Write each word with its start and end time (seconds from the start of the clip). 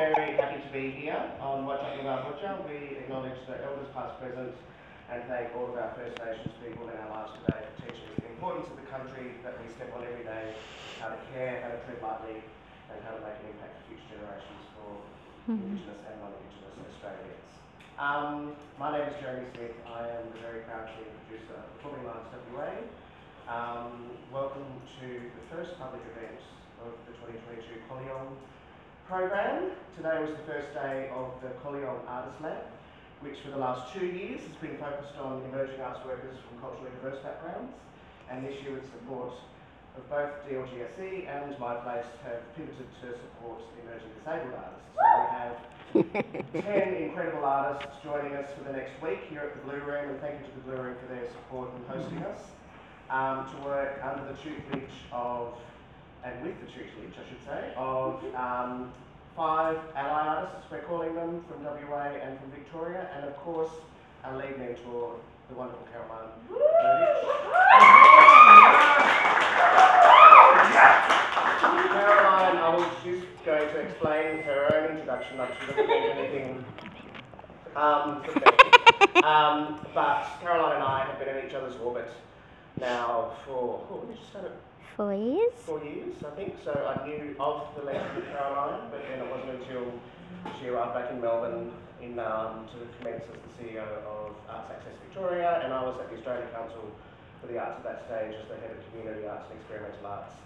very 0.00 0.32
happy 0.32 0.64
to 0.64 0.72
be 0.72 0.88
here 0.96 1.20
on 1.44 1.68
Whadjuk 1.68 2.00
Noongar 2.00 2.24
Whadjuk. 2.24 2.64
We 2.64 3.04
acknowledge 3.04 3.36
the 3.44 3.60
elders 3.60 3.92
past, 3.92 4.16
present, 4.16 4.56
and 5.12 5.20
thank 5.28 5.52
all 5.52 5.68
of 5.68 5.76
our 5.76 5.92
First 5.92 6.16
Nations 6.24 6.56
people 6.64 6.88
in 6.88 6.96
our 7.04 7.20
lives 7.20 7.36
today 7.44 7.68
for 7.68 7.84
teaching 7.84 8.08
us 8.08 8.16
the 8.16 8.32
importance 8.32 8.64
of 8.72 8.80
the 8.80 8.88
country 8.88 9.36
that 9.44 9.60
we 9.60 9.68
step 9.68 9.92
on 9.92 10.00
every 10.00 10.24
day, 10.24 10.56
how 11.04 11.12
to 11.12 11.20
care, 11.36 11.60
how 11.60 11.76
to 11.76 11.78
tread 11.84 12.00
lightly, 12.00 12.40
and 12.88 12.96
how 13.04 13.12
to 13.12 13.20
make 13.20 13.44
an 13.44 13.52
impact 13.52 13.76
for 13.76 13.92
future 13.92 14.16
generations 14.16 14.64
for 14.72 15.04
Indigenous 15.52 16.00
and 16.00 16.16
non-Indigenous 16.16 16.80
Australians. 16.80 17.50
Um, 18.00 18.56
my 18.80 18.96
name 18.96 19.04
is 19.04 19.20
Jeremy 19.20 19.52
Smith. 19.52 19.76
I 19.84 20.16
am 20.16 20.32
the 20.32 20.40
very 20.40 20.64
proud 20.64 20.88
chief 20.96 21.12
producer 21.28 21.60
of 21.60 21.68
Performing 21.76 22.08
Arts 22.08 22.32
WA. 22.56 22.72
Um, 23.52 24.16
welcome 24.32 24.64
to 24.96 25.08
the 25.12 25.44
first 25.52 25.76
public 25.76 26.00
event 26.08 26.40
of 26.88 26.96
the 27.04 27.12
2022 27.20 27.84
Colliong 27.84 28.40
program. 29.10 29.72
Today 29.96 30.22
was 30.22 30.30
the 30.30 30.46
first 30.46 30.72
day 30.72 31.10
of 31.12 31.34
the 31.42 31.50
Colliong 31.66 31.98
Artist 32.06 32.40
Lab, 32.40 32.62
which 33.26 33.34
for 33.42 33.50
the 33.50 33.58
last 33.58 33.92
two 33.92 34.06
years 34.06 34.38
has 34.38 34.54
been 34.62 34.78
focused 34.78 35.18
on 35.18 35.42
emerging 35.50 35.80
arts 35.80 35.98
workers 36.06 36.38
from 36.46 36.60
culturally 36.62 36.94
diverse 37.02 37.18
backgrounds. 37.18 37.74
And 38.30 38.46
this 38.46 38.62
year 38.62 38.74
with 38.74 38.86
support 38.86 39.34
of 39.98 40.08
both 40.08 40.30
DLGSC 40.46 41.26
and 41.26 41.58
My 41.58 41.74
Place 41.82 42.06
have 42.22 42.38
pivoted 42.54 42.86
to 43.02 43.10
support 43.18 43.58
emerging 43.82 44.14
disabled 44.14 44.54
artists. 44.54 44.94
So 44.94 46.06
we 46.06 46.62
have 46.62 46.62
10 46.94 46.94
incredible 47.02 47.44
artists 47.44 47.98
joining 48.04 48.34
us 48.38 48.46
for 48.56 48.62
the 48.62 48.78
next 48.78 48.94
week 49.02 49.26
here 49.28 49.40
at 49.40 49.58
the 49.58 49.62
Blue 49.66 49.82
Room, 49.90 50.10
and 50.10 50.20
thank 50.20 50.38
you 50.38 50.46
to 50.46 50.54
the 50.54 50.70
Blue 50.70 50.78
Room 50.86 50.94
for 51.02 51.12
their 51.12 51.26
support 51.34 51.70
in 51.74 51.82
hosting 51.90 52.22
us, 52.30 52.46
um, 53.10 53.42
to 53.50 53.66
work 53.66 53.98
under 54.06 54.22
the 54.30 54.38
tutelage 54.38 55.02
of, 55.10 55.58
and 56.24 56.42
with 56.42 56.60
the 56.60 56.66
tutelage, 56.66 57.14
I 57.14 57.28
should 57.28 57.44
say, 57.46 57.72
of 57.76 58.22
um, 58.34 58.92
five 59.36 59.78
ally 59.96 60.26
artists, 60.26 60.70
we're 60.70 60.82
calling 60.82 61.14
them, 61.14 61.44
from 61.48 61.64
WA 61.64 62.12
and 62.22 62.38
from 62.38 62.50
Victoria, 62.50 63.08
and 63.16 63.24
of 63.24 63.36
course, 63.38 63.70
our 64.24 64.36
lead 64.36 64.58
mentor, 64.58 65.16
the 65.48 65.54
wonderful 65.54 65.86
Caroline 65.90 66.28
Caroline, 71.90 72.56
I 72.56 72.74
was 72.76 72.86
just 73.02 73.26
going 73.44 73.68
to 73.68 73.80
explain 73.80 74.42
her 74.42 74.74
own 74.74 74.90
introduction, 74.92 75.38
like 75.38 75.50
she 75.60 75.66
doesn't 75.66 75.88
need 75.88 76.10
anything. 76.10 76.64
Um, 77.76 78.22
me. 78.22 79.22
Um, 79.22 79.80
but 79.94 80.26
Caroline 80.40 80.76
and 80.76 80.84
I 80.84 81.04
have 81.06 81.18
been 81.18 81.36
in 81.36 81.46
each 81.46 81.54
other's 81.54 81.76
orbit 81.76 82.10
now 82.78 83.32
for, 83.46 83.86
oh, 83.90 84.04
we 84.06 84.14
just 84.14 84.28
started 84.30 84.52
Four 85.00 85.14
years. 85.14 85.56
four 85.64 85.80
years, 85.80 86.12
I 86.20 86.28
think. 86.36 86.60
So 86.60 86.76
I 86.76 86.92
knew 87.08 87.32
of 87.40 87.72
the 87.72 87.88
legend 87.88 88.20
of 88.20 88.24
Caroline, 88.36 88.92
but 88.92 89.00
then 89.08 89.24
it 89.24 89.30
wasn't 89.32 89.56
until 89.56 89.88
she 90.60 90.68
arrived 90.68 90.92
back 90.92 91.08
in 91.10 91.22
Melbourne 91.24 91.72
in 92.04 92.18
um, 92.20 92.68
to 92.68 92.84
commence 93.00 93.24
as 93.24 93.40
the 93.40 93.52
CEO 93.56 93.80
of 93.80 94.36
Arts 94.44 94.68
Access 94.68 94.92
Victoria, 95.08 95.64
and 95.64 95.72
I 95.72 95.80
was 95.88 95.96
at 96.04 96.12
the 96.12 96.20
Australian 96.20 96.52
Council 96.52 96.84
for 97.40 97.46
the 97.48 97.56
Arts 97.56 97.80
at 97.80 97.84
that 97.88 98.04
stage 98.04 98.36
as 98.36 98.44
the 98.52 98.60
head 98.60 98.76
of 98.76 98.84
Community 98.92 99.24
Arts 99.24 99.48
and 99.48 99.56
Experimental 99.64 100.04
Arts, 100.04 100.36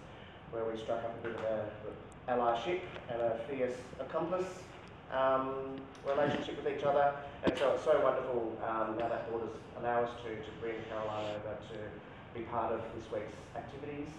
where 0.54 0.62
we 0.62 0.78
struck 0.78 1.02
up 1.02 1.18
a 1.18 1.26
bit 1.26 1.34
of 1.34 1.42
an 1.42 2.38
allyship 2.38 2.86
and 3.10 3.18
a 3.26 3.34
fierce 3.50 3.74
accomplice 3.98 4.62
um, 5.10 5.74
relationship 6.06 6.62
with 6.62 6.70
each 6.70 6.86
other. 6.86 7.10
And 7.42 7.58
so 7.58 7.74
it's 7.74 7.82
so 7.82 7.98
wonderful 7.98 8.54
um, 8.62 9.02
now 9.02 9.10
that 9.10 9.26
borders 9.34 9.50
allow 9.82 10.06
us 10.06 10.14
to, 10.22 10.30
to 10.30 10.50
bring 10.62 10.78
Caroline 10.86 11.42
over 11.42 11.58
to 11.74 12.38
be 12.38 12.46
part 12.46 12.70
of 12.70 12.86
this 12.94 13.10
week's 13.10 13.34
activities. 13.58 14.14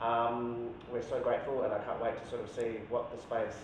Um, 0.00 0.70
we're 0.90 1.04
so 1.04 1.20
grateful, 1.20 1.62
and 1.62 1.72
I 1.72 1.78
can't 1.84 2.00
wait 2.00 2.16
to 2.16 2.24
sort 2.30 2.40
of 2.42 2.48
see 2.50 2.80
what 2.88 3.12
the 3.12 3.20
space 3.20 3.56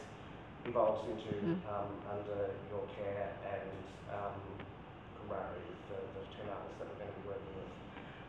evolves 0.69 1.09
into 1.09 1.33
Mm. 1.41 1.63
um, 1.71 1.89
under 2.11 2.51
your 2.69 2.85
care 2.99 3.33
and 3.47 3.73
um, 4.13 4.37
camaraderie 5.17 5.65
with 5.65 5.81
the, 5.89 5.99
the 6.19 6.23
10 6.37 6.51
artists 6.53 6.77
that 6.83 6.87
we're 6.93 7.01
going 7.01 7.13
to 7.15 7.19
be 7.23 7.27
working 7.31 7.55
with. 7.57 7.71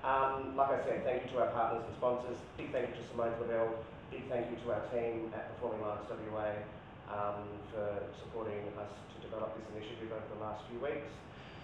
Um, 0.08 0.56
like 0.56 0.72
I 0.72 0.80
said, 0.88 1.04
thank 1.04 1.26
you 1.26 1.30
to 1.36 1.38
our 1.44 1.52
partners 1.52 1.84
and 1.84 1.94
sponsors. 2.00 2.38
Big 2.56 2.72
thank 2.72 2.94
you 2.94 2.96
to 2.96 3.04
Simone 3.12 3.36
Lavelle. 3.42 3.76
Big 4.14 4.24
thank 4.32 4.48
you 4.54 4.58
to 4.64 4.68
our 4.72 4.84
team 4.94 5.34
at 5.36 5.52
Performing 5.58 5.84
Arts 5.84 6.08
WA 6.08 6.64
um, 7.12 7.44
for 7.76 8.08
supporting 8.24 8.62
us 8.80 8.94
to 9.12 9.16
develop 9.20 9.52
this 9.60 9.68
initiative 9.76 10.14
over 10.16 10.24
the 10.32 10.40
last 10.40 10.64
few 10.72 10.80
weeks. 10.80 11.12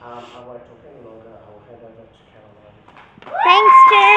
Um, 0.03 0.25
I 0.35 0.43
won't 0.43 0.59
talk 0.67 0.81
any 0.83 0.99
longer. 1.07 1.31
I 1.31 1.47
will 1.55 1.63
hand 1.71 1.79
over 1.87 2.03
to 2.03 2.23
Caroline. 2.33 2.77
Thanks, 3.23 3.77
Jeremy. 3.93 4.12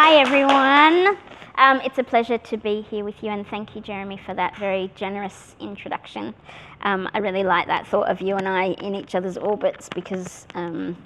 Hi, 0.00 0.20
everyone. 0.20 1.18
Um, 1.56 1.80
it's 1.84 1.98
a 1.98 2.04
pleasure 2.04 2.38
to 2.38 2.56
be 2.56 2.82
here 2.82 3.02
with 3.02 3.20
you, 3.20 3.30
and 3.30 3.44
thank 3.44 3.74
you, 3.74 3.80
Jeremy, 3.80 4.16
for 4.16 4.32
that 4.32 4.56
very 4.56 4.92
generous 4.94 5.56
introduction. 5.58 6.34
Um, 6.82 7.10
I 7.14 7.18
really 7.18 7.42
like 7.42 7.66
that 7.66 7.84
thought 7.84 8.08
of 8.08 8.20
you 8.20 8.36
and 8.36 8.46
I 8.46 8.66
in 8.80 8.94
each 8.94 9.16
other's 9.16 9.36
orbits 9.36 9.88
because 9.92 10.46
um, 10.54 10.96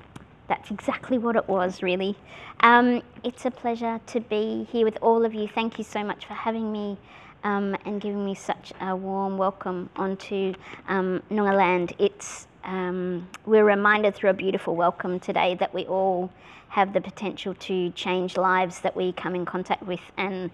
that's 0.46 0.70
exactly 0.70 1.16
what 1.16 1.36
it 1.36 1.48
was, 1.48 1.82
really. 1.82 2.18
Um, 2.60 3.00
it's 3.24 3.46
a 3.46 3.50
pleasure 3.50 3.98
to 4.08 4.20
be 4.20 4.68
here 4.70 4.84
with 4.84 4.98
all 5.00 5.24
of 5.24 5.32
you. 5.32 5.48
Thank 5.48 5.78
you 5.78 5.84
so 5.84 6.04
much 6.04 6.26
for 6.26 6.34
having 6.34 6.70
me 6.70 6.98
um, 7.44 7.74
and 7.86 7.98
giving 7.98 8.26
me 8.26 8.34
such 8.34 8.74
a 8.78 8.94
warm 8.94 9.38
welcome 9.38 9.88
onto 9.96 10.52
um, 10.88 11.22
Noongar 11.30 11.56
land. 11.56 11.94
It's 11.98 12.46
um, 12.64 13.26
we're 13.46 13.64
reminded 13.64 14.14
through 14.14 14.30
a 14.30 14.34
beautiful 14.34 14.76
welcome 14.76 15.18
today 15.18 15.54
that 15.54 15.72
we 15.72 15.86
all 15.86 16.30
have 16.72 16.92
the 16.92 17.00
potential 17.00 17.54
to 17.54 17.90
change 17.90 18.36
lives 18.36 18.80
that 18.80 18.96
we 18.96 19.12
come 19.12 19.34
in 19.34 19.44
contact 19.44 19.82
with, 19.82 20.00
and 20.16 20.50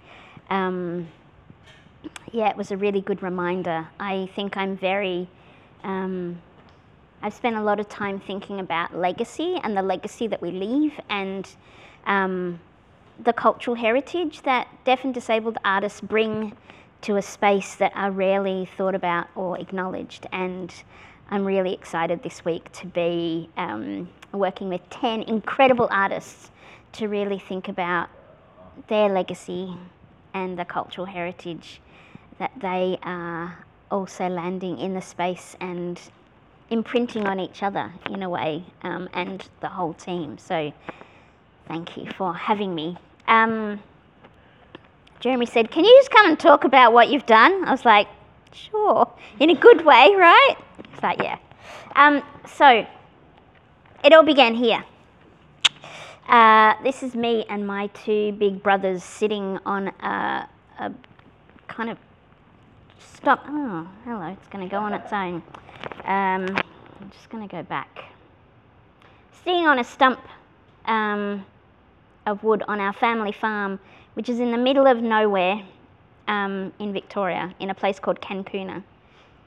um, 0.50 1.08
yeah, 2.32 2.50
it 2.50 2.56
was 2.56 2.70
a 2.70 2.76
really 2.76 3.00
good 3.00 3.22
reminder. 3.22 3.86
I 4.00 4.28
think 4.34 4.56
I'm 4.56 4.76
very 4.76 5.28
um, 5.84 6.40
I've 7.22 7.34
spent 7.34 7.56
a 7.56 7.62
lot 7.62 7.80
of 7.80 7.88
time 7.88 8.20
thinking 8.20 8.60
about 8.60 8.96
legacy 8.96 9.58
and 9.62 9.76
the 9.76 9.82
legacy 9.82 10.28
that 10.28 10.40
we 10.40 10.50
leave 10.50 10.92
and 11.08 11.48
um, 12.06 12.60
the 13.18 13.32
cultural 13.32 13.74
heritage 13.74 14.42
that 14.42 14.68
deaf 14.84 15.04
and 15.04 15.12
disabled 15.12 15.58
artists 15.64 16.00
bring 16.00 16.56
to 17.00 17.16
a 17.16 17.22
space 17.22 17.74
that 17.76 17.92
are 17.94 18.10
rarely 18.10 18.68
thought 18.76 18.94
about 18.94 19.26
or 19.34 19.58
acknowledged. 19.58 20.26
And 20.30 20.72
I'm 21.30 21.44
really 21.44 21.74
excited 21.74 22.22
this 22.22 22.42
week 22.44 22.72
to 22.72 22.86
be 22.86 23.50
um, 23.58 24.08
working 24.32 24.70
with 24.70 24.80
10 24.88 25.24
incredible 25.24 25.86
artists 25.90 26.50
to 26.92 27.08
really 27.08 27.38
think 27.38 27.68
about 27.68 28.08
their 28.88 29.10
legacy 29.10 29.74
and 30.32 30.58
the 30.58 30.64
cultural 30.64 31.06
heritage 31.06 31.82
that 32.38 32.52
they 32.60 32.98
are 33.02 33.66
also 33.90 34.28
landing 34.28 34.78
in 34.78 34.94
the 34.94 35.02
space 35.02 35.54
and 35.60 36.00
imprinting 36.70 37.26
on 37.26 37.40
each 37.40 37.62
other 37.62 37.92
in 38.08 38.22
a 38.22 38.28
way 38.30 38.64
um, 38.82 39.08
and 39.12 39.48
the 39.60 39.68
whole 39.68 39.92
team. 39.92 40.38
So 40.38 40.72
thank 41.66 41.96
you 41.98 42.10
for 42.16 42.32
having 42.32 42.74
me. 42.74 42.96
Um, 43.26 43.82
Jeremy 45.20 45.44
said, 45.46 45.70
Can 45.70 45.84
you 45.84 45.94
just 45.98 46.10
come 46.10 46.26
and 46.26 46.38
talk 46.40 46.64
about 46.64 46.94
what 46.94 47.08
you've 47.10 47.26
done? 47.26 47.64
I 47.66 47.70
was 47.70 47.84
like, 47.84 48.08
Sure, 48.52 49.10
in 49.40 49.50
a 49.50 49.54
good 49.54 49.84
way, 49.84 50.14
right? 50.16 50.56
It's 50.78 51.02
like, 51.02 51.22
Yeah. 51.22 51.38
Um, 51.96 52.22
so 52.46 52.86
it 54.04 54.12
all 54.12 54.22
began 54.22 54.54
here. 54.54 54.84
Uh, 56.28 56.74
this 56.82 57.02
is 57.02 57.14
me 57.14 57.44
and 57.48 57.66
my 57.66 57.86
two 57.88 58.32
big 58.32 58.62
brothers 58.62 59.02
sitting 59.02 59.58
on 59.64 59.88
a, 59.88 60.48
a 60.78 60.92
kind 61.66 61.90
of 61.90 61.98
stop. 62.98 63.44
Oh, 63.48 63.88
hello, 64.04 64.26
it's 64.26 64.46
going 64.48 64.68
to 64.68 64.70
go 64.70 64.78
on 64.78 64.92
its 64.92 65.12
own. 65.12 65.42
Um, 66.04 66.46
I'm 67.00 67.10
just 67.10 67.30
going 67.30 67.46
to 67.46 67.50
go 67.50 67.62
back. 67.62 68.04
Sitting 69.44 69.66
on 69.66 69.78
a 69.78 69.84
stump 69.84 70.20
um, 70.84 71.44
of 72.26 72.44
wood 72.44 72.62
on 72.68 72.78
our 72.78 72.92
family 72.92 73.32
farm, 73.32 73.80
which 74.14 74.28
is 74.28 74.38
in 74.38 74.52
the 74.52 74.58
middle 74.58 74.86
of 74.86 75.02
nowhere 75.02 75.62
um, 76.28 76.72
in 76.78 76.92
Victoria, 76.92 77.52
in 77.58 77.70
a 77.70 77.74
place 77.74 77.98
called 77.98 78.20
Cancuna, 78.20 78.82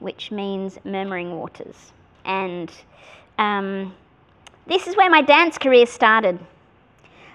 which 0.00 0.30
means 0.30 0.78
murmuring 0.84 1.36
waters. 1.36 1.92
And 2.24 2.70
um, 3.38 3.94
this 4.66 4.86
is 4.86 4.96
where 4.96 5.08
my 5.08 5.22
dance 5.22 5.56
career 5.56 5.86
started. 5.86 6.38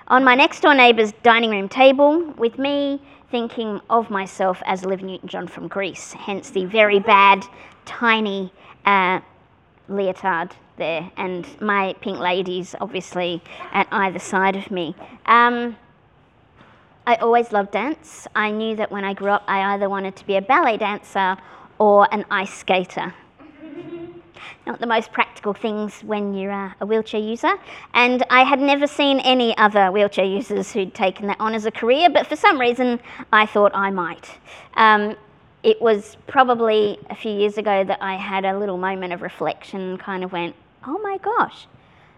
On 0.10 0.24
my 0.24 0.36
next 0.36 0.62
door 0.62 0.76
neighbour's 0.76 1.12
dining 1.24 1.50
room 1.50 1.68
table, 1.68 2.22
with 2.38 2.60
me 2.60 3.02
thinking 3.32 3.82
of 3.90 4.10
myself 4.10 4.62
as 4.66 4.86
Olivia 4.86 5.08
Newton 5.08 5.28
John 5.28 5.48
from 5.48 5.68
Grease, 5.68 6.14
hence 6.14 6.50
the 6.50 6.66
very 6.66 7.00
bad, 7.00 7.44
tiny 7.86 8.54
uh, 8.86 9.20
leotard 9.90 10.52
there, 10.78 11.12
and 11.18 11.46
my 11.62 11.94
pink 12.02 12.20
ladies 12.20 12.76
obviously 12.80 13.42
at 13.74 13.88
either 13.92 14.20
side 14.20 14.56
of 14.56 14.72
me. 14.72 14.96
Um, 15.26 15.76
I 17.08 17.16
always 17.16 17.54
loved 17.54 17.72
dance. 17.72 18.28
I 18.36 18.52
knew 18.52 18.76
that 18.76 18.92
when 18.92 19.06
I 19.06 19.14
grew 19.14 19.30
up, 19.30 19.46
I 19.48 19.74
either 19.74 19.88
wanted 19.88 20.18
to 20.18 20.28
be 20.28 20.36
a 20.36 20.42
ballet 20.42 20.76
dancer 20.76 21.38
or 21.80 22.06
an 22.14 22.26
ice 22.30 22.54
skater. 22.54 23.14
not 24.68 24.82
the 24.82 24.88
most 24.88 25.14
practical 25.14 25.54
things 25.54 26.02
when 26.02 26.34
you're 26.34 26.52
uh, 26.52 26.74
a 26.82 26.86
wheelchair 26.86 27.22
user. 27.22 27.54
And 27.94 28.26
I 28.30 28.44
had 28.44 28.60
never 28.60 28.88
seen 28.88 29.22
any 29.22 29.58
other 29.58 29.90
wheelchair 29.90 30.26
users 30.26 30.74
who'd 30.74 30.94
taken 30.94 31.28
that 31.28 31.40
on 31.40 31.54
as 31.54 31.66
a 31.66 31.72
career, 31.72 32.10
but 32.10 32.28
for 32.28 32.36
some 32.36 32.60
reason 32.60 33.00
I 33.32 33.46
thought 33.46 33.72
I 33.74 33.90
might. 33.90 34.38
Um, 34.74 35.16
it 35.64 35.82
was 35.82 36.18
probably 36.28 37.00
a 37.10 37.16
few 37.16 37.32
years 37.32 37.58
ago 37.58 37.86
that 37.86 38.04
I 38.04 38.16
had 38.16 38.44
a 38.44 38.60
little 38.60 38.78
moment 38.78 39.14
of 39.14 39.22
reflection 39.22 39.98
kind 39.98 40.26
of 40.26 40.34
went, 40.34 40.58
oh 40.86 41.00
my 41.00 41.18
gosh, 41.20 41.68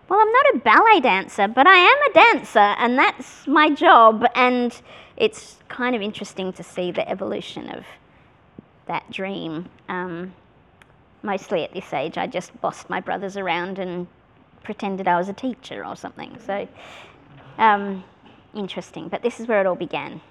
well, 0.09 0.19
I'm 0.19 0.31
not 0.31 0.55
a 0.55 0.59
ballet 0.59 0.99
dancer, 1.01 1.47
but 1.47 1.67
I 1.67 1.75
am 1.77 1.97
a 2.09 2.13
dancer, 2.13 2.59
and 2.59 2.97
that's 2.97 3.45
my 3.45 3.69
job. 3.69 4.25
And 4.33 4.75
it's 5.17 5.57
kind 5.67 5.95
of 5.95 6.01
interesting 6.01 6.51
to 6.53 6.63
see 6.63 6.91
the 6.91 7.07
evolution 7.07 7.69
of 7.69 7.85
that 8.87 9.09
dream. 9.11 9.69
Um, 9.87 10.33
mostly 11.21 11.63
at 11.63 11.73
this 11.73 11.93
age, 11.93 12.17
I 12.17 12.25
just 12.25 12.59
bossed 12.59 12.89
my 12.89 12.99
brothers 12.99 13.37
around 13.37 13.77
and 13.77 14.07
pretended 14.63 15.07
I 15.07 15.17
was 15.17 15.29
a 15.29 15.33
teacher 15.33 15.85
or 15.85 15.95
something. 15.95 16.37
So, 16.43 16.67
um, 17.59 18.03
interesting. 18.55 19.09
But 19.09 19.21
this 19.21 19.39
is 19.39 19.47
where 19.47 19.61
it 19.61 19.67
all 19.67 19.75
began. 19.75 20.21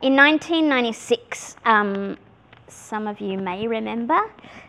In 0.00 0.16
1996, 0.16 1.56
um, 1.64 2.16
some 2.68 3.08
of 3.08 3.20
you 3.20 3.38
may 3.38 3.66
remember, 3.66 4.20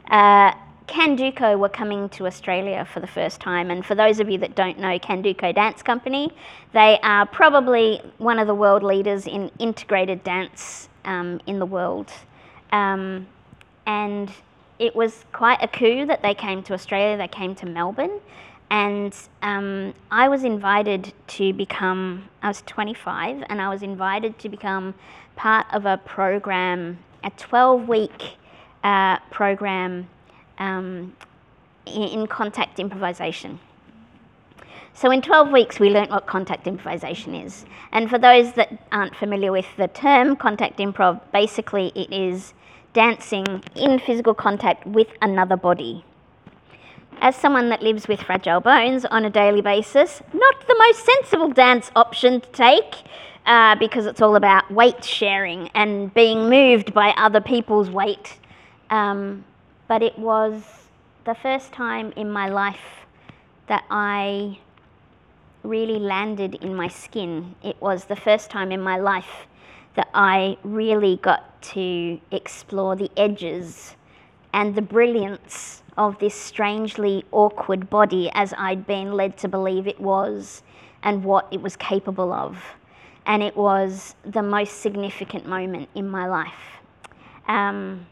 uh, 0.10 0.54
Candoco 0.88 1.58
were 1.58 1.70
coming 1.70 2.10
to 2.10 2.28
Australia 2.28 2.86
for 2.86 3.00
the 3.00 3.08
first 3.08 3.40
time. 3.40 3.72
And 3.72 3.86
for 3.86 3.96
those 3.96 4.20
of 4.20 4.30
you 4.30 4.38
that 4.40 4.56
don't 4.56 4.80
know 4.80 5.00
Candoco 5.00 5.54
Dance 5.54 5.82
Company, 5.82 6.32
they 6.74 7.00
are 7.04 7.26
probably 7.26 8.02
one 8.18 8.40
of 8.40 8.48
the 8.48 8.56
world 8.56 8.84
leaders 8.84 9.26
in 9.26 9.50
integrated 9.60 10.24
dance 10.24 10.90
um, 11.06 11.40
in 11.48 11.60
the 11.60 11.66
world. 11.66 12.12
Um, 12.72 13.28
and 13.86 14.32
it 14.80 14.96
was 14.96 15.26
quite 15.32 15.62
a 15.62 15.68
coup 15.68 16.06
that 16.06 16.22
they 16.22 16.34
came 16.34 16.64
to 16.64 16.74
Australia, 16.74 17.18
they 17.18 17.28
came 17.28 17.56
to 17.56 17.66
Melbourne. 17.66 18.20
And 18.70 19.16
um, 19.42 19.94
I 20.10 20.28
was 20.30 20.44
invited 20.44 21.14
to 21.28 21.54
become, 21.54 22.28
I 22.42 22.48
was 22.48 22.64
25, 22.64 23.44
and 23.48 23.62
I 23.62 23.70
was 23.70 23.84
invited 23.84 24.40
to 24.40 24.50
become 24.50 24.96
part 25.36 25.68
of 25.72 25.86
a 25.86 25.98
program, 25.98 26.98
a 27.24 27.30
12 27.32 27.88
week 27.88 28.38
uh, 28.84 29.20
program 29.30 30.08
um, 30.58 31.16
in 31.86 32.28
contact 32.28 32.80
improvisation. 32.80 33.60
So, 34.96 35.10
in 35.10 35.22
12 35.22 35.52
weeks, 35.52 35.80
we 35.80 35.90
learnt 35.90 36.12
what 36.12 36.28
contact 36.28 36.68
improvisation 36.68 37.34
is. 37.34 37.66
And 37.92 38.10
for 38.10 38.20
those 38.20 38.54
that 38.54 38.78
aren't 38.92 39.16
familiar 39.16 39.52
with 39.52 39.66
the 39.76 39.88
term 39.88 40.36
contact 40.36 40.78
improv, 40.78 41.20
basically 41.32 41.92
it 41.96 42.14
is 42.14 42.54
dancing 42.94 43.64
in 43.76 43.98
physical 43.98 44.36
contact 44.36 44.86
with 44.86 45.08
another 45.22 45.58
body. 45.58 46.06
As 47.22 47.36
someone 47.36 47.70
that 47.70 47.82
lives 47.82 48.08
with 48.08 48.22
fragile 48.22 48.60
bones 48.60 49.04
on 49.06 49.26
a 49.26 49.30
daily 49.30 49.62
basis, 49.62 50.22
not 50.32 50.68
the 50.68 50.76
most 50.78 51.06
sensible 51.06 51.50
dance 51.50 51.92
option 51.96 52.42
to 52.42 52.50
take 52.50 52.96
uh, 53.46 53.76
because 53.76 54.06
it's 54.06 54.22
all 54.22 54.36
about 54.36 54.70
weight 54.72 55.04
sharing 55.04 55.70
and 55.70 56.14
being 56.14 56.50
moved 56.50 56.94
by 56.94 57.10
other 57.18 57.42
people's 57.42 57.90
weight. 57.90 58.38
Um, 58.90 59.44
but 59.88 60.02
it 60.02 60.18
was 60.18 60.64
the 61.26 61.36
first 61.36 61.72
time 61.72 62.14
in 62.16 62.32
my 62.32 62.50
life 62.50 63.06
that 63.68 63.86
I 63.90 64.60
really 65.64 66.00
landed 66.00 66.56
in 66.56 66.76
my 66.76 66.88
skin. 66.88 67.56
It 67.64 67.82
was 67.82 68.06
the 68.06 68.16
first 68.16 68.50
time 68.50 68.72
in 68.72 68.82
my 68.82 68.98
life 68.98 69.48
that 69.96 70.10
I 70.14 70.58
really 70.64 71.18
got 71.18 71.62
to 71.74 72.20
explore 72.32 72.96
the 72.96 73.10
edges 73.16 73.96
and 74.52 74.76
the 74.76 74.82
brilliance 74.82 75.84
of 75.98 76.20
this 76.20 76.36
strangely 76.36 77.24
awkward 77.32 77.90
body 77.90 78.30
as 78.34 78.54
I'd 78.58 78.86
been 78.86 79.14
led 79.14 79.38
to 79.38 79.48
believe 79.48 79.88
it 79.88 80.00
was 80.00 80.64
and 81.04 81.24
what 81.24 81.48
it 81.52 81.62
was 81.62 81.76
capable 81.76 82.34
of. 82.34 82.58
And 83.26 83.42
it 83.42 83.56
was 83.56 84.16
the 84.26 84.42
most 84.42 84.82
significant 84.82 85.46
moment 85.46 85.90
in 85.96 86.10
my 86.10 86.28
life 86.28 86.82
um, 87.48 88.06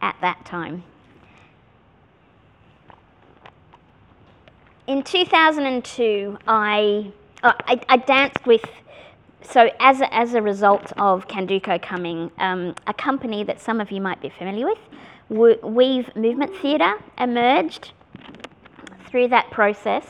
at 0.00 0.16
that 0.20 0.44
time. 0.44 0.82
In 4.86 5.02
2002, 5.02 6.38
I, 6.48 7.12
uh, 7.42 7.52
I, 7.66 7.80
I, 7.88 7.96
danced 7.98 8.44
with, 8.46 8.64
so 9.42 9.70
as 9.78 10.00
a, 10.00 10.12
as 10.12 10.34
a 10.34 10.42
result 10.42 10.92
of 10.96 11.28
Candoco 11.28 11.80
coming, 11.80 12.30
um, 12.38 12.74
a 12.86 12.94
company 12.94 13.44
that 13.44 13.60
some 13.60 13.80
of 13.80 13.92
you 13.92 14.00
might 14.00 14.20
be 14.20 14.30
familiar 14.30 14.66
with, 14.66 15.62
Weave 15.62 16.14
Movement 16.16 16.56
Theatre 16.56 16.94
emerged 17.18 17.92
through 19.06 19.28
that 19.28 19.50
process. 19.50 20.04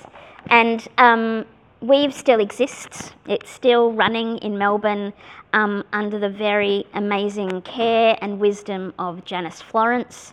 And 0.46 0.86
um, 0.98 1.44
Weave 1.80 2.14
still 2.14 2.40
exists. 2.40 3.12
It's 3.26 3.50
still 3.50 3.92
running 3.92 4.38
in 4.38 4.56
Melbourne 4.56 5.12
um, 5.52 5.84
under 5.92 6.18
the 6.18 6.30
very 6.30 6.86
amazing 6.94 7.62
care 7.62 8.16
and 8.22 8.38
wisdom 8.38 8.94
of 8.98 9.24
Janice 9.24 9.60
Florence 9.60 10.32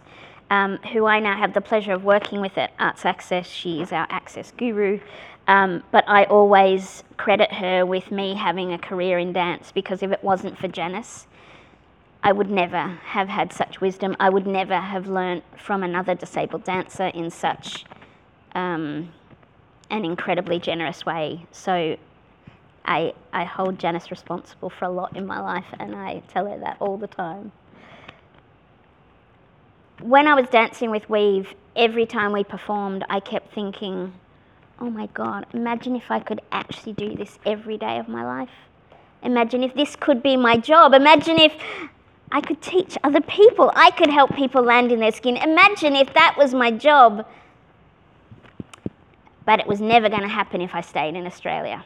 um, 0.50 0.78
who 0.94 1.06
I 1.06 1.20
now 1.20 1.38
have 1.38 1.54
the 1.54 1.62
pleasure 1.62 1.94
of 1.94 2.04
working 2.04 2.42
with 2.42 2.58
at 2.58 2.72
Arts 2.80 3.06
Access. 3.06 3.48
She 3.48 3.82
is 3.82 3.92
our 3.92 4.08
access 4.10 4.52
guru. 4.52 5.00
Um, 5.48 5.84
but 5.92 6.04
I 6.08 6.26
always 6.26 7.04
credit 7.16 7.54
her 7.54 7.86
with 7.86 8.12
me 8.12 8.36
having 8.36 8.74
a 8.74 8.78
career 8.78 9.18
in 9.18 9.32
dance 9.32 9.72
because 9.72 10.04
if 10.04 10.12
it 10.12 10.24
wasn't 10.24 10.58
for 10.58 10.68
Janice, 10.68 11.26
I 12.24 12.34
would 12.34 12.50
never 12.50 13.00
have 13.06 13.30
had 13.30 13.54
such 13.54 13.80
wisdom. 13.80 14.16
I 14.20 14.30
would 14.30 14.46
never 14.46 14.76
have 14.76 15.08
learnt 15.08 15.44
from 15.58 15.84
another 15.84 16.16
disabled 16.16 16.66
dancer 16.66 17.08
in 17.08 17.30
such 17.30 17.86
um, 18.56 19.14
an 19.90 20.04
incredibly 20.04 20.60
generous 20.60 21.06
way. 21.06 21.46
So 21.52 21.98
I, 22.84 23.14
I 23.32 23.46
hold 23.46 23.80
Janice 23.80 24.12
responsible 24.12 24.70
for 24.70 24.86
a 24.86 24.90
lot 24.90 25.16
in 25.16 25.26
my 25.26 25.40
life, 25.40 25.68
and 25.80 25.96
I 25.96 26.24
tell 26.28 26.48
her 26.48 26.58
that 26.60 26.78
all 26.80 26.98
the 26.98 27.08
time 27.08 27.52
when 30.02 30.28
I 30.28 30.36
was 30.36 30.48
dancing 30.50 30.92
with 30.92 31.10
Weave, 31.10 31.54
every 31.76 32.06
time 32.06 32.32
we 32.32 32.44
performed, 32.44 33.04
I 33.10 33.20
kept 33.20 33.54
thinking, 33.54 34.14
oh 34.80 34.90
my 34.90 35.08
God, 35.08 35.46
imagine 35.54 35.96
if 35.96 36.12
I 36.12 36.20
could 36.20 36.42
actually 36.52 36.94
do 36.94 37.16
this 37.16 37.40
every 37.46 37.78
day 37.78 37.98
of 37.98 38.08
my 38.08 38.24
life. 38.26 38.50
Imagine 39.24 39.64
if 39.64 39.74
this 39.74 39.96
could 39.96 40.22
be 40.22 40.38
my 40.38 40.58
job. 40.58 40.94
Imagine 40.94 41.40
if 41.40 41.54
I 42.32 42.42
could 42.42 42.62
teach 42.62 42.98
other 43.04 43.22
people. 43.22 43.72
I 43.76 43.90
could 43.92 44.10
help 44.10 44.36
people 44.36 44.62
land 44.62 44.92
in 44.92 45.00
their 45.00 45.12
skin. 45.12 45.38
Imagine 45.38 45.96
if 45.96 46.14
that 46.14 46.36
was 46.38 46.54
my 46.54 46.70
job. 46.72 47.26
But 49.46 49.60
it 49.60 49.68
was 49.68 49.82
never 49.82 50.10
going 50.10 50.22
to 50.22 50.28
happen 50.28 50.62
if 50.62 50.76
I 50.76 50.82
stayed 50.82 51.16
in 51.16 51.26
Australia. 51.26 51.84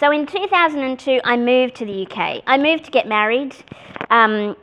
So 0.00 0.10
in 0.10 0.26
2002, 0.26 1.20
I 1.22 1.36
moved 1.36 1.76
to 1.76 1.84
the 1.84 2.06
UK. 2.06 2.42
I 2.46 2.58
moved 2.58 2.84
to 2.86 2.90
get 2.90 3.06
married. 3.06 3.54
Um, 4.10 4.56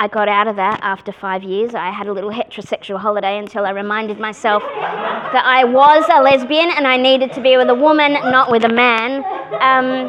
I 0.00 0.08
got 0.08 0.30
out 0.30 0.48
of 0.48 0.56
that 0.56 0.80
after 0.82 1.12
five 1.12 1.42
years. 1.42 1.74
I 1.74 1.90
had 1.90 2.06
a 2.06 2.12
little 2.14 2.30
heterosexual 2.30 2.98
holiday 2.98 3.36
until 3.36 3.66
I 3.66 3.70
reminded 3.72 4.18
myself 4.18 4.62
that 4.62 5.42
I 5.44 5.64
was 5.64 6.06
a 6.10 6.22
lesbian 6.22 6.70
and 6.70 6.86
I 6.86 6.96
needed 6.96 7.34
to 7.34 7.42
be 7.42 7.58
with 7.58 7.68
a 7.68 7.74
woman, 7.74 8.14
not 8.14 8.50
with 8.50 8.64
a 8.64 8.70
man. 8.70 9.16
Um, 9.60 10.08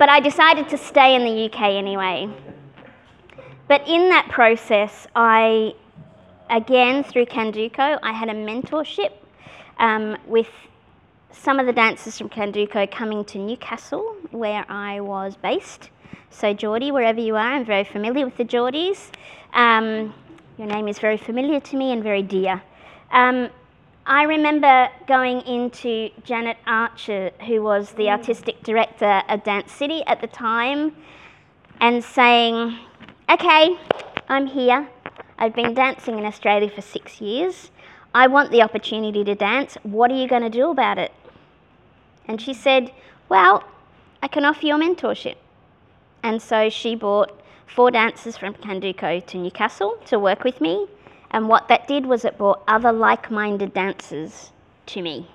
but 0.00 0.08
I 0.08 0.18
decided 0.18 0.68
to 0.70 0.76
stay 0.76 1.14
in 1.14 1.24
the 1.24 1.44
UK 1.44 1.76
anyway. 1.76 2.28
But 3.68 3.86
in 3.86 4.08
that 4.08 4.28
process, 4.28 5.06
I, 5.14 5.74
again, 6.50 7.04
through 7.04 7.26
Candoco, 7.26 8.00
I 8.02 8.10
had 8.10 8.28
a 8.28 8.34
mentorship 8.34 9.12
um, 9.78 10.16
with 10.26 10.48
some 11.30 11.60
of 11.60 11.66
the 11.66 11.72
dancers 11.72 12.18
from 12.18 12.30
Candoco 12.30 12.90
coming 12.90 13.24
to 13.26 13.38
Newcastle, 13.38 14.16
where 14.32 14.64
I 14.68 15.00
was 15.00 15.36
based. 15.36 15.90
So, 16.30 16.52
Geordie, 16.54 16.92
wherever 16.92 17.20
you 17.20 17.34
are, 17.36 17.54
I'm 17.54 17.64
very 17.64 17.84
familiar 17.84 18.24
with 18.24 18.36
the 18.36 18.44
Geordies. 18.44 19.10
Um, 19.52 20.14
your 20.56 20.68
name 20.68 20.86
is 20.88 20.98
very 20.98 21.16
familiar 21.16 21.60
to 21.60 21.76
me 21.76 21.92
and 21.92 22.02
very 22.02 22.22
dear. 22.22 22.62
Um, 23.10 23.48
I 24.06 24.22
remember 24.22 24.88
going 25.06 25.40
into 25.42 26.10
Janet 26.24 26.56
Archer, 26.66 27.30
who 27.46 27.62
was 27.62 27.92
the 27.92 28.10
artistic 28.10 28.62
director 28.62 29.22
of 29.28 29.44
Dance 29.44 29.72
City 29.72 30.02
at 30.06 30.20
the 30.20 30.26
time, 30.26 30.96
and 31.80 32.02
saying, 32.04 32.78
Okay, 33.30 33.78
I'm 34.28 34.46
here. 34.46 34.88
I've 35.38 35.54
been 35.54 35.74
dancing 35.74 36.18
in 36.18 36.24
Australia 36.24 36.70
for 36.70 36.82
six 36.82 37.20
years. 37.20 37.70
I 38.14 38.26
want 38.26 38.50
the 38.50 38.62
opportunity 38.62 39.24
to 39.24 39.34
dance. 39.34 39.76
What 39.82 40.10
are 40.10 40.16
you 40.16 40.26
going 40.26 40.42
to 40.42 40.50
do 40.50 40.70
about 40.70 40.98
it? 40.98 41.12
And 42.26 42.40
she 42.40 42.54
said, 42.54 42.92
Well, 43.28 43.64
I 44.22 44.28
can 44.28 44.44
offer 44.44 44.66
you 44.66 44.74
a 44.74 44.78
mentorship. 44.78 45.36
And 46.22 46.40
so 46.40 46.68
she 46.68 46.94
brought 46.94 47.40
four 47.66 47.90
dancers 47.90 48.36
from 48.36 48.54
Candoco 48.54 49.24
to 49.26 49.38
Newcastle 49.38 49.98
to 50.06 50.18
work 50.18 50.44
with 50.44 50.60
me. 50.60 50.86
And 51.30 51.48
what 51.48 51.68
that 51.68 51.86
did 51.86 52.06
was 52.06 52.24
it 52.24 52.38
brought 52.38 52.62
other 52.66 52.92
like 52.92 53.30
minded 53.30 53.74
dancers 53.74 54.52
to 54.86 55.02
me. 55.02 55.28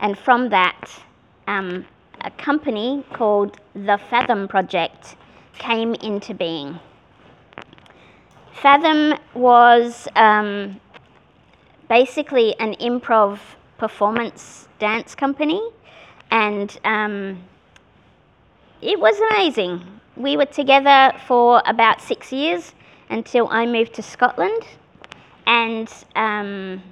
And 0.00 0.16
from 0.16 0.50
that, 0.50 1.02
um, 1.46 1.86
a 2.20 2.30
company 2.30 3.04
called 3.12 3.58
the 3.74 3.98
Fathom 4.10 4.48
Project 4.48 5.16
came 5.58 5.94
into 5.94 6.34
being. 6.34 6.78
Fathom 8.52 9.14
was 9.34 10.08
um, 10.16 10.80
basically 11.88 12.58
an 12.58 12.74
improv 12.76 13.38
performance 13.78 14.68
dance 14.78 15.14
company, 15.14 15.62
and 16.30 16.78
um, 16.84 17.42
it 18.80 19.00
was 19.00 19.18
amazing. 19.30 19.84
We 20.16 20.36
were 20.36 20.46
together 20.46 21.12
for 21.26 21.62
about 21.66 22.00
six 22.00 22.32
years 22.32 22.74
until 23.10 23.48
I 23.48 23.66
moved 23.66 23.94
to 23.94 24.02
Scotland, 24.02 24.62
and 25.46 25.92
um, 26.14 26.82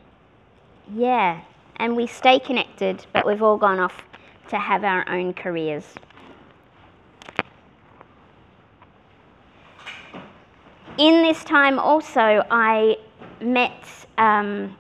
yeah, 0.95 1.41
and 1.77 1.97
we 1.97 2.07
stay 2.07 2.39
connected, 2.39 3.07
but 3.13 3.27
we've 3.27 3.43
all 3.43 3.59
gone 3.59 3.79
off 3.79 4.03
to 4.49 4.59
have 4.59 4.85
our 4.85 5.09
own 5.09 5.35
careers. 5.35 5.95
In 10.99 11.23
this 11.23 11.45
time, 11.45 11.79
also, 11.79 12.43
I 12.51 12.97
met 13.41 13.85
um, 14.17 14.77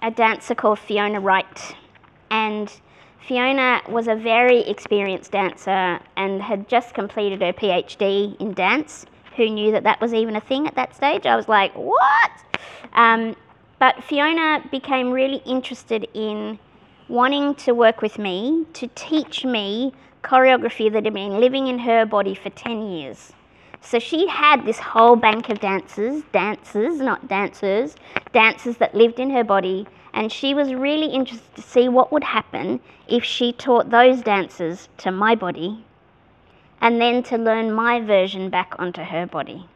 a 0.00 0.10
dancer 0.10 0.54
called 0.54 0.78
Fiona 0.78 1.18
Wright, 1.18 1.74
and 2.30 2.72
Fiona 3.26 3.82
was 3.88 4.08
a 4.08 4.14
very 4.14 4.60
experienced 4.60 5.32
dancer 5.32 6.00
and 6.16 6.42
had 6.42 6.68
just 6.68 6.94
completed 6.94 7.40
her 7.42 7.52
PhD 7.52 8.40
in 8.40 8.54
dance. 8.54 9.06
Who 9.36 9.48
knew 9.50 9.70
that 9.72 9.84
that 9.84 10.00
was 10.00 10.14
even 10.14 10.36
a 10.36 10.40
thing 10.40 10.66
at 10.66 10.74
that 10.76 10.96
stage? 10.96 11.26
I 11.26 11.36
was 11.36 11.48
like, 11.48 11.72
what? 11.74 12.30
Um, 12.94 13.36
but 13.78 14.02
Fiona 14.02 14.64
became 14.70 15.10
really 15.10 15.42
interested 15.46 16.08
in 16.14 16.58
wanting 17.08 17.54
to 17.54 17.72
work 17.72 18.02
with 18.02 18.18
me 18.18 18.66
to 18.74 18.88
teach 18.94 19.44
me 19.44 19.92
choreography 20.22 20.92
that 20.92 21.04
had 21.04 21.14
been 21.14 21.40
living 21.40 21.68
in 21.68 21.78
her 21.78 22.04
body 22.04 22.34
for 22.34 22.50
10 22.50 22.82
years. 22.90 23.32
So 23.80 23.98
she 23.98 24.26
had 24.26 24.66
this 24.66 24.78
whole 24.78 25.16
bank 25.16 25.48
of 25.48 25.60
dancers, 25.60 26.22
dancers, 26.32 26.98
not 26.98 27.28
dancers, 27.28 27.94
dancers 28.32 28.76
that 28.78 28.94
lived 28.94 29.20
in 29.20 29.30
her 29.30 29.44
body, 29.44 29.86
and 30.12 30.32
she 30.32 30.54
was 30.54 30.72
really 30.72 31.06
interested 31.06 31.54
to 31.56 31.62
see 31.62 31.88
what 31.88 32.12
would 32.12 32.24
happen 32.24 32.80
if 33.06 33.24
she 33.24 33.52
taught 33.52 33.90
those 33.90 34.22
dancers 34.22 34.88
to 34.98 35.10
my 35.10 35.34
body 35.34 35.84
and 36.80 37.00
then 37.00 37.22
to 37.24 37.36
learn 37.36 37.72
my 37.72 38.00
version 38.00 38.50
back 38.50 38.74
onto 38.78 39.02
her 39.02 39.26
body. 39.26 39.66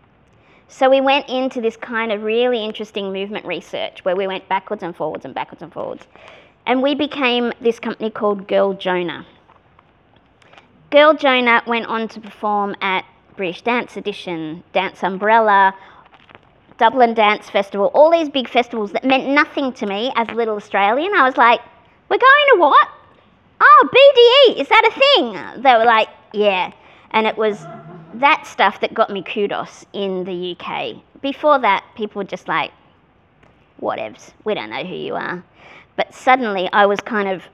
So 0.69 0.89
we 0.89 1.01
went 1.01 1.29
into 1.29 1.61
this 1.61 1.77
kind 1.77 2.13
of 2.13 2.23
really 2.23 2.65
interesting 2.65 3.13
movement 3.13 3.45
research 3.45 4.05
where 4.05 4.17
we 4.17 4.27
went 4.27 4.49
backwards 4.49 4.83
and 4.83 4.97
forwards 4.97 5.25
and 5.25 5.35
backwards 5.35 5.63
and 5.63 5.73
forwards. 5.73 6.07
And 6.65 6.83
we 6.83 6.95
became 6.95 7.53
this 7.61 7.79
company 7.79 8.09
called 8.09 8.49
Girl 8.49 8.73
Jonah. 8.73 9.27
Girl 10.91 11.13
Jonah 11.15 11.63
went 11.67 11.87
on 11.87 12.09
to 12.09 12.21
perform 12.21 12.75
at 12.81 13.05
British 13.37 13.63
Dance 13.63 13.97
Edition, 13.97 14.63
Dance 14.73 15.03
Umbrella, 15.03 15.75
Dublin 16.79 17.15
Dance 17.15 17.49
Festival, 17.51 17.91
all 17.95 18.11
these 18.11 18.29
big 18.29 18.49
festivals 18.49 18.93
that 18.93 19.05
meant 19.05 19.29
nothing 19.29 19.73
to 19.75 19.87
me 19.87 20.13
as 20.17 20.29
a 20.29 20.33
little 20.33 20.57
Australian. 20.57 21.13
I 21.15 21.25
was 21.25 21.37
like, 21.37 21.61
we're 22.09 22.19
going 22.19 22.47
to 22.55 22.57
what? 22.59 22.89
Oh, 23.61 23.89
BDE, 23.93 24.61
is 24.61 24.69
that 24.69 24.85
a 24.85 24.99
thing? 24.99 25.63
They 25.63 25.75
were 25.75 25.85
like, 25.85 26.09
yeah. 26.33 26.73
And 27.13 27.27
it 27.27 27.37
was 27.37 27.65
that 28.15 28.47
stuff 28.47 28.81
that 28.81 28.95
got 28.95 29.11
me 29.11 29.23
kudos 29.23 29.85
in 29.93 30.25
the 30.25 30.57
UK. 30.59 30.97
Before 31.21 31.59
that, 31.61 31.85
people 31.95 32.21
were 32.21 32.29
just 32.29 32.49
like, 32.49 32.73
whatevs, 33.81 34.33
we 34.45 34.55
don't 34.55 34.71
know 34.71 34.85
who 34.85 34.95
you 34.95 35.15
are. 35.15 35.43
But 35.97 36.15
suddenly 36.15 36.69
I 36.73 36.87
was 36.87 37.01
kind 37.01 37.29
of 37.29 37.45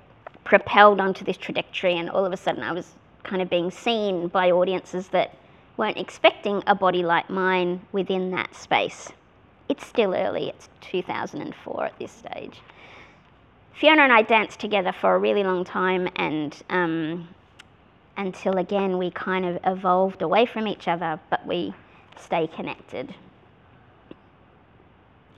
propelled 0.45 1.01
onto 1.01 1.25
this 1.25 1.37
trajectory, 1.37 1.97
and 1.99 2.09
all 2.09 2.25
of 2.25 2.33
a 2.33 2.37
sudden 2.37 2.63
I 2.63 2.73
was 2.73 2.93
kind 3.25 3.43
of 3.43 3.51
being 3.51 3.71
seen 3.71 4.29
by 4.29 4.51
audiences 4.51 5.09
that 5.09 5.35
weren't 5.79 5.97
expecting 5.97 6.63
a 6.67 6.75
body 6.75 7.03
like 7.03 7.31
mine 7.31 7.81
within 7.93 8.33
that 8.33 8.55
space. 8.55 9.11
It's 9.69 9.87
still 9.87 10.15
early, 10.15 10.49
it's 10.49 10.69
2004 10.83 11.85
at 11.85 11.99
this 11.99 12.13
stage. 12.13 12.61
Fiona 13.73 14.03
and 14.03 14.13
I 14.13 14.23
danced 14.23 14.59
together 14.59 14.93
for 14.93 15.15
a 15.15 15.19
really 15.19 15.45
long 15.45 15.65
time, 15.65 16.09
and 16.17 16.61
um, 16.69 17.29
until 18.17 18.59
again 18.59 18.99
we 18.99 19.11
kind 19.13 19.47
of 19.47 19.59
evolved 19.65 20.21
away 20.21 20.47
from 20.47 20.67
each 20.67 20.89
other, 20.89 21.21
but 21.31 21.47
we 21.47 21.73
stay 22.17 22.49
connected. 22.49 23.15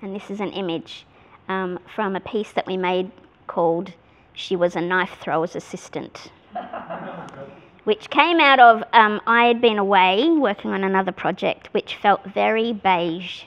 And 0.01 0.17
this 0.17 0.31
is 0.31 0.41
an 0.41 0.53
image 0.53 1.05
um, 1.49 1.79
from 1.95 2.17
a 2.17 2.21
piece 2.21 2.53
that 2.53 2.67
we 2.67 2.79
made 2.79 3.11
called 3.47 3.93
She 4.33 4.57
Was 4.57 4.75
a 4.75 4.81
Knife 4.81 5.19
Thrower's 5.21 5.55
Assistant 5.55 6.33
which 7.91 8.09
came 8.09 8.39
out 8.39 8.61
of 8.61 8.85
um, 8.93 9.21
I 9.27 9.47
had 9.47 9.61
been 9.61 9.77
away 9.77 10.29
working 10.31 10.71
on 10.71 10.85
another 10.85 11.11
project 11.11 11.71
which 11.73 11.97
felt 11.97 12.25
very 12.25 12.73
beige. 12.73 13.43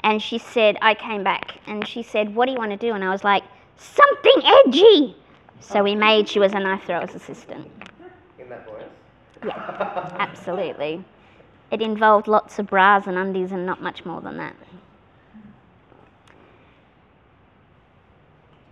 And 0.00 0.20
she 0.20 0.36
said, 0.36 0.76
I 0.82 0.92
came 0.92 1.24
back 1.24 1.56
and 1.66 1.88
she 1.88 2.02
said, 2.02 2.34
What 2.34 2.44
do 2.44 2.52
you 2.52 2.58
want 2.58 2.72
to 2.72 2.76
do? 2.76 2.92
And 2.92 3.02
I 3.02 3.08
was 3.08 3.24
like, 3.24 3.42
Something 3.78 4.42
edgy. 4.44 5.16
So 5.60 5.82
we 5.82 5.94
made 5.94 6.28
She 6.28 6.38
Was 6.38 6.52
a 6.52 6.60
Knife 6.60 6.84
Thrower's 6.84 7.14
Assistant. 7.14 7.66
In 8.38 8.50
that 8.50 8.68
voice? 8.68 8.84
Yeah, 9.42 10.14
absolutely. 10.18 11.02
It 11.70 11.80
involved 11.80 12.28
lots 12.28 12.58
of 12.58 12.66
bras 12.66 13.06
and 13.06 13.16
undies 13.16 13.50
and 13.50 13.64
not 13.64 13.80
much 13.80 14.04
more 14.04 14.20
than 14.20 14.36
that. 14.36 14.56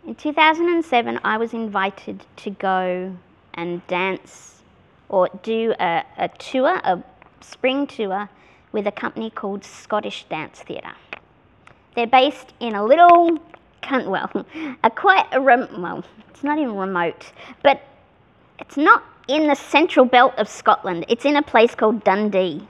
In 0.06 0.14
2007, 0.16 1.18
I 1.24 1.38
was 1.38 1.54
invited 1.54 2.26
to 2.36 2.50
go 2.50 3.16
and 3.54 3.86
dance 3.86 4.52
or 5.12 5.28
do 5.42 5.74
a, 5.78 6.02
a 6.18 6.28
tour, 6.28 6.80
a 6.82 7.00
spring 7.40 7.86
tour, 7.86 8.28
with 8.72 8.86
a 8.86 8.92
company 8.92 9.30
called 9.30 9.64
Scottish 9.64 10.24
Dance 10.28 10.60
Theatre. 10.60 10.94
They're 11.94 12.06
based 12.06 12.54
in 12.58 12.74
a 12.74 12.84
little, 12.84 13.38
well, 13.90 14.46
a 14.84 14.90
quite 14.90 15.26
a 15.30 15.40
rem- 15.40 15.80
well, 15.80 16.02
it's 16.30 16.42
not 16.42 16.58
even 16.58 16.74
remote, 16.74 17.30
but 17.62 17.82
it's 18.58 18.78
not 18.78 19.04
in 19.28 19.46
the 19.46 19.54
central 19.54 20.06
belt 20.06 20.32
of 20.38 20.48
Scotland. 20.48 21.04
It's 21.08 21.26
in 21.26 21.36
a 21.36 21.42
place 21.42 21.74
called 21.74 22.02
Dundee, 22.02 22.66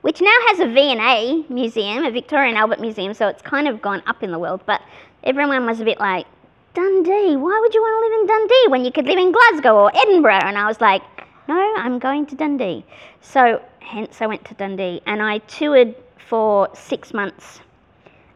which 0.00 0.20
now 0.20 0.36
has 0.48 0.58
a 0.60 0.66
V&A 0.66 1.44
museum, 1.48 2.04
a 2.04 2.10
Victoria 2.10 2.48
and 2.48 2.58
Albert 2.58 2.80
Museum, 2.80 3.14
so 3.14 3.28
it's 3.28 3.42
kind 3.42 3.68
of 3.68 3.80
gone 3.80 4.02
up 4.06 4.24
in 4.24 4.32
the 4.32 4.38
world. 4.38 4.60
But 4.66 4.82
everyone 5.22 5.64
was 5.64 5.80
a 5.80 5.84
bit 5.84 6.00
like, 6.00 6.26
Dundee, 6.74 7.36
why 7.36 7.58
would 7.60 7.74
you 7.74 7.80
want 7.80 7.94
to 7.94 8.08
live 8.08 8.20
in 8.20 8.26
Dundee 8.26 8.70
when 8.70 8.84
you 8.84 8.90
could 8.90 9.06
live 9.06 9.18
in 9.18 9.32
Glasgow 9.32 9.76
or 9.76 9.96
Edinburgh? 9.96 10.40
And 10.42 10.58
I 10.58 10.66
was 10.66 10.80
like, 10.80 11.02
no, 11.48 11.74
I'm 11.78 11.98
going 11.98 12.26
to 12.26 12.36
Dundee. 12.36 12.84
So, 13.22 13.62
hence, 13.80 14.20
I 14.20 14.26
went 14.26 14.44
to 14.46 14.54
Dundee 14.54 15.00
and 15.06 15.22
I 15.22 15.38
toured 15.38 15.94
for 16.18 16.68
six 16.74 17.14
months 17.14 17.60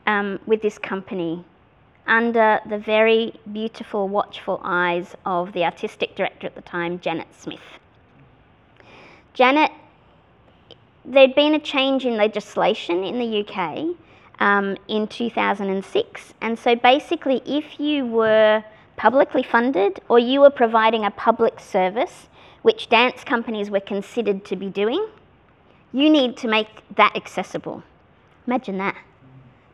um, 0.07 0.41
with 0.47 0.63
this 0.63 0.79
company 0.79 1.45
under 2.07 2.59
the 2.69 2.79
very 2.79 3.35
beautiful, 3.53 4.09
watchful 4.09 4.61
eyes 4.65 5.15
of 5.25 5.53
the 5.53 5.65
artistic 5.65 6.17
director 6.17 6.47
at 6.47 6.55
the 6.55 6.63
time, 6.63 6.99
Janet 7.01 7.29
Smith. 7.39 7.61
Janet, 9.35 9.71
there'd 11.05 11.35
been 11.35 11.55
a 11.55 11.61
change 11.61 12.05
in 12.05 12.17
legislation 12.17 13.05
in 13.05 13.19
the 13.19 13.47
UK 13.47 13.95
um, 14.41 14.77
in 14.89 15.07
2006, 15.07 16.35
and 16.41 16.59
so 16.59 16.75
basically, 16.75 17.43
if 17.47 17.79
you 17.79 18.07
were 18.07 18.65
publicly 18.97 19.43
funded 19.43 20.01
or 20.09 20.19
you 20.19 20.41
were 20.41 20.51
providing 20.51 21.05
a 21.05 21.11
public 21.11 21.61
service, 21.61 22.29
which 22.63 22.89
dance 22.89 23.25
companies 23.25 23.71
were 23.71 23.81
considered 23.81 24.45
to 24.47 24.57
be 24.57 24.69
doing, 24.69 25.07
you 25.93 26.09
need 26.09 26.37
to 26.39 26.49
make 26.49 26.69
that 26.97 27.15
accessible. 27.17 27.83
Imagine 28.47 28.79
that. 28.79 28.97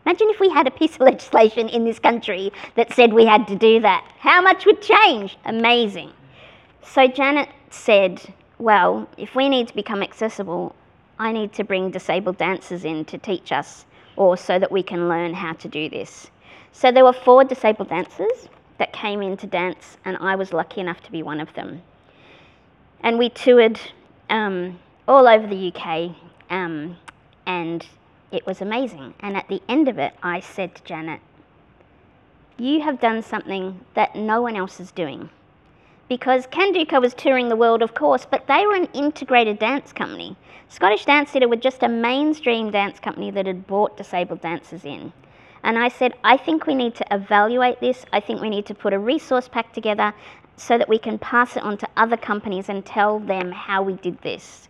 Imagine 0.04 0.30
if 0.30 0.40
we 0.40 0.48
had 0.48 0.66
a 0.66 0.70
piece 0.70 0.94
of 0.94 1.00
legislation 1.12 1.68
in 1.68 1.84
this 1.84 1.98
country 1.98 2.50
that 2.76 2.92
said 2.92 3.12
we 3.12 3.26
had 3.26 3.46
to 3.48 3.56
do 3.56 3.80
that. 3.80 4.10
How 4.18 4.40
much 4.40 4.64
would 4.66 4.80
change? 4.80 5.36
Amazing. 5.44 6.12
So 6.82 7.06
Janet 7.06 7.50
said, 7.70 8.22
Well, 8.58 9.08
if 9.18 9.34
we 9.34 9.48
need 9.48 9.68
to 9.68 9.74
become 9.74 10.02
accessible, 10.02 10.74
I 11.18 11.32
need 11.32 11.52
to 11.54 11.64
bring 11.64 11.90
disabled 11.90 12.38
dancers 12.38 12.84
in 12.84 13.04
to 13.06 13.18
teach 13.18 13.52
us 13.52 13.84
or 14.16 14.36
so 14.36 14.58
that 14.58 14.72
we 14.72 14.82
can 14.82 15.08
learn 15.08 15.34
how 15.34 15.52
to 15.52 15.68
do 15.68 15.88
this. 15.90 16.30
So 16.72 16.90
there 16.90 17.04
were 17.04 17.12
four 17.12 17.44
disabled 17.44 17.90
dancers 17.90 18.48
that 18.78 18.92
came 18.92 19.20
in 19.22 19.36
to 19.36 19.46
dance, 19.46 19.96
and 20.04 20.16
I 20.18 20.36
was 20.36 20.52
lucky 20.52 20.80
enough 20.80 21.00
to 21.02 21.12
be 21.12 21.22
one 21.22 21.40
of 21.40 21.52
them 21.54 21.82
and 23.00 23.18
we 23.18 23.28
toured 23.28 23.80
um, 24.30 24.78
all 25.06 25.26
over 25.26 25.46
the 25.46 25.72
UK, 25.74 26.14
um, 26.50 26.96
and 27.46 27.86
it 28.30 28.46
was 28.46 28.60
amazing. 28.60 29.14
And 29.20 29.36
at 29.36 29.48
the 29.48 29.62
end 29.68 29.88
of 29.88 29.98
it, 29.98 30.14
I 30.22 30.40
said 30.40 30.74
to 30.74 30.82
Janet, 30.82 31.20
You 32.56 32.82
have 32.82 33.00
done 33.00 33.22
something 33.22 33.80
that 33.94 34.16
no 34.16 34.42
one 34.42 34.56
else 34.56 34.80
is 34.80 34.90
doing. 34.90 35.30
Because 36.08 36.46
Candoco 36.46 37.02
was 37.02 37.12
touring 37.12 37.48
the 37.50 37.56
world, 37.56 37.82
of 37.82 37.94
course, 37.94 38.26
but 38.30 38.46
they 38.46 38.66
were 38.66 38.74
an 38.74 38.88
integrated 38.94 39.58
dance 39.58 39.92
company. 39.92 40.36
Scottish 40.70 41.04
Dance 41.04 41.30
Theatre 41.30 41.48
were 41.48 41.56
just 41.56 41.82
a 41.82 41.88
mainstream 41.88 42.70
dance 42.70 42.98
company 42.98 43.30
that 43.30 43.46
had 43.46 43.66
brought 43.66 43.96
disabled 43.96 44.40
dancers 44.40 44.84
in. 44.84 45.12
And 45.62 45.78
I 45.78 45.88
said, 45.88 46.14
I 46.24 46.36
think 46.36 46.66
we 46.66 46.74
need 46.74 46.94
to 46.96 47.06
evaluate 47.10 47.80
this. 47.80 48.06
I 48.12 48.20
think 48.20 48.40
we 48.40 48.48
need 48.48 48.64
to 48.66 48.74
put 48.74 48.92
a 48.92 48.98
resource 48.98 49.48
pack 49.48 49.72
together 49.72 50.14
so 50.58 50.76
that 50.76 50.88
we 50.88 50.98
can 50.98 51.18
pass 51.18 51.56
it 51.56 51.62
on 51.62 51.78
to 51.78 51.88
other 51.96 52.16
companies 52.16 52.68
and 52.68 52.84
tell 52.84 53.20
them 53.20 53.52
how 53.52 53.82
we 53.82 53.94
did 53.94 54.20
this. 54.22 54.68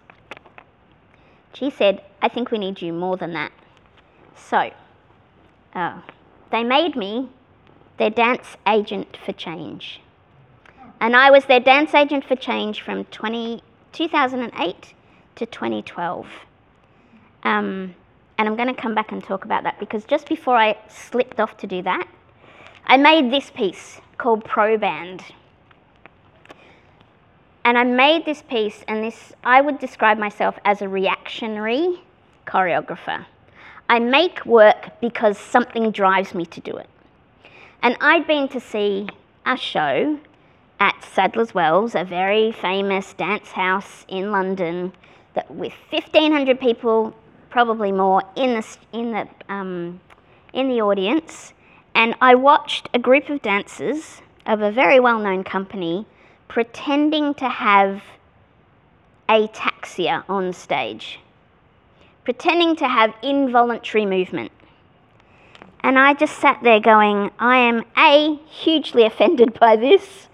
She 1.55 1.71
said, 1.71 2.03
I 2.23 2.29
think 2.29 2.51
we 2.51 2.59
need 2.59 2.83
you 2.83 2.93
more 2.93 3.17
than 3.17 3.33
that. 3.33 3.53
So, 4.37 4.71
oh, 5.75 6.03
they 6.51 6.63
made 6.63 6.95
me 6.95 7.31
their 7.97 8.11
dance 8.11 8.57
agent 8.67 9.17
for 9.25 9.33
change. 9.33 10.01
And 11.01 11.17
I 11.17 11.31
was 11.31 11.47
their 11.47 11.61
dance 11.61 11.95
agent 11.95 12.25
for 12.25 12.37
change 12.37 12.83
from 12.83 13.05
20, 13.07 13.63
2008 13.93 14.95
to 15.37 15.47
2012. 15.47 16.27
Um, 17.45 17.95
and 18.37 18.49
I'm 18.49 18.57
going 18.57 18.69
to 18.69 18.81
come 18.81 18.95
back 18.95 19.11
and 19.11 19.23
talk 19.23 19.45
about 19.45 19.63
that 19.63 19.81
because 19.81 20.05
just 20.05 20.29
before 20.29 20.57
I 20.57 20.77
slipped 20.89 21.41
off 21.41 21.57
to 21.59 21.67
do 21.67 21.83
that, 21.83 22.07
I 22.87 22.97
made 22.97 23.33
this 23.33 23.51
piece 23.51 24.01
called 24.17 24.45
Proband. 24.45 25.23
And 27.69 27.77
I 27.77 27.85
made 27.85 28.25
this 28.25 28.41
piece, 28.41 28.83
and 28.89 29.05
this 29.05 29.35
I 29.45 29.61
would 29.61 29.79
describe 29.79 30.17
myself 30.17 30.59
as 30.65 30.81
a 30.81 30.89
reactionary 30.89 32.01
choreographer. 32.47 33.27
I 33.91 33.99
make 33.99 34.47
work 34.47 34.99
because 35.03 35.37
something 35.37 35.91
drives 35.91 36.33
me 36.35 36.47
to 36.47 36.63
do 36.63 36.79
it. 36.79 36.89
And 37.83 37.95
I'd 38.01 38.27
been 38.27 38.49
to 38.49 38.59
see 38.59 39.11
a 39.45 39.55
show 39.59 40.19
at 40.81 41.05
Sadler's 41.05 41.53
Wells, 41.53 41.95
a 41.95 42.05
very 42.05 42.53
famous 42.53 43.13
dance 43.13 43.51
house 43.51 44.07
in 44.09 44.33
London, 44.33 44.95
that 45.35 45.51
with 45.51 45.75
1,500 45.91 46.59
people, 46.59 47.15
probably 47.51 47.93
more, 47.93 48.23
in 48.35 48.55
the, 48.55 48.67
in 48.95 49.13
the, 49.13 49.29
um, 49.51 50.01
in 50.55 50.69
the 50.69 50.81
audience. 50.81 51.53
And 51.95 52.15
I 52.23 52.35
watched 52.35 52.89
a 52.95 52.99
group 52.99 53.29
of 53.29 53.43
dancers 53.43 54.23
of 54.47 54.63
a 54.63 54.73
very 54.73 55.01
well 55.01 55.19
known 55.19 55.45
company 55.45 56.07
pretending 56.49 57.35
to 57.35 57.49
have 57.49 58.03
ataxia 59.29 60.25
on 60.29 60.53
stage, 60.53 61.21
pretending 62.25 62.75
to 62.77 62.89
have 62.89 63.15
involuntary 63.23 64.07
movement. 64.07 64.51
And 65.81 65.99
I 65.99 66.15
just 66.15 66.39
sat 66.39 66.61
there 66.63 66.81
going, 66.81 67.31
I 67.39 67.59
am 67.59 67.85
A, 67.97 68.37
hugely 68.47 69.05
offended 69.05 69.59
by 69.61 69.77
this. 69.77 70.29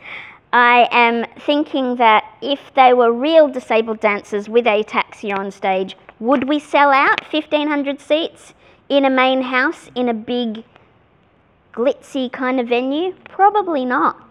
I 0.52 0.88
am 0.92 1.26
thinking 1.40 1.96
that 1.96 2.24
if 2.40 2.72
they 2.74 2.94
were 2.94 3.12
real 3.12 3.48
disabled 3.48 4.00
dancers 4.00 4.48
with 4.48 4.64
ataxia 4.64 5.36
on 5.36 5.50
stage, 5.50 5.96
would 6.20 6.48
we 6.48 6.60
sell 6.60 6.90
out 6.92 7.20
1,500 7.32 8.00
seats 8.00 8.54
in 8.88 9.04
a 9.04 9.10
main 9.10 9.42
house 9.42 9.90
in 9.96 10.08
a 10.08 10.14
big, 10.14 10.62
glitzy 11.72 12.30
kind 12.30 12.60
of 12.60 12.68
venue? 12.68 13.14
Probably 13.24 13.84
not. 13.84 14.24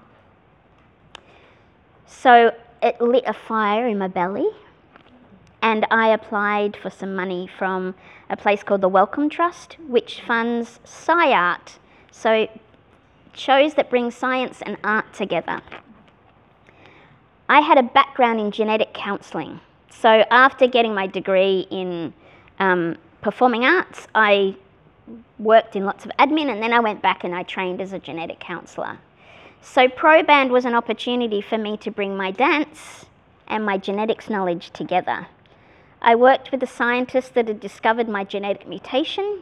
So 2.13 2.53
it 2.82 3.01
lit 3.01 3.24
a 3.27 3.34
fire 3.34 3.86
in 3.88 3.98
my 3.98 4.08
belly, 4.08 4.48
and 5.62 5.86
I 5.91 6.08
applied 6.08 6.77
for 6.77 6.89
some 6.89 7.15
money 7.15 7.48
from 7.48 7.96
a 8.29 8.38
place 8.38 8.63
called 8.63 8.82
the 8.82 8.88
Wellcome 8.88 9.29
Trust, 9.29 9.77
which 9.88 10.22
funds 10.22 10.79
SciArt, 10.86 11.79
so 12.12 12.48
shows 13.34 13.74
that 13.74 13.89
bring 13.89 14.10
science 14.10 14.62
and 14.62 14.77
art 14.84 15.12
together. 15.13 15.62
I 17.50 17.60
had 17.60 17.77
a 17.77 17.84
background 17.84 18.39
in 18.39 18.51
genetic 18.51 18.93
counselling, 18.93 19.60
so 19.89 20.24
after 20.32 20.65
getting 20.67 20.93
my 20.93 21.08
degree 21.08 21.67
in 21.70 22.13
um, 22.60 22.98
performing 23.22 23.65
arts, 23.65 24.08
I 24.15 24.55
worked 25.39 25.75
in 25.75 25.84
lots 25.84 26.05
of 26.05 26.12
admin, 26.20 26.50
and 26.50 26.62
then 26.62 26.72
I 26.72 26.79
went 26.79 27.01
back 27.01 27.24
and 27.25 27.36
I 27.36 27.43
trained 27.43 27.82
as 27.82 27.91
a 27.91 28.00
genetic 28.00 28.39
counsellor. 28.39 29.00
So 29.65 29.88
Proband 29.88 30.50
was 30.50 30.65
an 30.65 30.75
opportunity 30.75 31.39
for 31.39 31.58
me 31.58 31.77
to 31.77 31.89
bring 31.89 32.17
my 32.17 32.32
dance 32.32 33.05
and 33.48 33.65
my 33.65 33.77
genetics 33.77 34.29
knowledge 34.29 34.72
together. 34.72 35.27
I 36.01 36.15
worked 36.15 36.51
with 36.51 36.62
a 36.63 36.67
scientist 36.67 37.34
that 37.34 37.48
had 37.48 37.62
discovered 37.62 38.10
my 38.10 38.25
genetic 38.25 38.67
mutation, 38.67 39.39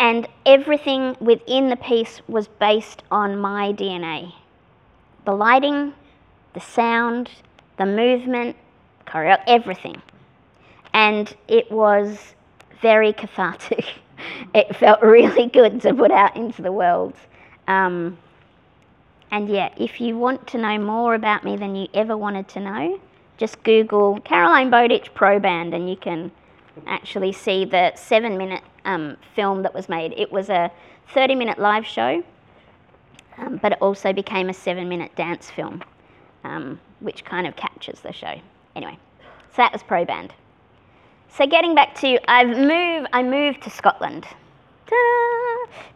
and 0.00 0.28
everything 0.44 1.16
within 1.20 1.70
the 1.70 1.76
piece 1.76 2.20
was 2.26 2.48
based 2.48 3.04
on 3.12 3.38
my 3.38 3.72
DNA. 3.72 4.34
The 5.24 5.32
lighting, 5.32 5.94
the 6.52 6.60
sound, 6.60 7.30
the 7.78 7.86
movement, 7.86 8.56
choreo, 9.06 9.40
everything. 9.46 10.02
And 10.92 11.34
it 11.46 11.70
was 11.70 12.34
very 12.82 13.12
cathartic. 13.12 13.86
it 14.54 14.74
felt 14.74 15.00
really 15.02 15.46
good 15.46 15.80
to 15.82 15.94
put 15.94 16.10
out 16.10 16.36
into 16.36 16.62
the 16.62 16.72
world. 16.72 17.14
Um, 17.68 18.18
and 19.30 19.48
yeah, 19.48 19.72
if 19.76 20.00
you 20.00 20.16
want 20.16 20.46
to 20.48 20.58
know 20.58 20.78
more 20.78 21.14
about 21.14 21.44
me 21.44 21.56
than 21.56 21.74
you 21.76 21.88
ever 21.94 22.16
wanted 22.16 22.48
to 22.48 22.60
know, 22.60 23.00
just 23.38 23.62
Google 23.62 24.20
Caroline 24.20 24.70
Bowditch 24.70 25.14
Proband 25.14 25.74
and 25.74 25.88
you 25.88 25.96
can 25.96 26.30
actually 26.86 27.32
see 27.32 27.64
the 27.64 27.92
seven 27.94 28.36
minute 28.36 28.62
um, 28.84 29.16
film 29.34 29.62
that 29.62 29.74
was 29.74 29.88
made. 29.88 30.12
It 30.16 30.32
was 30.32 30.48
a 30.48 30.70
30 31.14 31.34
minute 31.34 31.58
live 31.58 31.86
show, 31.86 32.22
um, 33.38 33.58
but 33.62 33.72
it 33.72 33.78
also 33.80 34.12
became 34.12 34.48
a 34.48 34.54
seven 34.54 34.88
minute 34.88 35.14
dance 35.16 35.50
film, 35.50 35.82
um, 36.44 36.80
which 37.00 37.24
kind 37.24 37.46
of 37.46 37.56
captures 37.56 38.00
the 38.00 38.12
show. 38.12 38.34
Anyway, 38.76 38.98
so 39.50 39.56
that 39.58 39.72
was 39.72 39.82
Proband. 39.82 40.30
So 41.28 41.46
getting 41.46 41.74
back 41.74 41.94
to, 42.00 42.18
I've 42.28 42.48
moved, 42.48 43.08
I 43.12 43.22
moved 43.22 43.62
to 43.62 43.70
Scotland. 43.70 44.24
Ta-da! 44.24 45.29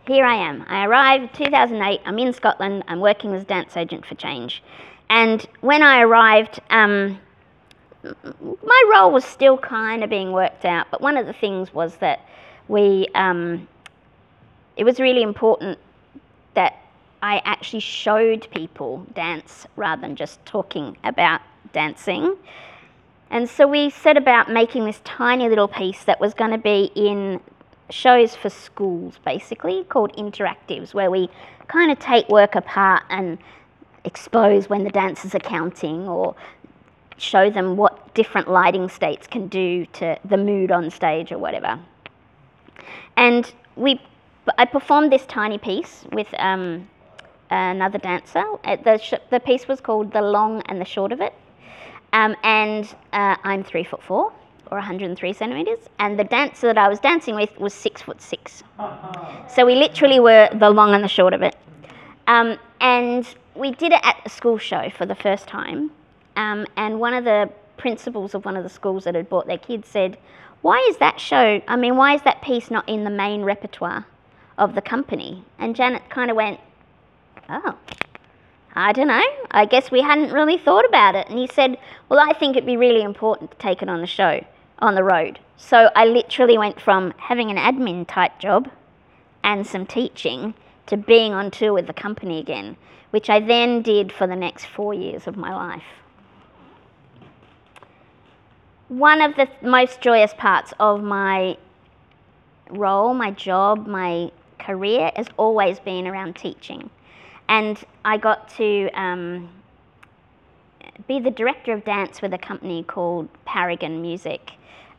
Here 0.06 0.24
I 0.24 0.37
am. 0.37 0.64
I 0.68 0.84
arrived 0.87 1.34
2008. 1.34 2.00
I'm 2.04 2.18
in 2.18 2.32
Scotland. 2.32 2.84
I'm 2.88 3.00
working 3.00 3.34
as 3.34 3.42
a 3.42 3.44
dance 3.44 3.76
agent 3.76 4.06
for 4.06 4.14
change. 4.14 4.62
And 5.10 5.44
when 5.60 5.82
I 5.82 6.00
arrived, 6.00 6.60
um, 6.70 7.18
my 8.02 8.90
role 8.90 9.10
was 9.10 9.24
still 9.24 9.56
kind 9.58 10.04
of 10.04 10.10
being 10.10 10.32
worked 10.32 10.64
out. 10.64 10.87
But 10.90 11.00
one 11.00 11.16
of 11.16 11.26
the 11.26 11.32
things 11.32 11.72
was 11.72 11.96
that 11.96 12.20
we, 12.68 13.08
um, 13.14 13.68
it 14.76 14.84
was 14.84 15.00
really 15.00 15.22
important 15.22 15.78
that 16.54 16.80
I 17.22 17.40
actually 17.44 17.80
showed 17.80 18.48
people 18.50 19.06
dance 19.14 19.66
rather 19.76 20.02
than 20.02 20.16
just 20.16 20.44
talking 20.44 20.96
about 21.04 21.40
dancing. 21.72 22.37
And 23.30 23.48
so 23.48 23.66
we 23.66 23.90
set 23.90 24.16
about 24.16 24.50
making 24.50 24.84
this 24.84 25.00
tiny 25.04 25.48
little 25.48 25.68
piece 25.68 26.04
that 26.04 26.20
was 26.20 26.34
going 26.34 26.50
to 26.50 26.58
be 26.58 26.92
in 26.94 27.40
shows 27.90 28.34
for 28.34 28.50
schools, 28.50 29.18
basically, 29.24 29.84
called 29.84 30.14
interactives, 30.16 30.94
where 30.94 31.10
we 31.10 31.28
kind 31.68 31.90
of 31.90 31.98
take 31.98 32.28
work 32.28 32.54
apart 32.54 33.04
and 33.10 33.38
expose 34.04 34.68
when 34.68 34.84
the 34.84 34.90
dancers 34.90 35.34
are 35.34 35.40
counting 35.40 36.08
or 36.08 36.34
show 37.16 37.50
them 37.50 37.76
what 37.76 38.12
different 38.14 38.48
lighting 38.48 38.88
states 38.88 39.26
can 39.26 39.48
do 39.48 39.86
to 39.86 40.18
the 40.24 40.36
mood 40.36 40.70
on 40.70 40.90
stage 40.90 41.32
or 41.32 41.38
whatever. 41.38 41.78
And 43.16 43.50
we, 43.76 44.00
I 44.58 44.64
performed 44.64 45.12
this 45.12 45.24
tiny 45.26 45.58
piece 45.58 46.04
with 46.12 46.28
um, 46.38 46.88
another 47.50 47.98
dancer. 47.98 48.44
The, 48.64 48.98
sh- 48.98 49.14
the 49.30 49.40
piece 49.40 49.68
was 49.68 49.80
called 49.80 50.12
The 50.12 50.22
Long 50.22 50.62
and 50.62 50.80
the 50.80 50.84
Short 50.84 51.12
of 51.12 51.20
It. 51.20 51.34
Um, 52.12 52.36
and 52.42 52.84
uh, 53.12 53.36
I'm 53.42 53.64
three 53.64 53.84
foot 53.84 54.02
four 54.02 54.32
or 54.74 54.78
103 54.78 55.32
centimeters, 55.32 55.78
and 56.00 56.18
the 56.18 56.24
dancer 56.24 56.66
that 56.66 56.78
I 56.78 56.88
was 56.88 56.98
dancing 56.98 57.37
with 57.37 57.56
was 57.60 57.72
six 57.72 58.02
foot 58.02 58.20
six. 58.20 58.64
so 59.48 59.64
we 59.64 59.76
literally 59.76 60.18
were 60.18 60.48
the 60.52 60.68
long 60.68 60.94
and 60.94 61.04
the 61.04 61.08
short 61.08 61.32
of 61.32 61.42
it. 61.42 61.56
Um, 62.26 62.58
and 62.80 63.26
we 63.54 63.70
did 63.70 63.92
it 63.92 64.00
at 64.02 64.16
a 64.24 64.28
school 64.28 64.58
show 64.58 64.90
for 64.90 65.06
the 65.06 65.14
first 65.14 65.46
time, 65.46 65.92
um, 66.37 66.66
and 66.76 66.98
one 66.98 67.14
of 67.14 67.24
the 67.24 67.50
principals 67.76 68.34
of 68.34 68.44
one 68.44 68.56
of 68.56 68.64
the 68.64 68.68
schools 68.68 69.04
that 69.04 69.14
had 69.14 69.28
brought 69.28 69.46
their 69.46 69.58
kids 69.58 69.87
said, 69.88 70.18
"Why 70.62 70.84
is 70.88 70.96
that 70.96 71.20
show? 71.20 71.62
I 71.68 71.76
mean, 71.76 71.96
why 71.96 72.14
is 72.14 72.22
that 72.22 72.42
piece 72.42 72.68
not 72.68 72.88
in 72.88 73.04
the 73.04 73.10
main 73.10 73.42
repertoire 73.42 74.06
of 74.58 74.74
the 74.74 74.82
company?" 74.82 75.44
And 75.56 75.76
Janet 75.76 76.02
kind 76.10 76.30
of 76.30 76.37
went, 76.37 76.58
"Oh." 77.48 77.76
I 78.76 78.90
don't 78.90 79.06
know. 79.06 79.22
I 79.52 79.66
guess 79.66 79.92
we 79.92 80.00
hadn't 80.00 80.32
really 80.32 80.58
thought 80.58 80.84
about 80.84 81.14
it. 81.14 81.28
And 81.28 81.38
he 81.38 81.46
said, 81.46 81.78
Well, 82.08 82.18
I 82.18 82.32
think 82.32 82.56
it'd 82.56 82.66
be 82.66 82.76
really 82.76 83.02
important 83.02 83.52
to 83.52 83.56
take 83.58 83.82
it 83.82 83.88
on 83.88 84.00
the 84.00 84.06
show 84.08 84.40
on 84.78 84.94
the 84.94 85.04
road. 85.04 85.38
So 85.56 85.90
I 85.94 86.04
literally 86.04 86.58
went 86.58 86.80
from 86.80 87.14
having 87.16 87.50
an 87.50 87.56
admin 87.56 88.06
type 88.06 88.38
job 88.38 88.70
and 89.42 89.66
some 89.66 89.87
teaching 89.87 90.54
to 90.87 90.96
being 90.96 91.32
on 91.32 91.50
tour 91.50 91.72
with 91.72 91.87
the 91.87 91.92
company 91.92 92.38
again, 92.38 92.76
which 93.10 93.30
I 93.30 93.40
then 93.40 93.82
did 93.82 94.12
for 94.12 94.26
the 94.26 94.37
next 94.37 94.66
four 94.66 94.92
years 94.94 95.26
of 95.26 95.37
my 95.37 95.54
life. 95.54 95.84
One 98.88 99.20
of 99.20 99.37
the 99.37 99.48
most 99.62 100.00
joyous 100.00 100.34
parts 100.34 100.74
of 100.78 101.02
my 101.02 101.56
role, 102.70 103.14
my 103.14 103.30
job, 103.30 103.87
my 103.87 104.30
career 104.58 105.10
has 105.16 105.26
always 105.37 105.78
been 105.78 106.06
around 106.06 106.37
teaching. 106.37 106.90
And 107.48 107.82
I 108.04 108.16
got 108.16 108.48
to 108.56 108.90
um, 108.90 109.50
be 111.06 111.20
the 111.20 111.30
director 111.30 111.72
of 111.72 111.84
dance 111.84 112.22
with 112.22 112.32
a 112.32 112.38
company 112.38 112.82
called 112.82 113.28
Paragon 113.44 114.00
Music. 114.00 114.52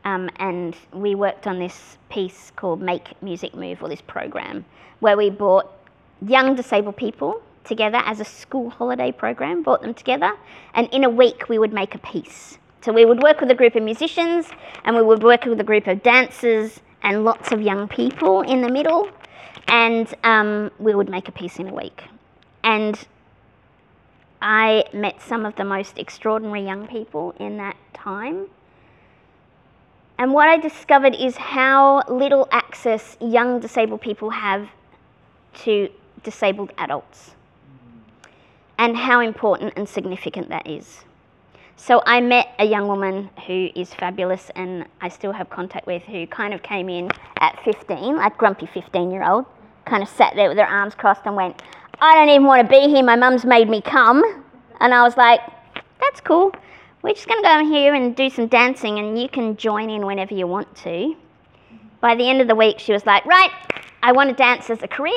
Um, 0.06 0.30
and 0.38 0.76
we 0.94 1.16
worked 1.16 1.48
on 1.48 1.60
this 1.60 1.98
piece 2.10 2.52
called 2.56 2.82
Make 2.82 3.22
Music 3.22 3.56
Move, 3.56 3.82
or 3.82 3.90
this 3.90 4.02
program, 4.02 4.64
where 5.00 5.18
we 5.18 5.30
brought 5.30 5.72
young 6.22 6.56
disabled 6.56 6.96
people 6.96 7.42
together 7.64 8.02
as 8.06 8.20
a 8.20 8.26
school 8.26 8.70
holiday 8.70 9.12
program, 9.12 9.64
brought 9.64 9.82
them 9.82 9.96
together, 9.96 10.32
and 10.76 10.88
in 10.94 11.04
a 11.04 11.10
week 11.10 11.50
we 11.50 11.58
would 11.58 11.74
make 11.74 11.96
a 11.96 11.98
piece. 11.98 12.60
So 12.82 12.94
we 12.94 13.04
would 13.04 13.24
work 13.24 13.42
with 13.42 13.50
a 13.50 13.56
group 13.56 13.76
of 13.76 13.82
musicians, 13.82 14.48
and 14.84 14.96
we 14.96 15.02
would 15.02 15.24
work 15.24 15.46
with 15.46 15.60
a 15.60 15.64
group 15.64 15.88
of 15.88 16.04
dancers, 16.04 16.80
and 17.02 17.24
lots 17.24 17.52
of 17.52 17.62
young 17.62 17.88
people 17.88 18.42
in 18.42 18.62
the 18.62 18.70
middle, 18.70 19.10
and 19.68 20.14
um, 20.24 20.72
we 20.80 20.94
would 20.94 21.10
make 21.10 21.28
a 21.28 21.32
piece 21.32 21.58
in 21.58 21.68
a 21.68 21.74
week. 21.74 22.04
And 22.64 23.08
I 24.42 24.86
met 24.94 25.22
some 25.22 25.46
of 25.46 25.56
the 25.56 25.66
most 25.66 25.98
extraordinary 25.98 26.64
young 26.64 26.88
people 26.88 27.34
in 27.40 27.58
that 27.58 27.76
time. 27.94 28.48
And 30.18 30.34
what 30.34 30.48
I 30.48 30.58
discovered 30.58 31.16
is 31.16 31.36
how 31.36 32.04
little 32.08 32.48
access 32.52 33.18
young 33.20 33.60
disabled 33.60 34.02
people 34.02 34.30
have 34.30 34.70
to 35.64 35.90
disabled 36.26 36.72
adults, 36.78 37.36
and 38.78 38.98
how 38.98 39.22
important 39.22 39.74
and 39.78 39.88
significant 39.88 40.50
that 40.50 40.68
is. 40.68 41.06
So 41.78 42.02
I 42.06 42.20
met 42.20 42.48
a 42.58 42.66
young 42.66 42.88
woman 42.88 43.30
who 43.46 43.70
is 43.76 43.94
fabulous 43.94 44.50
and 44.56 44.86
I 45.02 45.10
still 45.10 45.32
have 45.32 45.50
contact 45.50 45.86
with 45.86 46.02
who 46.04 46.26
kind 46.28 46.54
of 46.54 46.64
came 46.64 46.90
in 46.90 47.10
at 47.38 47.62
15, 47.64 48.16
like 48.16 48.38
grumpy 48.38 48.66
15 48.66 49.12
year 49.12 49.24
old, 49.24 49.46
kind 49.86 50.02
of 50.02 50.10
sat 50.10 50.34
there 50.36 50.50
with 50.50 50.58
her 50.58 50.66
arms 50.66 50.96
crossed 50.96 51.22
and 51.26 51.36
went, 51.36 51.62
I 52.02 52.16
don't 52.16 52.30
even 52.30 52.46
want 52.46 52.68
to 52.68 52.70
be 52.70 52.90
here, 52.90 53.04
my 53.04 53.16
mum's 53.16 53.46
made 53.46 53.70
me 53.70 53.82
come. 53.82 54.24
And 54.80 54.94
I 54.94 55.04
was 55.04 55.16
like, 55.16 55.42
that's 56.02 56.22
cool. 56.22 56.52
We're 57.06 57.14
just 57.14 57.28
going 57.28 57.44
to 57.44 57.48
go 57.48 57.60
in 57.60 57.68
here 57.68 57.94
and 57.94 58.16
do 58.16 58.32
some 58.32 58.48
dancing 58.48 58.98
and 58.98 59.22
you 59.22 59.30
can 59.30 59.58
join 59.58 59.92
in 59.92 60.08
whenever 60.08 60.34
you 60.34 60.48
want 60.48 60.76
to. 60.78 61.16
By 62.02 62.16
the 62.16 62.28
end 62.28 62.42
of 62.42 62.48
the 62.48 62.56
week, 62.56 62.80
she 62.80 62.94
was 62.94 63.06
like, 63.06 63.24
right, 63.28 63.52
I 64.02 64.12
want 64.12 64.32
to 64.32 64.36
dance 64.36 64.72
as 64.72 64.82
a 64.82 64.88
career. 64.88 65.14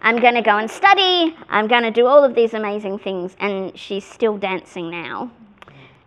I'm 0.00 0.18
going 0.18 0.32
to 0.32 0.40
go 0.40 0.56
and 0.56 0.70
study. 0.70 1.36
I'm 1.50 1.68
going 1.68 1.82
to 1.82 1.90
do 1.90 2.06
all 2.06 2.24
of 2.24 2.34
these 2.34 2.54
amazing 2.54 3.00
things. 3.00 3.36
And 3.38 3.78
she's 3.78 4.02
still 4.02 4.38
dancing 4.38 4.90
now. 4.90 5.30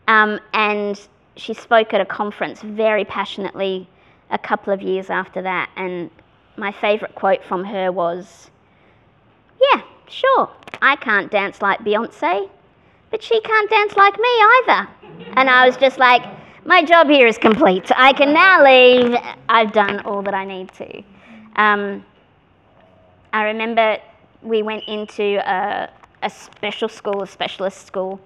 Um, 0.07 0.39
and 0.55 0.99
she 1.35 1.53
spoke 1.53 1.93
at 1.93 2.01
a 2.01 2.05
conference 2.05 2.63
very 2.63 3.05
passionately 3.05 3.87
a 4.31 4.37
couple 4.39 4.73
of 4.73 4.81
years 4.81 5.11
after 5.11 5.43
that. 5.43 5.69
And 5.75 6.09
my 6.57 6.71
favourite 6.71 7.13
quote 7.13 7.43
from 7.43 7.65
her 7.65 7.91
was, 7.91 8.49
Yeah, 9.61 9.83
sure, 10.07 10.49
I 10.81 10.95
can't 10.95 11.29
dance 11.29 11.61
like 11.61 11.81
Beyonce, 11.81 12.49
but 13.11 13.21
she 13.21 13.39
can't 13.41 13.69
dance 13.69 13.95
like 13.95 14.17
me 14.17 14.27
either. 14.27 14.89
And 15.33 15.49
I 15.49 15.65
was 15.65 15.77
just 15.77 15.97
like, 15.97 16.23
My 16.65 16.83
job 16.83 17.07
here 17.07 17.27
is 17.27 17.37
complete. 17.37 17.91
I 17.95 18.13
can 18.13 18.33
now 18.33 18.63
leave. 18.63 19.15
I've 19.47 19.71
done 19.71 19.99
all 20.01 20.21
that 20.23 20.33
I 20.33 20.45
need 20.45 20.71
to. 20.73 21.03
Um, 21.55 22.05
I 23.33 23.43
remember 23.43 23.97
we 24.41 24.63
went 24.63 24.83
into 24.85 25.39
a, 25.45 25.89
a 26.23 26.29
special 26.29 26.89
school, 26.89 27.21
a 27.23 27.27
specialist 27.27 27.85
school, 27.85 28.19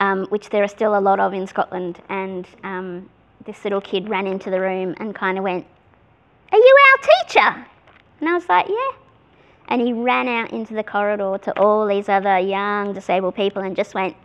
um, 0.00 0.26
which 0.26 0.50
there 0.50 0.62
are 0.62 0.68
still 0.68 0.98
a 0.98 1.00
lot 1.00 1.20
of 1.20 1.32
in 1.32 1.46
Scotland. 1.46 2.00
And 2.08 2.46
um, 2.64 3.08
this 3.44 3.62
little 3.64 3.80
kid 3.80 4.08
ran 4.08 4.26
into 4.26 4.50
the 4.50 4.60
room 4.60 4.94
and 4.98 5.14
kind 5.14 5.38
of 5.38 5.44
went, 5.44 5.66
Are 6.52 6.58
you 6.58 6.76
our 6.90 7.26
teacher? 7.26 7.66
And 8.20 8.28
I 8.28 8.34
was 8.34 8.48
like, 8.48 8.66
Yeah. 8.68 8.90
And 9.68 9.80
he 9.80 9.92
ran 9.92 10.26
out 10.26 10.52
into 10.52 10.74
the 10.74 10.82
corridor 10.82 11.38
to 11.44 11.58
all 11.58 11.86
these 11.86 12.08
other 12.08 12.38
young 12.40 12.92
disabled 12.92 13.36
people 13.36 13.62
and 13.62 13.76
just 13.76 13.94
went, 13.94 14.16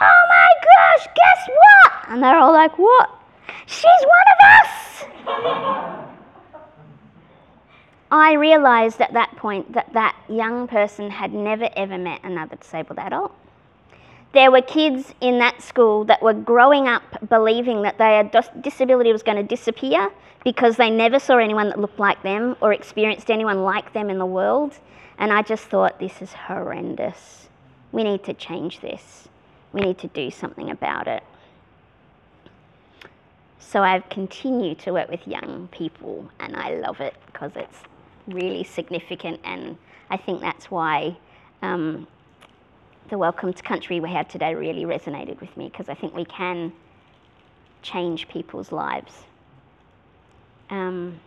Oh 0.00 0.22
my 0.28 0.50
gosh, 0.60 1.08
guess 1.14 1.48
what? 1.48 1.92
And 2.08 2.22
they're 2.22 2.38
all 2.38 2.52
like, 2.52 2.78
What? 2.78 3.10
She's 3.66 3.84
one 3.84 4.28
of 4.32 4.38
us! 4.60 4.78
I 8.10 8.32
realised 8.34 9.00
at 9.00 9.12
that 9.12 9.36
point 9.36 9.72
that 9.74 9.92
that 9.92 10.16
young 10.28 10.66
person 10.66 11.10
had 11.10 11.34
never 11.34 11.68
ever 11.76 11.98
met 11.98 12.20
another 12.24 12.56
disabled 12.56 12.98
adult. 12.98 13.34
There 14.32 14.50
were 14.50 14.62
kids 14.62 15.14
in 15.20 15.38
that 15.38 15.60
school 15.62 16.04
that 16.04 16.22
were 16.22 16.32
growing 16.32 16.86
up 16.86 17.02
believing 17.28 17.82
that 17.82 17.98
their 17.98 18.30
disability 18.60 19.12
was 19.12 19.22
going 19.22 19.36
to 19.36 19.42
disappear 19.42 20.10
because 20.44 20.76
they 20.76 20.90
never 20.90 21.18
saw 21.18 21.38
anyone 21.38 21.68
that 21.68 21.78
looked 21.78 21.98
like 21.98 22.22
them 22.22 22.56
or 22.60 22.72
experienced 22.72 23.30
anyone 23.30 23.62
like 23.62 23.92
them 23.92 24.08
in 24.08 24.18
the 24.18 24.26
world. 24.26 24.78
And 25.18 25.32
I 25.32 25.42
just 25.42 25.64
thought, 25.64 25.98
this 25.98 26.22
is 26.22 26.32
horrendous. 26.32 27.48
We 27.92 28.04
need 28.04 28.22
to 28.24 28.34
change 28.34 28.80
this. 28.80 29.28
We 29.78 29.84
need 29.84 29.98
to 29.98 30.08
do 30.08 30.28
something 30.32 30.70
about 30.70 31.06
it. 31.06 31.22
So 33.60 33.80
I've 33.80 34.08
continued 34.08 34.80
to 34.80 34.92
work 34.92 35.08
with 35.08 35.24
young 35.28 35.68
people, 35.70 36.28
and 36.40 36.56
I 36.56 36.74
love 36.74 37.00
it 37.00 37.14
because 37.26 37.52
it's 37.54 37.78
really 38.26 38.64
significant, 38.64 39.38
and 39.44 39.78
I 40.10 40.16
think 40.16 40.40
that's 40.40 40.68
why 40.68 41.16
um, 41.62 42.08
the 43.08 43.18
Welcome 43.18 43.52
to 43.52 43.62
Country 43.62 44.00
we 44.00 44.10
had 44.10 44.28
today 44.28 44.52
really 44.56 44.82
resonated 44.82 45.40
with 45.40 45.56
me 45.56 45.68
because 45.68 45.88
I 45.88 45.94
think 45.94 46.12
we 46.12 46.24
can 46.24 46.72
change 47.82 48.26
people's 48.26 48.72
lives. 48.72 49.12
Um, 50.70 51.20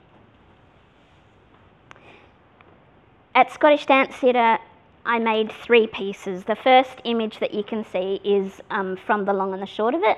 at 3.34 3.50
Scottish 3.54 3.86
Dance 3.86 4.14
Theatre, 4.18 4.58
I 5.06 5.18
made 5.20 5.52
three 5.52 5.88
pieces. 5.88 6.44
The 6.44 6.56
first 6.56 7.02
image 7.06 7.40
that 7.40 7.54
you 7.54 7.64
can 7.64 7.84
see 7.86 8.20
is 8.24 8.62
um, 8.70 8.98
from 8.98 9.26
the 9.26 9.34
long 9.34 9.54
and 9.54 9.62
the 9.62 9.68
short 9.68 9.96
of 9.96 10.04
it. 10.04 10.18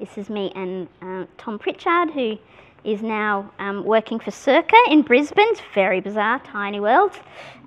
This 0.00 0.18
is 0.18 0.28
me 0.28 0.52
and 0.54 0.88
uh, 1.00 1.26
Tom 1.38 1.58
Pritchard, 1.58 2.10
who 2.10 2.38
is 2.84 3.02
now 3.02 3.50
um, 3.58 3.84
working 3.84 4.18
for 4.18 4.30
Circa 4.30 4.76
in 4.90 5.02
Brisbane. 5.02 5.46
It's 5.50 5.60
very 5.74 6.00
bizarre, 6.00 6.40
tiny 6.40 6.80
world. 6.80 7.12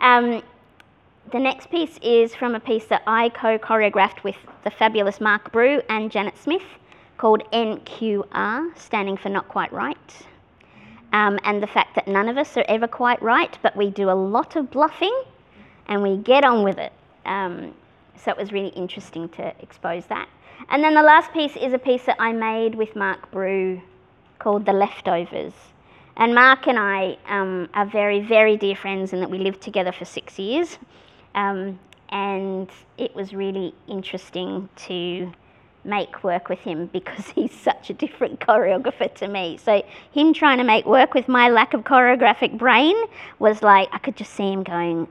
Um, 0.02 0.44
the 1.32 1.40
next 1.40 1.70
piece 1.70 1.98
is 2.02 2.36
from 2.36 2.56
a 2.56 2.60
piece 2.60 2.86
that 2.86 3.04
I 3.08 3.30
co 3.30 3.58
choreographed 3.58 4.24
with 4.24 4.36
the 4.64 4.72
fabulous 4.72 5.22
Mark 5.22 5.52
Brew 5.52 5.82
and 5.90 6.12
Janet 6.12 6.38
Smith 6.38 6.64
called 7.18 7.44
NQR, 7.52 8.78
standing 8.78 9.18
for 9.18 9.30
Not 9.30 9.48
Quite 9.48 9.72
Right. 9.72 9.98
Um, 11.14 11.40
and 11.44 11.64
the 11.64 11.68
fact 11.68 11.96
that 11.96 12.08
none 12.08 12.30
of 12.30 12.38
us 12.38 12.56
are 12.58 12.66
ever 12.68 12.88
quite 12.88 13.22
right, 13.22 13.58
but 13.64 13.76
we 13.76 13.90
do 13.90 14.10
a 14.10 14.14
lot 14.14 14.56
of 14.56 14.70
bluffing 14.70 15.24
and 15.90 16.02
we 16.02 16.16
get 16.18 16.46
on 16.46 16.64
with 16.64 16.78
it. 16.78 16.94
Um, 17.26 17.74
so 18.16 18.32
it 18.32 18.38
was 18.38 18.54
really 18.54 18.70
interesting 18.70 19.28
to 19.30 19.54
expose 19.60 20.06
that. 20.06 20.30
And 20.70 20.84
then 20.84 20.94
the 20.94 21.02
last 21.02 21.34
piece 21.34 21.56
is 21.58 21.74
a 21.74 21.80
piece 21.80 22.06
that 22.06 22.18
I 22.20 22.32
made 22.32 22.76
with 22.76 22.96
Mark 22.96 23.32
Brew 23.32 23.82
called 24.38 24.66
The 24.66 24.74
Leftovers. 24.74 25.54
And 26.16 26.36
Mark 26.36 26.68
and 26.68 26.78
I 26.78 27.18
um, 27.28 27.70
are 27.74 27.86
very, 27.86 28.20
very 28.20 28.56
dear 28.56 28.76
friends 28.76 29.14
in 29.14 29.20
that 29.22 29.30
we 29.30 29.40
lived 29.40 29.62
together 29.62 29.92
for 29.92 30.06
six 30.06 30.38
years. 30.38 30.78
Um, 31.34 31.80
and 32.10 32.70
it 32.98 33.16
was 33.16 33.34
really 33.34 33.74
interesting 33.88 34.70
to 34.88 35.32
make 35.86 36.24
work 36.24 36.50
with 36.50 36.60
him 36.60 36.88
because 36.88 37.28
he's 37.36 37.54
such 37.54 37.90
a 37.90 37.94
different 37.94 38.40
choreographer 38.42 39.14
to 39.16 39.28
me. 39.28 39.58
So 39.58 39.84
him 40.12 40.34
trying 40.34 40.58
to 40.58 40.64
make 40.64 40.86
work 40.86 41.14
with 41.14 41.28
my 41.28 41.50
lack 41.50 41.74
of 41.74 41.82
choreographic 41.82 42.58
brain 42.58 42.96
was 43.40 43.64
like 43.64 43.88
I 43.92 43.98
could 43.98 44.18
just 44.18 44.34
see 44.34 44.52
him 44.52 44.64
going, 44.64 45.08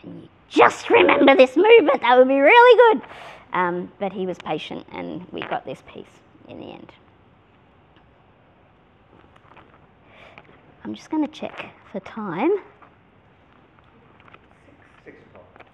"Can 0.00 0.22
you 0.22 0.28
just 0.48 0.90
remember 0.90 1.34
this 1.36 1.56
movement? 1.56 2.00
That 2.00 2.18
would 2.18 2.28
be 2.28 2.40
really 2.40 2.94
good." 2.94 3.08
Um, 3.52 3.92
but 3.98 4.12
he 4.12 4.26
was 4.26 4.36
patient, 4.38 4.86
and 4.92 5.26
we 5.32 5.40
got 5.40 5.64
this 5.64 5.82
piece 5.86 6.06
in 6.48 6.58
the 6.58 6.66
end. 6.66 6.92
I'm 10.84 10.94
just 10.94 11.08
going 11.10 11.26
to 11.26 11.32
check 11.32 11.70
for 11.90 12.00
time. 12.00 12.50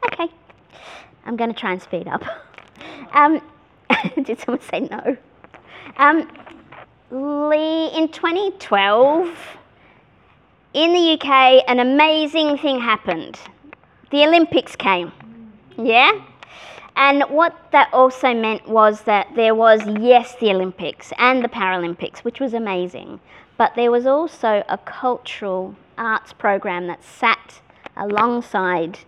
Okay. 0.07 0.29
I'm 1.25 1.37
going 1.37 1.53
to 1.53 1.59
try 1.59 1.73
and 1.73 1.83
speed 1.83 2.07
up. 2.07 2.23
Um, 3.13 3.43
did 4.23 4.39
someone 4.39 4.61
say 4.61 4.81
no? 4.81 5.17
Um, 5.97 6.29
Lee, 7.11 7.89
in 7.97 8.09
2012, 8.09 9.37
in 10.75 10.93
the 10.93 11.13
UK, 11.15 11.65
an 11.67 11.81
amazing 11.81 12.57
thing 12.59 12.81
happened. 12.81 13.39
The 14.11 14.25
Olympics 14.25 14.77
came. 14.77 15.13
Yeah? 15.77 16.21
And 16.97 17.23
what 17.31 17.55
that 17.73 17.89
also 17.93 18.35
meant 18.35 18.69
was 18.69 19.03
that 19.03 19.29
there 19.37 19.55
was, 19.55 19.87
yes, 20.01 20.35
the 20.37 20.51
Olympics 20.51 21.13
and 21.19 21.43
the 21.43 21.49
Paralympics, 21.49 22.19
which 22.19 22.41
was 22.41 22.53
amazing, 22.53 23.21
but 23.57 23.75
there 23.77 23.91
was 23.91 24.07
also 24.07 24.65
a 24.69 24.77
cultural 24.79 25.77
arts 25.97 26.33
program 26.33 26.89
that 26.89 27.05
sat 27.05 27.61
alongside 27.97 28.99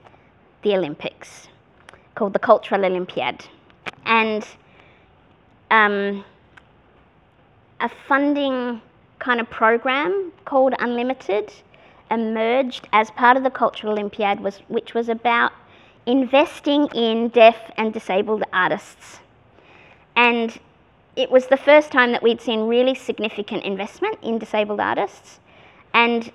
the 0.62 0.74
Olympics 0.74 1.48
called 2.14 2.32
the 2.32 2.38
Cultural 2.38 2.84
Olympiad. 2.84 3.46
And 4.04 4.46
um, 5.70 6.24
a 7.80 7.88
funding 7.88 8.80
kind 9.18 9.40
of 9.40 9.50
program 9.50 10.32
called 10.44 10.74
Unlimited 10.78 11.52
emerged 12.12 12.88
as 12.92 13.10
part 13.10 13.36
of 13.36 13.42
the 13.42 13.50
Cultural 13.50 13.94
Olympiad, 13.94 14.40
was, 14.40 14.58
which 14.68 14.94
was 14.94 15.08
about 15.08 15.52
investing 16.06 16.86
in 16.94 17.28
deaf 17.28 17.56
and 17.76 17.92
disabled 17.92 18.44
artists. 18.52 19.20
And 20.14 20.58
it 21.16 21.30
was 21.30 21.46
the 21.46 21.56
first 21.56 21.90
time 21.90 22.12
that 22.12 22.22
we'd 22.22 22.40
seen 22.40 22.68
really 22.68 22.94
significant 22.94 23.64
investment 23.64 24.18
in 24.22 24.38
disabled 24.38 24.80
artists. 24.80 25.40
And 25.94 26.30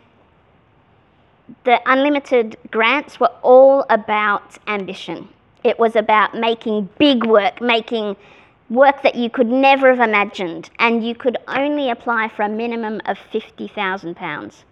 the 1.63 1.79
unlimited 1.85 2.57
grants 2.71 3.19
were 3.19 3.31
all 3.41 3.85
about 3.89 4.57
ambition. 4.67 5.29
It 5.63 5.79
was 5.79 5.95
about 5.95 6.35
making 6.35 6.89
big 6.97 7.25
work, 7.25 7.61
making 7.61 8.15
work 8.69 9.01
that 9.01 9.15
you 9.15 9.29
could 9.29 9.47
never 9.47 9.95
have 9.95 10.07
imagined, 10.07 10.69
and 10.79 11.05
you 11.05 11.15
could 11.15 11.37
only 11.47 11.89
apply 11.89 12.27
for 12.27 12.43
a 12.43 12.49
minimum 12.49 13.01
of 13.05 13.17
£50,000. 13.31 14.63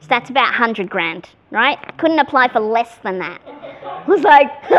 So 0.00 0.08
that's 0.08 0.30
about 0.30 0.50
100 0.50 0.88
grand, 0.88 1.28
right? 1.50 1.78
Couldn't 1.98 2.18
apply 2.18 2.48
for 2.48 2.60
less 2.60 2.96
than 3.02 3.18
that. 3.18 3.40
I 3.46 4.04
was 4.06 4.22
like, 4.22 4.50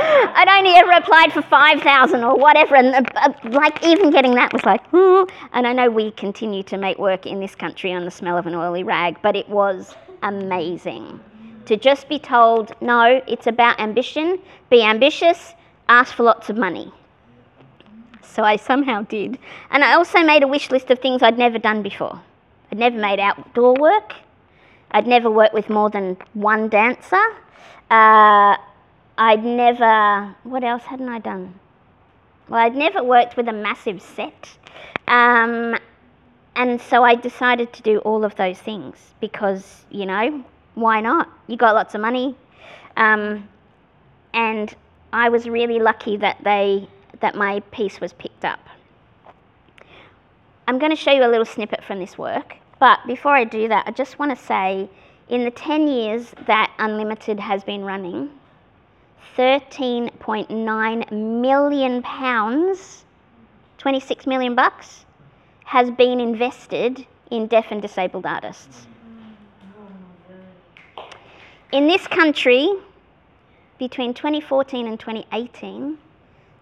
I'd 0.00 0.48
only 0.48 0.72
ever 0.72 0.90
applied 0.92 1.32
for 1.32 1.42
5,000 1.42 2.24
or 2.24 2.36
whatever, 2.36 2.76
and 2.76 2.94
uh, 2.94 3.02
uh, 3.16 3.32
like 3.50 3.84
even 3.84 4.10
getting 4.10 4.34
that 4.34 4.52
was 4.52 4.64
like, 4.64 4.82
oh. 4.92 5.26
and 5.52 5.66
I 5.66 5.72
know 5.72 5.90
we 5.90 6.10
continue 6.12 6.62
to 6.64 6.76
make 6.76 6.98
work 6.98 7.26
in 7.26 7.40
this 7.40 7.54
country 7.54 7.92
on 7.92 8.04
the 8.04 8.10
smell 8.10 8.36
of 8.36 8.46
an 8.46 8.54
oily 8.54 8.82
rag, 8.82 9.16
but 9.22 9.36
it 9.36 9.48
was 9.48 9.94
amazing 10.22 11.20
to 11.66 11.76
just 11.76 12.08
be 12.08 12.18
told, 12.18 12.72
no, 12.80 13.20
it's 13.26 13.46
about 13.46 13.78
ambition, 13.80 14.38
be 14.70 14.82
ambitious, 14.82 15.54
ask 15.88 16.14
for 16.14 16.22
lots 16.22 16.48
of 16.48 16.56
money. 16.56 16.92
So 18.22 18.42
I 18.42 18.56
somehow 18.56 19.02
did. 19.02 19.38
And 19.70 19.84
I 19.84 19.94
also 19.94 20.22
made 20.22 20.42
a 20.42 20.48
wish 20.48 20.70
list 20.70 20.90
of 20.90 20.98
things 20.98 21.22
I'd 21.22 21.38
never 21.38 21.58
done 21.58 21.82
before. 21.82 22.20
I'd 22.70 22.78
never 22.78 22.98
made 22.98 23.20
outdoor 23.20 23.74
work. 23.74 24.14
I'd 24.90 25.06
never 25.06 25.30
worked 25.30 25.54
with 25.54 25.68
more 25.68 25.90
than 25.90 26.16
one 26.34 26.68
dancer. 26.68 27.22
Uh, 27.90 28.56
I'd 29.18 29.44
never, 29.44 30.34
what 30.44 30.64
else 30.64 30.82
hadn't 30.84 31.08
I 31.08 31.18
done? 31.18 31.58
Well, 32.48 32.60
I'd 32.60 32.76
never 32.76 33.02
worked 33.02 33.36
with 33.36 33.48
a 33.48 33.52
massive 33.52 34.00
set. 34.00 34.56
Um, 35.08 35.76
and 36.54 36.80
so 36.80 37.02
I 37.02 37.14
decided 37.14 37.72
to 37.74 37.82
do 37.82 37.98
all 37.98 38.24
of 38.24 38.34
those 38.36 38.58
things 38.58 38.96
because, 39.20 39.84
you 39.90 40.06
know, 40.06 40.44
why 40.74 41.00
not? 41.00 41.28
You 41.46 41.56
got 41.56 41.74
lots 41.74 41.94
of 41.94 42.00
money. 42.00 42.36
Um, 42.96 43.48
and 44.32 44.74
I 45.12 45.28
was 45.28 45.48
really 45.48 45.78
lucky 45.78 46.16
that 46.18 46.38
they 46.44 46.88
that 47.20 47.34
my 47.34 47.60
piece 47.70 48.00
was 48.00 48.12
picked 48.12 48.44
up. 48.44 48.60
I'm 50.68 50.78
going 50.80 50.90
to 50.90 50.96
show 50.96 51.12
you 51.12 51.24
a 51.24 51.28
little 51.28 51.44
snippet 51.44 51.84
from 51.84 52.00
this 52.00 52.18
work, 52.18 52.56
but 52.80 52.98
before 53.06 53.36
I 53.36 53.44
do 53.44 53.68
that, 53.68 53.86
I 53.86 53.92
just 53.92 54.18
want 54.18 54.36
to 54.36 54.44
say 54.44 54.88
in 55.28 55.44
the 55.44 55.50
10 55.50 55.86
years 55.86 56.32
that 56.46 56.72
Unlimited 56.78 57.38
has 57.38 57.62
been 57.62 57.84
running, 57.84 58.30
13.9 59.36 61.12
million 61.40 62.02
pounds, 62.02 63.04
26 63.78 64.26
million 64.26 64.54
bucks, 64.56 65.04
has 65.64 65.90
been 65.90 66.18
invested 66.18 67.06
in 67.30 67.46
deaf 67.46 67.66
and 67.70 67.82
disabled 67.82 68.24
artists. 68.26 68.86
In 71.70 71.86
this 71.86 72.06
country, 72.06 72.68
between 73.78 74.14
2014 74.14 74.86
and 74.86 74.98
2018, 74.98 75.98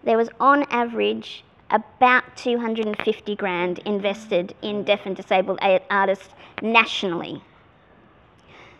there 0.03 0.17
was 0.17 0.29
on 0.39 0.63
average 0.69 1.44
about 1.71 2.23
250 2.37 3.35
grand 3.35 3.79
invested 3.79 4.55
in 4.61 4.83
deaf 4.83 5.05
and 5.05 5.15
disabled 5.15 5.59
artists 5.89 6.29
nationally. 6.61 7.41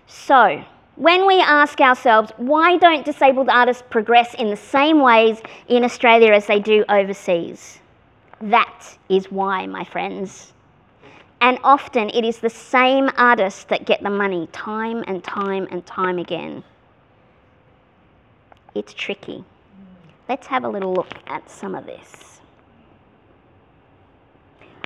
So, 0.07 0.63
when 0.95 1.27
we 1.27 1.41
ask 1.41 1.81
ourselves, 1.81 2.31
why 2.37 2.77
don't 2.77 3.03
disabled 3.03 3.49
artists 3.49 3.83
progress 3.89 4.33
in 4.35 4.49
the 4.49 4.55
same 4.55 5.01
ways 5.01 5.41
in 5.67 5.83
Australia 5.83 6.31
as 6.31 6.47
they 6.47 6.59
do 6.59 6.85
overseas? 6.87 7.79
That 8.39 8.97
is 9.09 9.31
why, 9.31 9.65
my 9.65 9.83
friends. 9.83 10.53
And 11.41 11.59
often 11.63 12.09
it 12.09 12.23
is 12.23 12.39
the 12.39 12.49
same 12.49 13.09
artists 13.17 13.65
that 13.65 13.85
get 13.85 14.01
the 14.03 14.09
money 14.09 14.47
time 14.51 15.03
and 15.07 15.23
time 15.23 15.67
and 15.69 15.85
time 15.85 16.17
again. 16.17 16.63
It's 18.73 18.93
tricky. 18.93 19.43
Let's 20.29 20.47
have 20.47 20.63
a 20.63 20.69
little 20.69 20.93
look 20.93 21.13
at 21.27 21.49
some 21.49 21.75
of 21.75 21.85
this. 21.85 22.34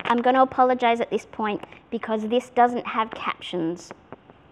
I'm 0.05 0.21
going 0.21 0.35
to 0.35 0.41
apologise 0.41 0.99
at 0.99 1.09
this 1.09 1.25
point 1.25 1.63
because 1.89 2.27
this 2.27 2.49
doesn't 2.49 2.87
have 2.87 3.11
captions. 3.11 3.91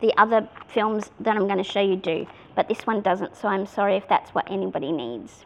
The 0.02 0.14
other 0.18 0.48
films 0.68 1.12
that 1.20 1.36
I'm 1.36 1.48
going 1.48 1.58
to 1.58 1.64
show 1.64 1.82
you 1.82 1.96
do, 1.96 2.28
but 2.56 2.68
this 2.68 2.86
one 2.86 3.02
doesn't, 3.02 3.36
so 3.36 3.48
I'm 3.48 3.66
sorry 3.66 3.96
if 3.96 4.08
that's 4.08 4.32
what 4.32 4.50
anybody 4.52 4.92
needs. 4.92 5.46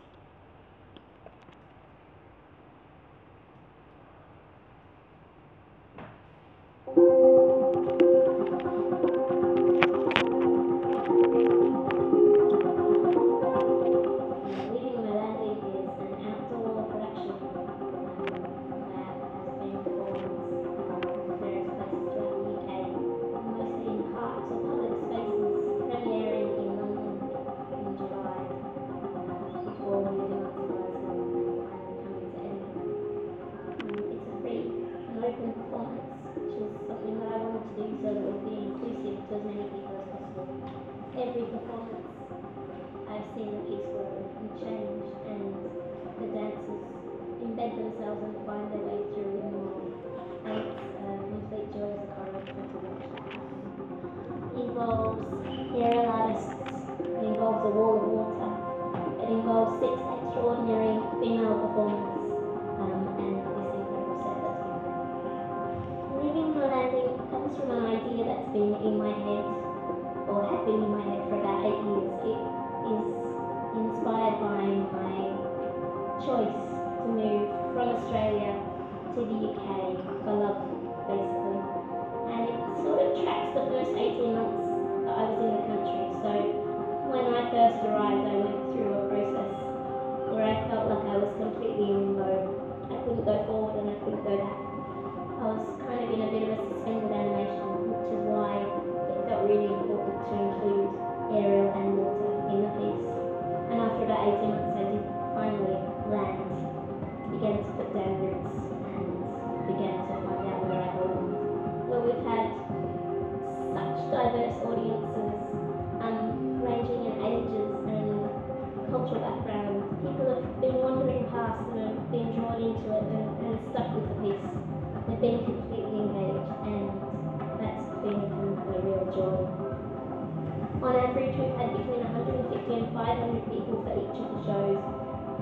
had 131.62 131.78
between 131.78 132.02
150 132.02 132.74
and 132.74 132.89
500 132.89 133.45
people 133.54 133.86
for 133.86 133.93
each 133.93 134.17
of 134.17 134.28
the 134.34 134.39
shows, 134.50 134.82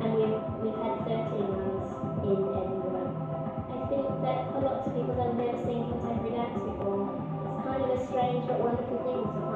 and 0.03 0.09
we've, 0.19 0.35
we've 0.59 0.79
had 0.83 1.07
13 1.07 1.47
runs 1.47 1.91
in 2.27 2.39
Edinburgh. 2.59 3.15
I 3.71 3.79
think 3.87 4.07
that 4.27 4.51
for 4.51 4.59
lots 4.67 4.83
of 4.87 4.91
people, 4.99 5.15
they've 5.15 5.39
never 5.39 5.57
seen 5.63 5.87
contemporary 5.87 6.35
dance 6.35 6.59
before. 6.59 7.07
It's 7.07 7.63
kind 7.63 7.81
of 7.87 7.91
a 7.95 7.99
strange 8.03 8.43
but 8.51 8.59
wonderful 8.59 8.99
thing 9.07 9.48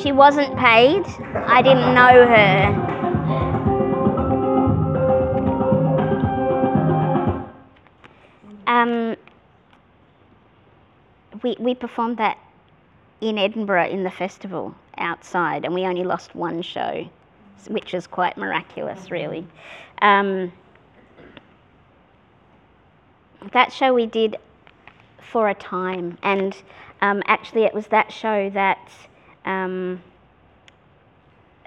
She 0.00 0.12
wasn't 0.12 0.56
paid. 0.56 1.04
I 1.34 1.60
didn't 1.60 1.92
know 1.94 2.26
her. 2.26 2.88
Um, 8.68 9.16
we, 11.42 11.56
we 11.58 11.74
performed 11.74 12.18
that 12.18 12.38
in 13.20 13.36
Edinburgh 13.36 13.88
in 13.88 14.04
the 14.04 14.10
festival 14.10 14.74
outside, 14.98 15.64
and 15.64 15.74
we 15.74 15.82
only 15.82 16.04
lost 16.04 16.34
one 16.34 16.62
show, 16.62 17.08
which 17.66 17.92
is 17.92 18.06
quite 18.06 18.36
miraculous, 18.36 19.10
really. 19.10 19.44
Um, 20.00 20.52
that 23.52 23.72
show 23.72 23.94
we 23.94 24.06
did 24.06 24.36
for 25.30 25.48
a 25.48 25.54
time, 25.54 26.18
and 26.22 26.56
um, 27.00 27.22
actually, 27.26 27.64
it 27.64 27.74
was 27.74 27.86
that 27.88 28.12
show 28.12 28.50
that 28.50 28.90
um, 29.44 30.02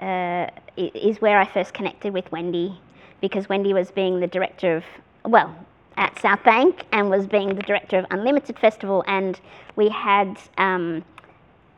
uh, 0.00 0.46
is 0.76 1.20
where 1.20 1.38
I 1.38 1.46
first 1.46 1.72
connected 1.72 2.12
with 2.12 2.30
Wendy, 2.32 2.78
because 3.20 3.48
Wendy 3.48 3.72
was 3.72 3.90
being 3.90 4.20
the 4.20 4.26
director 4.26 4.76
of, 4.76 4.84
well, 5.24 5.54
at 5.96 6.18
South 6.20 6.42
Bank 6.44 6.84
and 6.92 7.08
was 7.10 7.26
being 7.26 7.54
the 7.54 7.62
director 7.62 7.98
of 7.98 8.06
Unlimited 8.10 8.58
Festival, 8.58 9.04
and 9.06 9.40
we 9.76 9.88
had 9.88 10.38
um, 10.58 11.04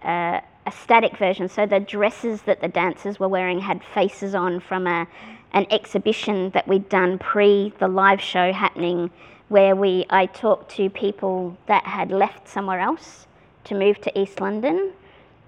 uh, 0.03 0.40
a 0.66 0.73
static 0.73 1.16
version. 1.18 1.49
So 1.49 1.66
the 1.66 1.81
dresses 1.81 2.42
that 2.42 2.61
the 2.61 2.68
dancers 2.68 3.20
were 3.20 3.29
wearing 3.29 3.61
had 3.61 3.83
faces 3.85 4.35
on 4.35 4.61
from 4.61 4.87
a, 4.87 5.07
an 5.53 5.66
exhibition 5.70 6.51
that 6.51 6.66
we'd 6.66 6.88
done 6.88 7.18
pre 7.18 7.73
the 7.79 7.88
live 7.88 8.20
show 8.20 8.53
happening, 8.53 9.11
where 9.48 9.76
we 9.76 10.07
I 10.11 10.26
talked 10.26 10.70
to 10.76 10.90
people 10.90 11.57
that 11.66 11.85
had 11.85 12.11
left 12.11 12.48
somewhere 12.48 12.80
else 12.80 13.26
to 13.64 13.74
move 13.74 14.00
to 14.02 14.18
East 14.18 14.40
London, 14.40 14.92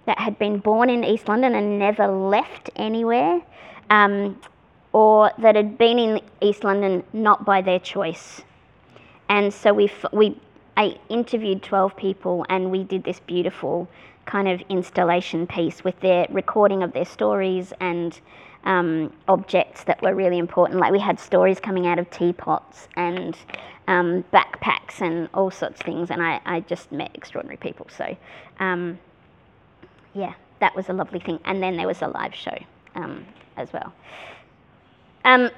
that 0.07 0.19
had 0.19 0.39
been 0.39 0.59
born 0.59 0.89
in 0.89 1.05
East 1.05 1.29
London 1.29 1.55
and 1.55 1.79
never 1.79 2.07
left 2.07 2.71
anywhere. 2.77 3.43
Um, 3.91 4.41
or 4.97 5.31
that 5.37 5.57
had 5.57 5.77
been 5.77 5.99
in 5.99 6.21
East 6.41 6.65
London 6.65 7.05
not 7.13 7.45
by 7.45 7.61
their 7.61 7.79
choice. 7.79 8.41
And 9.29 9.53
so 9.53 9.75
we, 9.75 9.93
we, 10.11 10.41
I 10.75 10.99
interviewed 11.11 11.63
12 11.63 11.95
people 11.97 12.47
and 12.49 12.71
we 12.71 12.83
did 12.83 13.05
this 13.05 13.21
beautiful 13.21 13.89
kind 14.25 14.49
of 14.49 14.63
installation 14.71 15.47
piece 15.47 15.85
with 15.85 16.01
their 16.01 16.27
recording 16.31 16.83
of 16.83 16.95
their 16.95 17.05
stories 17.05 17.75
and 17.79 18.19
um, 18.67 19.13
objects 19.29 19.85
that 19.85 20.03
were 20.03 20.15
really 20.15 20.39
important. 20.39 20.81
Like 20.81 20.93
we 20.93 20.99
had 20.99 21.19
stories 21.19 21.59
coming 21.59 21.87
out 21.87 21.99
of 21.99 22.11
teapots 22.11 22.89
and 22.97 23.37
um, 23.89 24.25
backpacks 24.33 25.01
and 25.01 25.29
all 25.33 25.51
sorts 25.51 25.81
of 25.81 25.87
things. 25.87 26.11
And 26.11 26.21
I, 26.21 26.41
I 26.45 26.61
just 26.61 26.93
met 26.93 27.13
extraordinary 27.15 27.57
people. 27.57 27.87
So, 27.97 28.17
um, 28.59 28.99
yeah, 30.15 30.35
that 30.59 30.75
was 30.75 30.89
a 30.89 30.93
lovely 30.93 31.21
thing. 31.21 31.39
And 31.45 31.63
then 31.63 31.77
there 31.77 31.87
was 31.87 32.03
a 32.03 32.09
live 32.09 32.35
show 32.35 32.59
um, 32.97 33.25
as 33.57 33.73
well. 33.73 33.95
Um, 35.25 35.51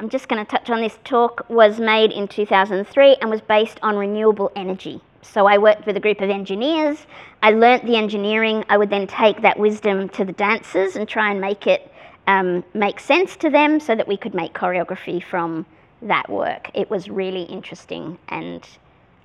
I'm 0.00 0.08
just 0.08 0.28
going 0.28 0.44
to 0.44 0.50
touch 0.50 0.70
on 0.70 0.80
this 0.80 0.98
talk 1.04 1.48
was 1.48 1.78
made 1.78 2.10
in 2.10 2.26
2003 2.26 3.16
and 3.20 3.30
was 3.30 3.42
based 3.42 3.78
on 3.82 3.96
renewable 3.96 4.50
energy. 4.56 5.00
So 5.22 5.46
I 5.46 5.58
worked 5.58 5.86
with 5.86 5.96
a 5.96 6.00
group 6.00 6.20
of 6.20 6.30
engineers. 6.30 7.06
I 7.42 7.50
learnt 7.50 7.86
the 7.86 7.96
engineering. 7.96 8.64
I 8.68 8.76
would 8.76 8.90
then 8.90 9.06
take 9.06 9.42
that 9.42 9.58
wisdom 9.58 10.08
to 10.10 10.24
the 10.24 10.32
dancers 10.32 10.96
and 10.96 11.08
try 11.08 11.30
and 11.30 11.40
make 11.40 11.66
it 11.66 11.90
um, 12.26 12.64
make 12.74 13.00
sense 13.00 13.36
to 13.36 13.50
them 13.50 13.80
so 13.80 13.94
that 13.94 14.08
we 14.08 14.16
could 14.16 14.34
make 14.34 14.54
choreography 14.54 15.22
from 15.22 15.66
that 16.02 16.28
work. 16.28 16.70
It 16.74 16.90
was 16.90 17.08
really 17.08 17.42
interesting 17.42 18.18
and 18.28 18.66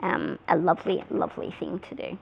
um, 0.02 0.40
a 0.48 0.58
lovely, 0.58 1.04
lovely 1.10 1.54
thing 1.60 1.80
to 1.90 1.96
do. 1.96 2.18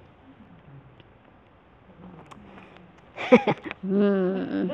Hmm. 3.82 4.70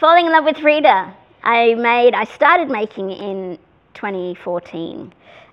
Falling 0.00 0.26
in 0.26 0.32
love 0.32 0.44
with 0.44 0.58
Frida. 0.58 1.14
I 1.42 1.74
made. 1.74 2.14
I 2.14 2.24
started 2.24 2.70
making 2.70 3.10
in 3.10 3.58
2014, 3.94 5.12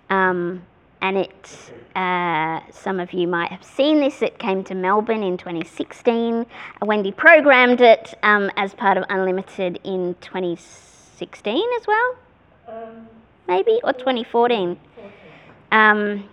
um, 0.09 0.65
and 1.01 1.17
it. 1.17 1.71
Uh, 1.95 2.61
some 2.71 2.99
of 2.99 3.11
you 3.13 3.27
might 3.27 3.51
have 3.51 3.63
seen 3.63 3.99
this. 3.99 4.21
It 4.21 4.39
came 4.39 4.63
to 4.65 4.75
Melbourne 4.75 5.23
in 5.23 5.37
2016. 5.37 6.45
Wendy 6.81 7.11
programmed 7.11 7.81
it 7.81 8.13
um, 8.23 8.49
as 8.57 8.73
part 8.73 8.97
of 8.97 9.03
Unlimited 9.09 9.79
in 9.83 10.15
2016 10.21 11.69
as 11.79 11.87
well, 11.87 12.15
maybe 13.47 13.79
or 13.83 13.93
2014. 13.93 14.79
Um, 15.71 16.29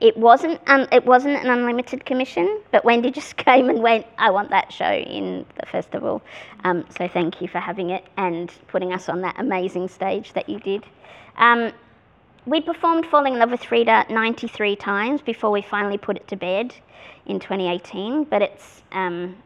it 0.00 0.16
wasn't 0.16 0.60
un- 0.66 0.88
it 0.92 1.06
wasn't 1.06 1.36
an 1.36 1.48
unlimited 1.50 2.04
commission, 2.04 2.60
but 2.70 2.84
Wendy 2.84 3.10
just 3.20 3.36
came 3.36 3.70
and 3.70 3.82
went, 3.82 4.06
I 4.18 4.30
want 4.30 4.50
that 4.50 4.72
show 4.72 4.92
in 4.92 5.46
the 5.58 5.66
festival. 5.66 6.22
Um, 6.64 6.84
so 6.96 7.08
thank 7.08 7.40
you 7.40 7.48
for 7.48 7.60
having 7.60 7.90
it 7.90 8.04
and 8.16 8.52
putting 8.68 8.92
us 8.92 9.08
on 9.08 9.22
that 9.22 9.36
amazing 9.38 9.88
stage 9.88 10.32
that 10.34 10.48
you 10.48 10.60
did. 10.60 10.84
We 12.46 12.60
performed 12.60 13.06
Falling 13.06 13.32
in 13.32 13.40
Love 13.40 13.50
with 13.50 13.64
Frida 13.64 14.06
93 14.08 14.76
times 14.76 15.20
before 15.20 15.50
we 15.50 15.62
finally 15.62 15.98
put 15.98 16.16
it 16.16 16.28
to 16.28 16.36
bed 16.36 16.72
in 17.26 17.40
2018, 17.40 18.22
but 18.22 18.40
it's 18.40 18.82
um, 18.92 19.36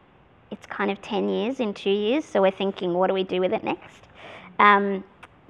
it's 0.50 0.66
kind 0.66 0.90
of 0.90 1.00
10 1.00 1.30
years 1.30 1.60
in 1.60 1.72
two 1.72 1.88
years, 1.88 2.26
so 2.26 2.42
we're 2.42 2.50
thinking, 2.50 2.92
what 2.92 3.06
do 3.06 3.14
we 3.14 3.24
do 3.24 3.40
with 3.40 3.54
it 3.54 3.64
next? 3.64 4.02
Um, 4.58 5.02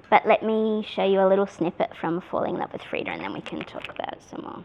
but 0.09 0.25
let 0.25 0.43
me 0.43 0.87
show 0.89 1.03
you 1.03 1.19
a 1.19 1.27
little 1.27 1.45
snippet 1.45 1.93
from 1.97 2.21
Falling 2.21 2.53
in 2.53 2.61
Love 2.61 2.71
with 2.71 2.83
Frida 2.83 3.11
and 3.11 3.21
then 3.21 3.33
we 3.33 3.41
can 3.41 3.59
talk 3.65 3.89
about 3.89 4.13
it 4.13 4.21
some 4.29 4.43
more. 4.43 4.63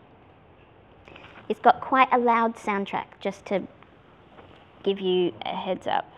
It's 1.48 1.60
got 1.60 1.80
quite 1.80 2.08
a 2.12 2.18
loud 2.18 2.54
soundtrack, 2.54 3.06
just 3.18 3.44
to 3.46 3.62
give 4.84 5.00
you 5.00 5.32
a 5.44 5.56
heads 5.56 5.88
up. 5.88 6.12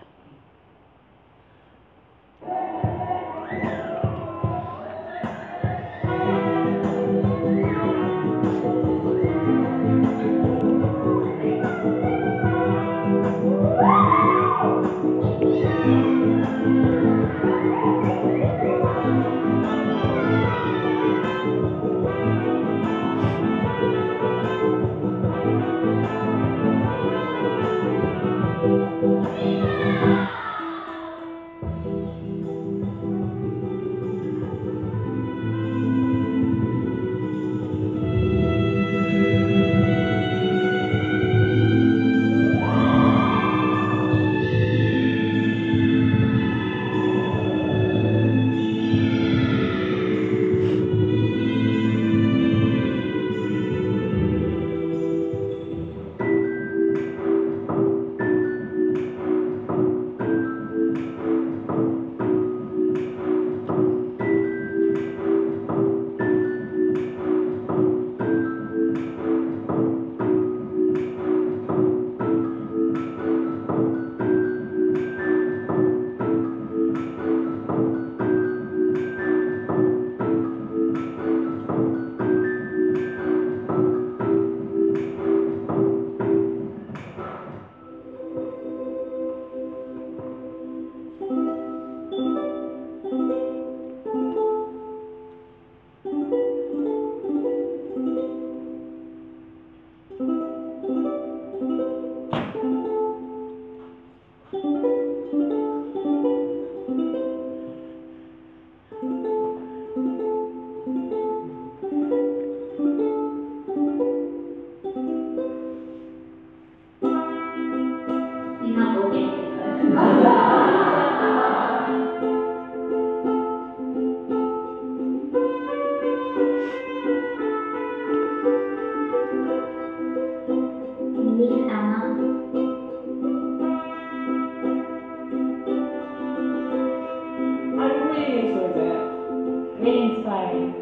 re-inspiring, 139.80 140.72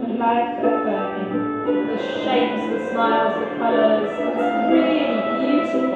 the 0.00 0.14
life 0.18 0.58
affirming, 0.58 1.30
um, 1.68 1.86
the 1.86 1.98
shapes, 1.98 2.62
the 2.66 2.90
smiles, 2.90 3.34
the 3.38 3.56
colours. 3.58 4.10
It's 4.10 4.50
really 4.70 5.06
beautiful. 5.38 5.86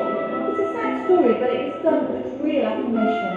It's 0.50 0.60
a 0.60 0.72
sad 0.72 1.04
story, 1.04 1.34
but 1.34 1.50
it's 1.50 1.82
done 1.82 2.06
with 2.12 2.40
real 2.40 2.66
affirmation. 2.66 3.34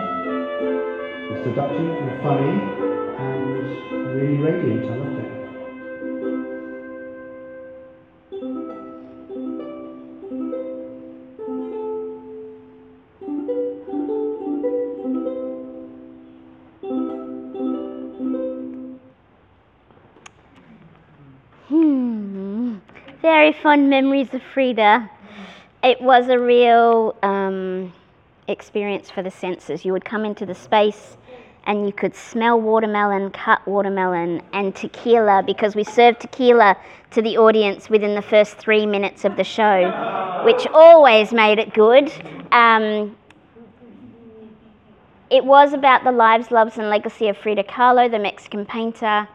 It's 1.33 1.43
seductive 1.43 1.89
and 1.89 2.21
funny 2.21 2.53
and 3.17 4.15
really 4.15 4.37
radiant. 4.37 5.06
Very 23.47 23.61
fond 23.61 23.89
memories 23.89 24.33
of 24.33 24.41
Frida. 24.43 25.09
It 25.81 26.01
was 26.01 26.27
a 26.27 26.37
real 26.37 27.15
um, 27.23 27.93
experience 28.49 29.09
for 29.09 29.23
the 29.23 29.31
senses. 29.31 29.85
You 29.85 29.93
would 29.93 30.03
come 30.03 30.25
into 30.25 30.45
the 30.45 30.53
space 30.53 31.15
and 31.65 31.85
you 31.85 31.93
could 31.93 32.13
smell 32.13 32.59
watermelon, 32.59 33.31
cut 33.31 33.65
watermelon, 33.65 34.41
and 34.51 34.75
tequila 34.75 35.43
because 35.45 35.77
we 35.77 35.85
served 35.85 36.19
tequila 36.19 36.75
to 37.11 37.21
the 37.21 37.37
audience 37.37 37.89
within 37.89 38.15
the 38.15 38.21
first 38.21 38.57
three 38.57 38.85
minutes 38.85 39.23
of 39.23 39.37
the 39.37 39.45
show, 39.45 40.43
which 40.43 40.67
always 40.73 41.31
made 41.31 41.57
it 41.57 41.73
good. 41.73 42.11
Um, 42.51 43.15
it 45.29 45.45
was 45.45 45.71
about 45.71 46.03
the 46.03 46.11
lives, 46.11 46.51
loves, 46.51 46.77
and 46.77 46.89
legacy 46.89 47.29
of 47.29 47.37
Frida 47.37 47.63
Kahlo, 47.63 48.11
the 48.11 48.19
Mexican 48.19 48.65
painter. 48.65 49.29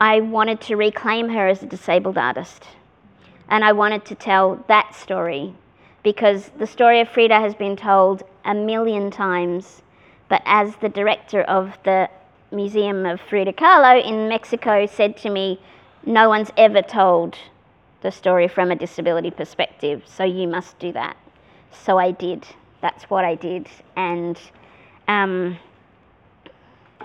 I 0.00 0.20
wanted 0.20 0.62
to 0.62 0.76
reclaim 0.76 1.28
her 1.28 1.48
as 1.48 1.62
a 1.62 1.66
disabled 1.66 2.16
artist. 2.16 2.64
And 3.48 3.64
I 3.64 3.72
wanted 3.72 4.04
to 4.06 4.14
tell 4.14 4.64
that 4.68 4.94
story 4.94 5.54
because 6.02 6.50
the 6.58 6.66
story 6.66 7.00
of 7.00 7.08
Frida 7.08 7.40
has 7.40 7.54
been 7.54 7.76
told 7.76 8.22
a 8.44 8.54
million 8.54 9.10
times. 9.10 9.82
But 10.28 10.42
as 10.44 10.76
the 10.76 10.88
director 10.88 11.42
of 11.42 11.78
the 11.84 12.08
Museum 12.50 13.04
of 13.06 13.20
Frida 13.20 13.52
Kahlo 13.52 14.02
in 14.02 14.28
Mexico 14.28 14.86
said 14.86 15.16
to 15.18 15.30
me, 15.30 15.60
no 16.04 16.28
one's 16.28 16.50
ever 16.56 16.82
told 16.82 17.36
the 18.00 18.10
story 18.10 18.48
from 18.48 18.70
a 18.70 18.76
disability 18.76 19.30
perspective, 19.30 20.02
so 20.06 20.24
you 20.24 20.46
must 20.46 20.78
do 20.78 20.92
that. 20.92 21.16
So 21.72 21.98
I 21.98 22.12
did. 22.12 22.46
That's 22.80 23.04
what 23.04 23.24
I 23.24 23.34
did. 23.34 23.66
And 23.96 24.38
um, 25.08 25.58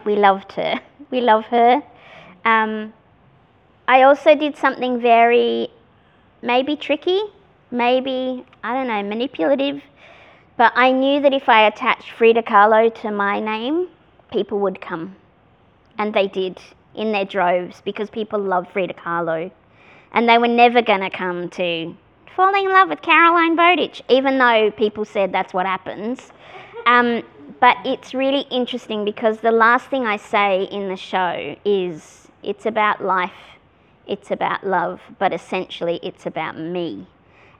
we 0.06 0.16
loved 0.16 0.54
her. 0.54 0.80
We 1.12 1.22
love 1.22 1.46
her. 1.46 1.84
Um, 2.44 2.91
I 3.88 4.02
also 4.02 4.34
did 4.34 4.58
something 4.58 5.00
very, 5.00 5.70
maybe 6.44 6.76
tricky, 6.76 7.22
maybe, 7.72 8.46
I 8.64 8.74
don't 8.74 8.88
know, 8.88 9.02
manipulative, 9.02 9.82
but 10.58 10.74
I 10.76 10.91
knew 10.91 11.22
that 11.22 11.34
if 11.34 11.50
I 11.50 11.66
attached 11.66 12.12
Frida 12.12 12.44
Kahlo 12.44 12.94
to 13.02 13.10
my 13.10 13.39
name, 13.39 13.88
people 14.32 14.60
would 14.60 14.82
come. 14.82 15.16
And 15.98 16.14
they 16.14 16.28
did 16.28 16.60
in 16.94 17.12
their 17.12 17.26
droves 17.26 17.82
because 17.84 18.10
people 18.10 18.39
love 18.39 18.68
Frida 18.72 18.94
Kahlo. 18.94 19.52
And 20.12 20.30
they 20.30 20.38
were 20.38 20.48
never 20.48 20.82
going 20.82 21.02
to 21.02 21.10
come 21.10 21.50
to 21.52 21.96
falling 22.36 22.66
in 22.66 22.72
love 22.72 22.89
with 22.89 23.02
Caroline 23.02 23.56
Bowditch, 23.56 24.04
even 24.10 24.38
though 24.38 24.70
people 24.72 25.06
said 25.06 25.32
that's 25.32 25.54
what 25.54 25.66
happens. 25.66 26.32
Um, 26.86 27.24
but 27.62 27.78
it's 27.86 28.14
really 28.14 28.41
interesting 28.52 29.06
because 29.06 29.38
the 29.38 29.54
last 29.54 29.88
thing 29.88 30.06
I 30.06 30.18
say 30.18 30.64
in 30.64 30.89
the 30.89 30.98
show 30.98 31.56
is 31.64 32.28
it's 32.44 32.66
about 32.66 33.02
life, 33.02 33.32
it's 34.08 34.32
about 34.32 34.66
love, 34.66 35.01
but 35.20 35.34
essentially 35.34 35.99
it's 36.04 36.26
about 36.26 36.58
me. 36.58 37.08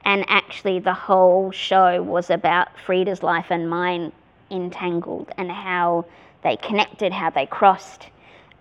And 0.06 0.26
actually, 0.28 0.80
the 0.80 0.94
whole 0.94 1.52
show 1.52 2.02
was 2.02 2.30
about 2.30 2.68
Frida's 2.86 3.24
life 3.24 3.48
and 3.50 3.70
mine 3.70 4.12
entangled 4.52 5.32
and 5.38 5.50
how 5.50 6.06
they 6.44 6.58
connected, 6.58 7.14
how 7.14 7.30
they 7.30 7.46
crossed, 7.46 8.10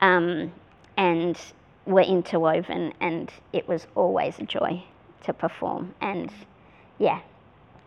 um, 0.01 0.53
and 0.97 1.37
were 1.85 2.03
interwoven. 2.03 2.93
And 3.01 3.33
it 3.53 3.67
was 3.67 3.89
always 3.97 4.39
a 4.39 4.45
joy 4.45 4.85
to 5.25 5.33
perform. 5.33 5.95
And 6.01 6.31
yeah, 6.99 7.21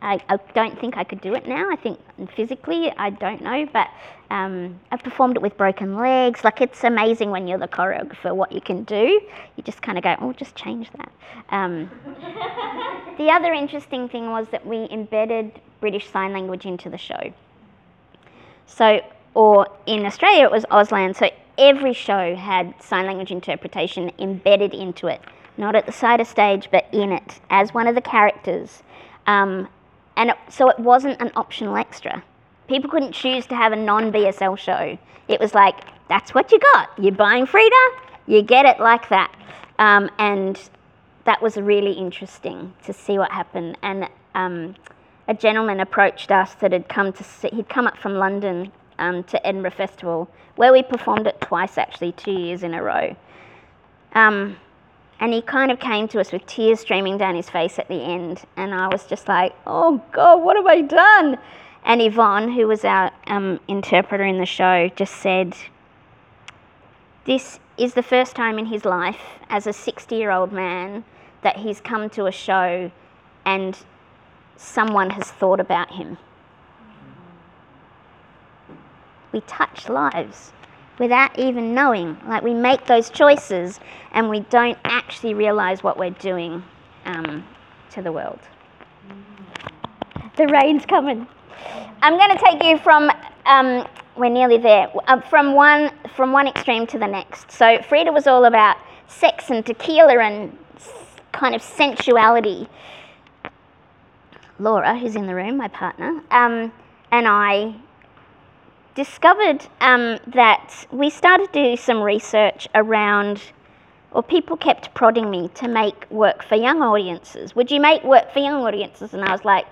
I, 0.02 0.20
I 0.30 0.38
don't 0.54 0.80
think 0.80 0.98
I 0.98 1.04
could 1.04 1.22
do 1.22 1.34
it 1.34 1.48
now. 1.48 1.70
I 1.72 1.76
think 1.76 2.00
physically, 2.36 2.92
I 2.98 3.10
don't 3.10 3.42
know, 3.42 3.68
but 3.72 3.90
um, 4.30 4.80
I've 4.92 5.04
performed 5.04 5.36
it 5.36 5.42
with 5.42 5.58
broken 5.58 5.96
legs. 5.96 6.44
Like 6.44 6.62
it's 6.62 6.84
amazing 6.84 7.32
when 7.32 7.48
you're 7.48 7.58
the 7.58 7.68
choreographer 7.68 8.36
what 8.36 8.52
you 8.52 8.62
can 8.62 8.84
do. 8.84 9.22
You 9.56 9.64
just 9.64 9.82
kind 9.82 9.98
of 9.98 10.04
go, 10.04 10.16
oh, 10.20 10.34
just 10.34 10.56
change 10.56 10.90
that. 10.92 11.12
Um, 11.50 11.90
the 13.18 13.30
other 13.30 13.54
interesting 13.54 14.08
thing 14.10 14.30
was 14.30 14.48
that 14.50 14.66
we 14.66 14.88
embedded 14.92 15.60
British 15.80 16.10
Sign 16.10 16.34
Language 16.34 16.66
into 16.66 16.90
the 16.90 16.98
show. 16.98 17.34
So, 18.68 19.02
or 19.34 19.68
in 19.86 20.06
Australia, 20.06 20.44
it 20.44 20.52
was 20.52 20.66
Auslan. 20.66 21.16
So 21.16 21.30
every 21.58 21.94
show 21.94 22.36
had 22.36 22.74
sign 22.82 23.06
language 23.06 23.32
interpretation 23.32 24.12
embedded 24.20 24.74
into 24.74 25.08
it, 25.08 25.22
not 25.58 25.76
at 25.76 25.86
the 25.86 25.92
side 25.92 26.20
of 26.20 26.28
stage, 26.28 26.70
but 26.72 26.88
in 26.92 27.12
it 27.12 27.40
as 27.50 27.74
one 27.74 27.88
of 27.88 27.96
the 27.96 28.02
characters. 28.02 28.84
Um, 29.28 29.68
and 30.18 30.32
it, 30.32 30.38
so 30.50 30.70
it 30.70 30.80
wasn't 30.80 31.22
an 31.22 31.32
optional 31.36 31.76
extra. 31.76 32.24
People 32.68 32.90
couldn't 32.90 33.12
choose 33.12 33.46
to 33.48 33.56
have 33.56 33.72
a 33.72 33.76
non 33.76 34.12
BSL 34.12 34.58
show. 34.58 34.98
It 35.28 35.40
was 35.40 35.54
like, 35.54 35.76
that's 36.08 36.34
what 36.34 36.52
you 36.52 36.60
got. 36.74 36.90
You're 37.00 37.12
buying 37.12 37.46
Frida, 37.46 37.76
you 38.28 38.42
get 38.42 38.66
it 38.66 38.80
like 38.80 39.10
that. 39.10 39.34
Um, 39.80 40.10
and 40.20 40.60
that 41.26 41.42
was 41.42 41.58
really 41.58 41.94
interesting 41.94 42.74
to 42.86 42.94
see 42.94 43.18
what 43.18 43.32
happened. 43.32 43.78
And 43.82 44.08
um, 44.36 44.76
a 45.28 45.34
gentleman 45.34 45.80
approached 45.80 46.32
us 46.32 46.54
that 46.56 46.72
had 46.72 46.88
come 46.88 47.12
to 47.14 47.24
see, 47.24 47.50
he'd 47.50 47.70
come 47.70 47.88
up 47.88 47.98
from 47.98 48.16
London 48.16 48.72
um, 49.00 49.24
to 49.26 49.46
Edinburgh 49.46 49.72
Festival, 49.72 50.30
where 50.56 50.72
we 50.72 50.84
performed 50.84 51.28
it 51.28 51.40
twice 51.42 51.78
actually, 51.78 52.14
two 52.14 52.32
years 52.32 52.64
in 52.64 52.74
a 52.74 52.82
row. 52.82 53.16
Um, 54.14 54.58
and 55.20 55.34
he 55.34 55.42
kind 55.42 55.72
of 55.72 55.80
came 55.80 56.08
to 56.10 56.20
us 56.20 56.32
with 56.32 56.46
tears 56.46 56.82
streaming 56.82 57.18
down 57.18 57.36
his 57.36 57.50
face 57.50 57.80
at 57.80 57.88
the 57.88 58.02
end. 58.02 58.44
And 58.58 58.74
I 58.74 58.88
was 58.88 59.06
just 59.06 59.28
like, 59.28 59.56
oh 59.66 60.02
God, 60.12 60.44
what 60.44 60.58
have 60.58 60.66
I 60.66 60.82
done? 60.82 61.38
And 61.86 62.02
Yvonne, 62.02 62.52
who 62.52 62.68
was 62.68 62.84
our 62.84 63.12
um, 63.28 63.60
interpreter 63.68 64.24
in 64.26 64.40
the 64.40 64.46
show, 64.46 64.90
just 64.96 65.16
said, 65.16 65.56
This 67.26 67.60
is 67.78 67.94
the 67.94 68.04
first 68.04 68.36
time 68.36 68.58
in 68.58 68.66
his 68.66 68.86
life 68.86 69.40
as 69.50 69.68
a 69.68 69.74
60 69.74 70.16
year 70.16 70.32
old 70.32 70.52
man 70.52 71.06
that 71.44 71.58
he's 71.58 71.80
come 71.80 72.10
to 72.10 72.26
a 72.26 72.32
show 72.32 72.92
and 73.46 73.78
someone 74.58 75.12
has 75.12 75.32
thought 75.32 75.60
about 75.60 75.92
him. 75.92 76.18
We 79.32 79.42
touch 79.42 79.88
lives 79.90 80.54
without 81.00 81.38
even 81.38 81.74
knowing. 81.74 82.18
Like 82.28 82.44
we 82.44 82.54
make 82.54 82.86
those 82.86 83.10
choices 83.10 83.80
and 84.12 84.30
we 84.30 84.42
don't 84.42 84.78
actually 84.84 85.34
realize 85.34 85.84
what 85.84 85.98
we're 85.98 86.12
doing 86.12 86.64
um, 87.06 87.44
to 87.92 88.02
the 88.02 88.12
world. 88.12 88.40
The 90.38 90.48
rain's 90.48 90.86
coming. 90.86 91.28
I'm 92.02 92.18
going 92.18 92.38
to 92.38 92.44
take 92.44 92.64
you 92.64 92.78
from. 92.78 93.10
Um, 93.46 93.88
we're 94.18 94.30
nearly 94.30 94.58
there. 94.58 94.92
Uh, 95.08 95.20
from 95.22 95.56
one 95.56 95.92
from 96.16 96.32
one 96.32 96.48
extreme 96.48 96.88
to 96.88 97.00
the 97.00 97.08
next. 97.08 97.52
So 97.52 97.82
Frida 97.82 98.12
was 98.12 98.28
all 98.28 98.46
about 98.46 98.78
sex 99.08 99.50
and 99.50 99.66
tequila 99.66 100.18
and 100.18 100.58
kind 101.32 101.56
of 101.56 101.62
sensuality. 101.62 102.68
Laura, 104.60 104.98
who's 104.98 105.16
in 105.16 105.28
the 105.28 105.36
room, 105.36 105.58
my 105.58 105.68
partner, 105.68 106.22
um, 106.32 106.72
and 107.12 107.28
I 107.28 107.76
discovered 108.96 109.68
um, 109.82 110.18
that 110.28 110.88
we 110.92 111.10
started 111.10 111.52
to 111.54 111.76
do 111.76 111.78
some 111.78 112.02
research 112.02 112.68
around, 112.74 113.42
or 114.12 114.24
people 114.24 114.58
kept 114.58 114.94
prodding 114.94 115.30
me 115.30 115.50
to 115.56 115.68
make 115.68 116.10
work 116.10 116.44
for 116.44 116.56
young 116.56 116.82
audiences. 116.82 117.56
Would 117.56 117.70
you 117.70 117.80
make 117.80 118.04
work 118.04 118.32
for 118.32 118.40
young 118.40 118.64
audiences? 118.66 119.14
And 119.14 119.24
I 119.24 119.32
was 119.32 119.44
like, 119.44 119.66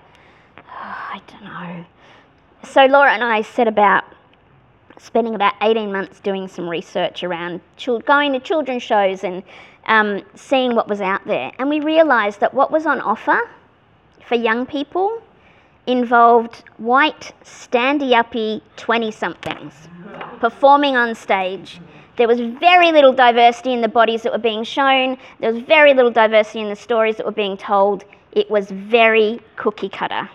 oh, 0.58 0.62
I 0.68 1.20
don't 1.26 1.44
know. 1.44 1.84
So 2.62 2.84
Laura 2.84 3.12
and 3.12 3.24
I 3.24 3.42
set 3.42 3.66
about 3.66 4.04
spending 4.98 5.34
about 5.34 5.54
18 5.60 5.90
months 5.90 6.20
doing 6.20 6.48
some 6.48 6.68
research 6.68 7.24
around 7.24 7.60
going 8.06 8.32
to 8.32 8.40
children's 8.40 8.82
shows 8.82 9.24
and 9.24 9.42
um, 9.86 10.22
seeing 10.34 10.74
what 10.74 10.88
was 10.88 11.00
out 11.00 11.26
there. 11.26 11.52
And 11.58 11.68
we 11.68 11.80
realised 11.80 12.40
that 12.40 12.54
what 12.54 12.70
was 12.70 12.86
on 12.86 13.00
offer 13.00 13.38
for 14.26 14.34
young 14.34 14.64
people 14.66 15.22
involved 15.86 16.64
white, 16.78 17.32
standy 17.44 18.12
uppy 18.12 18.62
20 18.76 19.10
somethings 19.10 19.88
performing 20.40 20.96
on 20.96 21.14
stage. 21.14 21.80
There 22.16 22.28
was 22.28 22.40
very 22.40 22.92
little 22.92 23.12
diversity 23.12 23.72
in 23.72 23.80
the 23.80 23.88
bodies 23.88 24.22
that 24.22 24.32
were 24.32 24.38
being 24.38 24.64
shown, 24.64 25.18
there 25.40 25.52
was 25.52 25.62
very 25.62 25.94
little 25.94 26.10
diversity 26.10 26.60
in 26.60 26.68
the 26.68 26.76
stories 26.76 27.16
that 27.16 27.26
were 27.26 27.32
being 27.32 27.56
told. 27.56 28.04
It 28.32 28.50
was 28.50 28.70
very 28.70 29.40
cookie 29.56 29.88
cutter. 29.88 30.28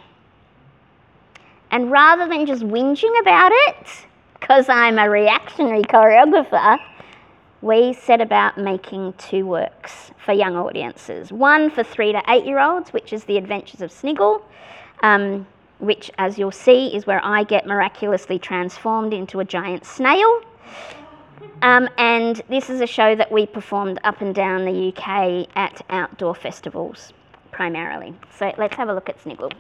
And 1.71 1.91
rather 1.91 2.27
than 2.27 2.45
just 2.45 2.63
whinging 2.63 3.19
about 3.21 3.51
it, 3.53 3.87
because 4.39 4.67
I'm 4.67 4.97
a 4.97 5.09
reactionary 5.09 5.83
choreographer, 5.83 6.79
we 7.61 7.93
set 7.93 8.21
about 8.21 8.57
making 8.57 9.13
two 9.17 9.45
works 9.45 10.11
for 10.17 10.33
young 10.33 10.55
audiences. 10.55 11.31
One 11.31 11.69
for 11.69 11.83
three 11.83 12.11
to 12.13 12.21
eight 12.29 12.45
year 12.45 12.59
olds, 12.59 12.91
which 12.93 13.13
is 13.13 13.25
The 13.25 13.37
Adventures 13.37 13.81
of 13.81 13.91
Sniggle, 13.91 14.43
um, 15.01 15.47
which, 15.79 16.11
as 16.17 16.37
you'll 16.37 16.51
see, 16.51 16.95
is 16.95 17.07
where 17.07 17.23
I 17.23 17.43
get 17.43 17.65
miraculously 17.65 18.39
transformed 18.39 19.13
into 19.13 19.39
a 19.39 19.45
giant 19.45 19.85
snail. 19.85 20.41
Um, 21.61 21.89
and 21.97 22.41
this 22.49 22.69
is 22.69 22.81
a 22.81 22.87
show 22.87 23.15
that 23.15 23.31
we 23.31 23.45
performed 23.45 23.99
up 24.03 24.21
and 24.21 24.33
down 24.33 24.65
the 24.65 24.93
UK 24.93 25.47
at 25.55 25.81
outdoor 25.89 26.35
festivals 26.35 27.13
primarily. 27.51 28.13
So 28.37 28.53
let's 28.57 28.75
have 28.75 28.89
a 28.89 28.93
look 28.93 29.09
at 29.09 29.21
Sniggle. 29.21 29.51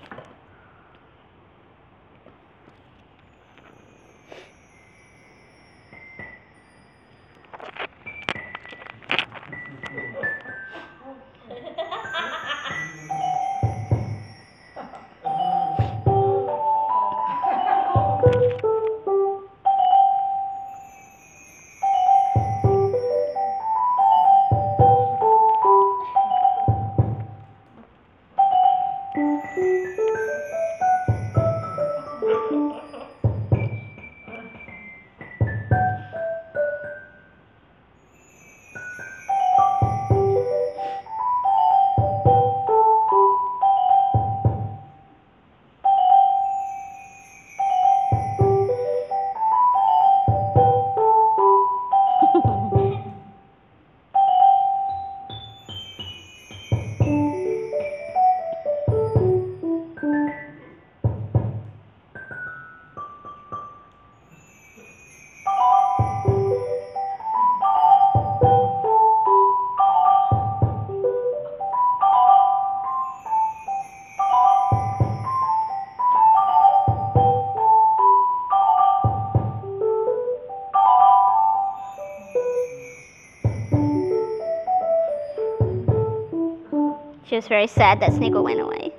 Was 87.39 87.47
very 87.47 87.67
sad 87.67 88.01
that 88.01 88.11
Sniggle 88.11 88.43
went 88.43 88.59
away. 88.59 88.91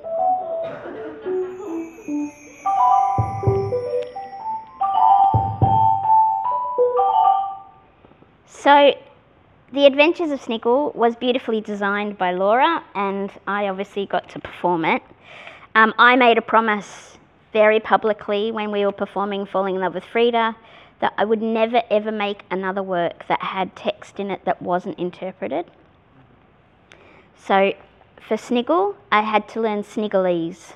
So, 8.47 8.95
The 9.75 9.85
Adventures 9.85 10.31
of 10.31 10.41
Sniggle 10.41 10.91
was 10.95 11.17
beautifully 11.17 11.61
designed 11.61 12.17
by 12.17 12.33
Laura, 12.33 12.83
and 12.95 13.31
I 13.47 13.69
obviously 13.69 14.07
got 14.07 14.31
to 14.31 14.39
perform 14.39 14.87
it. 14.87 15.03
Um, 15.75 15.93
I 15.99 16.17
made 16.17 16.39
a 16.39 16.43
promise 16.43 17.19
very 17.53 17.79
publicly 17.79 18.53
when 18.53 18.73
we 18.73 18.87
were 18.87 18.93
performing 18.93 19.45
Falling 19.45 19.75
in 19.75 19.83
Love 19.83 19.93
with 19.93 20.05
Frida 20.05 20.57
that 21.01 21.13
I 21.19 21.27
would 21.27 21.43
never 21.43 21.83
ever 21.91 22.11
make 22.11 22.41
another 22.51 22.83
work 22.83 23.27
that 23.29 23.43
had 23.43 23.77
text 23.77 24.19
in 24.19 24.31
it 24.31 24.47
that 24.47 24.63
wasn't 24.63 24.99
interpreted. 24.99 25.67
So, 27.37 27.75
for 28.27 28.37
Sniggle, 28.37 28.97
I 29.11 29.23
had 29.23 29.49
to 29.51 29.61
learn 29.61 29.83
Snigglese. 29.83 30.75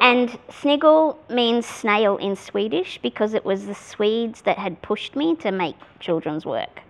and 0.00 0.38
Sniggle 0.50 1.18
means 1.28 1.66
snail 1.66 2.16
in 2.16 2.36
Swedish 2.36 2.98
because 3.02 3.34
it 3.34 3.44
was 3.44 3.66
the 3.66 3.74
Swedes 3.74 4.42
that 4.42 4.58
had 4.58 4.80
pushed 4.82 5.16
me 5.16 5.34
to 5.36 5.50
make 5.52 5.76
children's 6.00 6.44
work. 6.44 6.80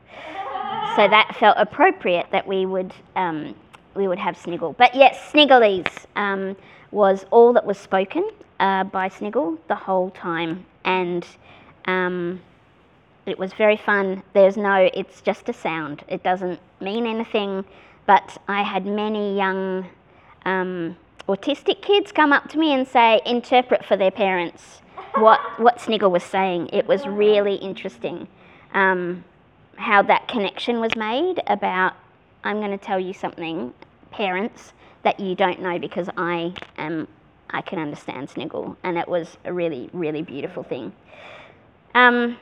So 0.96 1.06
that 1.08 1.36
felt 1.38 1.56
appropriate 1.58 2.26
that 2.32 2.46
we 2.46 2.64
would 2.64 2.92
um, 3.16 3.54
we 3.94 4.08
would 4.08 4.18
have 4.18 4.36
Sniggle. 4.36 4.74
But 4.74 4.94
yes, 4.94 5.18
Snigglese 5.32 6.06
um, 6.16 6.56
was 6.90 7.24
all 7.30 7.52
that 7.54 7.64
was 7.64 7.78
spoken 7.78 8.30
uh, 8.60 8.84
by 8.84 9.08
Sniggle 9.08 9.58
the 9.68 9.74
whole 9.74 10.10
time, 10.10 10.64
and 10.84 11.26
um, 11.86 12.40
it 13.26 13.38
was 13.38 13.52
very 13.54 13.76
fun. 13.76 14.22
There's 14.32 14.56
no, 14.56 14.88
it's 14.94 15.20
just 15.20 15.48
a 15.48 15.52
sound. 15.52 16.04
It 16.08 16.22
doesn't 16.22 16.60
mean 16.80 17.06
anything. 17.06 17.64
But 18.06 18.38
I 18.48 18.62
had 18.62 18.86
many 18.86 19.36
young 19.36 19.88
um, 20.44 20.96
autistic 21.28 21.82
kids 21.82 22.12
come 22.12 22.32
up 22.32 22.48
to 22.50 22.58
me 22.58 22.72
and 22.72 22.86
say, 22.86 23.20
interpret 23.26 23.84
for 23.84 23.96
their 23.96 24.10
parents 24.12 24.80
what, 25.14 25.40
what 25.60 25.80
Sniggle 25.80 26.10
was 26.10 26.22
saying. 26.22 26.70
It 26.72 26.86
was 26.86 27.06
really 27.06 27.56
interesting 27.56 28.28
um, 28.74 29.24
how 29.76 30.02
that 30.02 30.28
connection 30.28 30.80
was 30.80 30.94
made 30.96 31.42
about, 31.46 31.94
I'm 32.44 32.58
going 32.58 32.76
to 32.76 32.84
tell 32.84 33.00
you 33.00 33.12
something, 33.12 33.74
parents, 34.10 34.72
that 35.02 35.20
you 35.20 35.34
don't 35.34 35.60
know 35.60 35.78
because 35.78 36.08
I 36.16 36.54
am, 36.78 37.08
I 37.50 37.60
can 37.60 37.78
understand 37.78 38.30
Sniggle. 38.30 38.76
And 38.82 38.98
it 38.98 39.08
was 39.08 39.36
a 39.44 39.52
really, 39.52 39.90
really 39.92 40.22
beautiful 40.22 40.62
thing. 40.62 40.92
Um, 41.94 42.38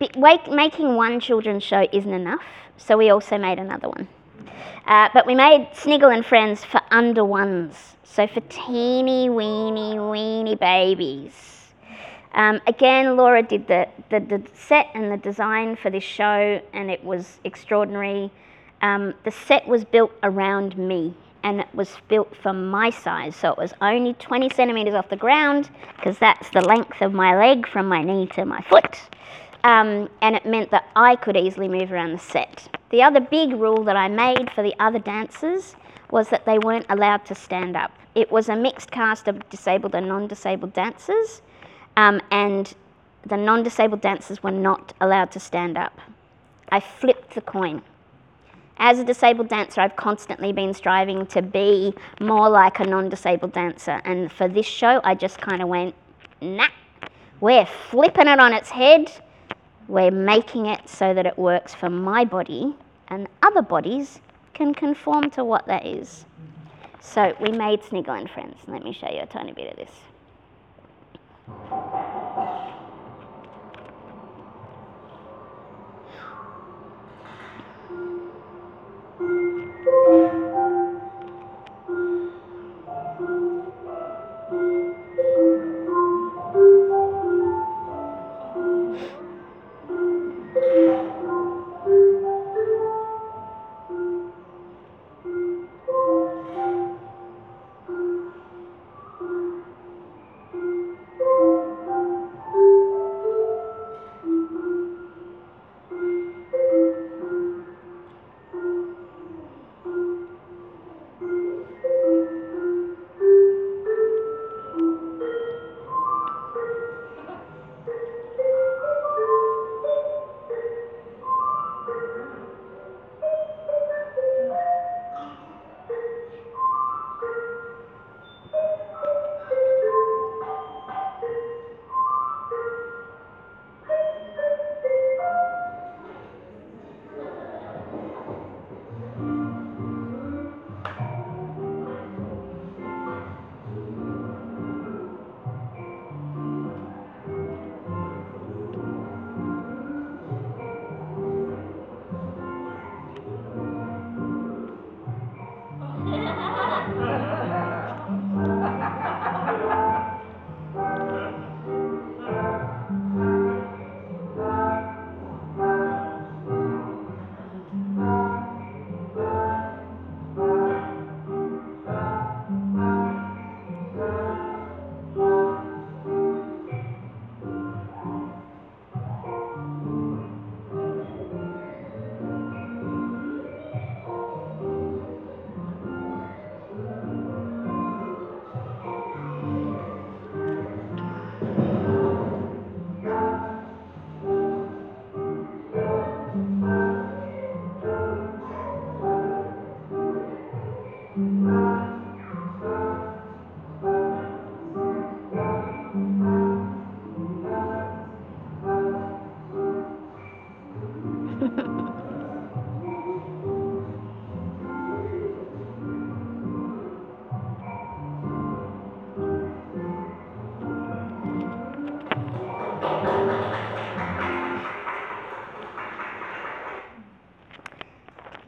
making 0.00 0.96
one 0.96 1.20
children's 1.20 1.62
show 1.62 1.86
isn't 1.92 2.12
enough, 2.12 2.42
so 2.80 2.96
we 2.96 3.10
also 3.10 3.38
made 3.38 3.58
another 3.58 3.88
one. 3.88 4.08
Uh, 4.86 5.08
but 5.14 5.26
we 5.26 5.34
made 5.34 5.68
Sniggle 5.72 6.10
and 6.10 6.24
Friends 6.24 6.64
for 6.64 6.80
under 6.90 7.24
ones, 7.24 7.76
so 8.02 8.26
for 8.26 8.40
teeny 8.48 9.28
weeny 9.30 9.98
weeny 9.98 10.56
babies. 10.56 11.72
Um, 12.32 12.60
again, 12.66 13.16
Laura 13.16 13.42
did 13.42 13.66
the, 13.66 13.88
the, 14.08 14.20
the, 14.20 14.42
set 14.54 14.88
and 14.94 15.12
the 15.12 15.16
design 15.16 15.76
for 15.76 15.90
this 15.90 16.04
show, 16.04 16.60
and 16.72 16.90
it 16.90 17.04
was 17.04 17.38
extraordinary. 17.44 18.30
Um, 18.82 19.14
the 19.24 19.30
set 19.30 19.66
was 19.66 19.84
built 19.84 20.12
around 20.22 20.78
me, 20.78 21.14
and 21.42 21.60
it 21.60 21.68
was 21.74 21.96
built 22.08 22.34
for 22.36 22.52
my 22.52 22.90
size, 22.90 23.36
so 23.36 23.50
it 23.52 23.58
was 23.58 23.74
only 23.80 24.14
20 24.14 24.48
centimetres 24.50 24.94
off 24.94 25.08
the 25.08 25.16
ground, 25.16 25.70
because 25.96 26.18
that's 26.18 26.48
the 26.50 26.60
length 26.62 27.02
of 27.02 27.12
my 27.12 27.36
leg 27.36 27.66
from 27.66 27.86
my 27.86 28.02
knee 28.02 28.26
to 28.28 28.44
my 28.44 28.60
foot 28.62 29.00
um, 29.64 30.08
and 30.22 30.36
it 30.36 30.46
meant 30.46 30.70
that 30.70 30.88
I 30.96 31.16
could 31.16 31.36
easily 31.36 31.68
move 31.68 31.92
around 31.92 32.12
the 32.12 32.18
set. 32.18 32.76
The 32.90 33.02
other 33.02 33.20
big 33.20 33.52
rule 33.52 33.84
that 33.84 33.96
I 33.96 34.08
made 34.08 34.50
for 34.50 34.62
the 34.62 34.74
other 34.80 34.98
dancers 34.98 35.76
was 36.10 36.28
that 36.30 36.44
they 36.44 36.58
weren't 36.58 36.86
allowed 36.88 37.24
to 37.26 37.34
stand 37.34 37.76
up. 37.76 37.92
It 38.14 38.30
was 38.32 38.48
a 38.48 38.56
mixed 38.56 38.90
cast 38.90 39.28
of 39.28 39.48
disabled 39.50 39.94
and 39.94 40.08
non 40.08 40.26
disabled 40.26 40.72
dancers, 40.72 41.42
um, 41.96 42.20
and 42.30 42.72
the 43.24 43.36
non 43.36 43.62
disabled 43.62 44.00
dancers 44.00 44.42
were 44.42 44.50
not 44.50 44.92
allowed 45.00 45.30
to 45.32 45.40
stand 45.40 45.76
up. 45.76 46.00
I 46.70 46.80
flipped 46.80 47.34
the 47.34 47.40
coin. 47.40 47.82
As 48.78 48.98
a 48.98 49.04
disabled 49.04 49.48
dancer, 49.48 49.82
I've 49.82 49.96
constantly 49.96 50.52
been 50.52 50.72
striving 50.72 51.26
to 51.26 51.42
be 51.42 51.94
more 52.18 52.48
like 52.48 52.80
a 52.80 52.84
non 52.84 53.10
disabled 53.10 53.52
dancer, 53.52 54.00
and 54.04 54.32
for 54.32 54.48
this 54.48 54.66
show, 54.66 55.00
I 55.04 55.14
just 55.14 55.38
kind 55.38 55.62
of 55.62 55.68
went, 55.68 55.94
nah, 56.40 56.68
we're 57.40 57.66
flipping 57.66 58.26
it 58.26 58.40
on 58.40 58.52
its 58.54 58.70
head 58.70 59.12
we're 59.90 60.12
making 60.12 60.66
it 60.66 60.88
so 60.88 61.12
that 61.12 61.26
it 61.26 61.36
works 61.36 61.74
for 61.74 61.90
my 61.90 62.24
body 62.24 62.76
and 63.08 63.26
other 63.42 63.60
bodies 63.60 64.20
can 64.54 64.72
conform 64.72 65.30
to 65.30 65.44
what 65.44 65.66
that 65.66 65.84
is. 65.84 66.24
So 67.00 67.34
we 67.40 67.50
made 67.50 67.82
Sniggle 67.82 68.14
and 68.14 68.30
Friends. 68.30 68.56
Let 68.68 68.84
me 68.84 68.92
show 68.92 69.10
you 69.10 69.22
a 69.22 69.26
tiny 69.26 69.52
bit 69.52 69.72
of 69.72 69.76
this. 69.76 69.90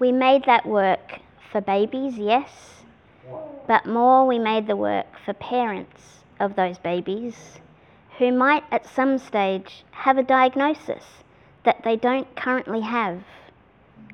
We 0.03 0.11
made 0.11 0.45
that 0.47 0.67
work 0.67 1.21
for 1.53 1.61
babies, 1.61 2.19
yes, 2.19 2.83
but 3.69 3.87
more 3.87 4.27
we 4.27 4.37
made 4.37 4.67
the 4.67 4.75
work 4.75 5.07
for 5.25 5.33
parents 5.33 6.25
of 6.41 6.57
those 6.57 6.77
babies 6.77 7.61
who 8.19 8.33
might 8.33 8.65
at 8.73 8.85
some 8.85 9.17
stage 9.17 9.85
have 9.93 10.19
a 10.19 10.25
diagnosis 10.25 11.05
that 11.63 11.85
they 11.85 11.95
don't 11.95 12.35
currently 12.35 12.81
have. 12.81 13.23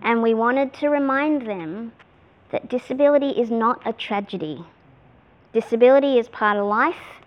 And 0.03 0.23
we 0.23 0.35
wanted 0.35 0.75
to 0.75 0.91
remind 0.91 1.47
them 1.47 1.93
that 2.51 2.69
disability 2.69 3.31
is 3.31 3.51
not 3.51 3.81
a 3.87 3.95
tragedy. 3.95 4.67
Disability 5.55 6.19
is 6.19 6.29
part 6.29 6.59
of 6.59 6.67
life 6.67 7.23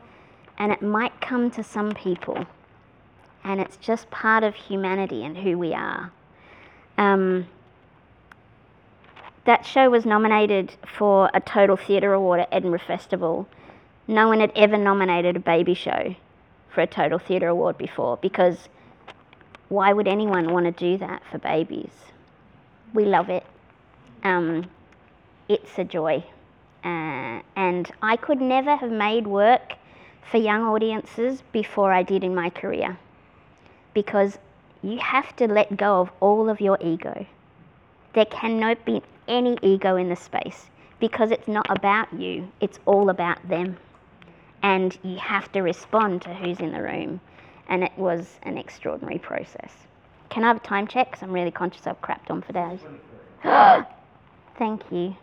and 0.60 0.72
it 0.72 0.84
might 0.84 1.20
come 1.20 1.50
to 1.50 1.64
some 1.64 1.94
people. 1.94 2.46
And 3.44 3.60
it's 3.60 3.78
just 3.78 4.12
part 4.12 4.44
of 4.44 4.54
humanity 4.54 5.26
and 5.26 5.36
who 5.36 5.58
we 5.58 5.74
are. 5.74 6.12
Um, 7.00 7.48
that 9.46 9.66
show 9.66 9.90
was 9.90 10.06
nominated 10.06 10.74
for 10.86 11.30
a 11.34 11.42
Total 11.42 11.76
Theatre 11.76 12.14
Award 12.14 12.42
at 12.42 12.50
Edinburgh 12.52 12.82
Festival. 12.86 13.48
No 14.08 14.28
one 14.28 14.40
had 14.40 14.52
ever 14.56 14.78
nominated 14.78 15.36
a 15.36 15.40
baby 15.40 15.74
show 15.74 16.16
for 16.70 16.82
a 16.82 16.88
Total 16.88 17.18
Theatre 17.18 17.48
Award 17.48 17.78
before 17.78 18.18
because 18.18 18.70
why 19.70 19.94
would 19.94 20.08
anyone 20.08 20.52
want 20.52 20.66
to 20.66 20.72
do 20.72 20.98
that 20.98 21.24
for 21.32 21.38
babies? 21.38 21.92
We 22.94 23.06
love 23.06 23.30
it. 23.30 23.46
Um, 24.24 24.70
it's 25.48 25.78
a 25.78 25.84
joy. 25.84 26.24
Uh, 26.84 27.42
and 27.56 27.92
I 28.02 28.18
could 28.18 28.42
never 28.42 28.76
have 28.76 28.92
made 28.92 29.28
work 29.28 29.74
for 30.30 30.38
young 30.38 30.64
audiences 30.64 31.44
before 31.52 31.92
I 31.92 32.04
did 32.04 32.24
in 32.24 32.36
my 32.36 32.50
career 32.50 32.98
because 33.94 34.38
you 34.82 34.98
have 35.00 35.36
to 35.38 35.48
let 35.48 35.78
go 35.78 36.02
of 36.02 36.12
all 36.20 36.50
of 36.50 36.62
your 36.62 36.78
ego. 36.82 37.26
There 38.14 38.26
cannot 38.26 38.84
be 38.86 39.02
any 39.28 39.58
ego 39.62 39.96
in 39.96 40.10
the 40.10 40.16
space 40.16 40.68
because 41.00 41.32
it's 41.32 41.48
not 41.48 41.66
about 41.70 42.12
you, 42.14 42.52
it's 42.60 42.80
all 42.86 43.10
about 43.10 43.48
them. 43.48 43.78
And 44.64 44.98
you 45.04 45.18
have 45.18 45.52
to 45.54 45.62
respond 45.62 46.22
to 46.24 46.34
who's 46.34 46.60
in 46.60 46.72
the 46.72 46.82
room. 46.82 47.20
And 47.68 47.84
it 47.84 47.92
was 47.98 48.38
an 48.44 48.58
extraordinary 48.58 49.18
process. 49.18 49.72
Can 50.30 50.44
I 50.44 50.48
have 50.48 50.58
a 50.58 50.60
time 50.60 50.88
check? 50.88 51.10
Because 51.10 51.24
I'm 51.24 51.32
really 51.32 51.52
conscious 51.52 51.88
I've 51.88 52.02
crapped 52.02 52.30
on 52.30 52.42
for 52.42 52.54
days. 52.54 52.80
Thank 54.58 54.84
you. 54.92 55.16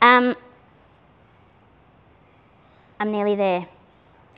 Um, 0.00 0.34
I'm 2.98 3.12
nearly 3.12 3.36
there. 3.36 3.66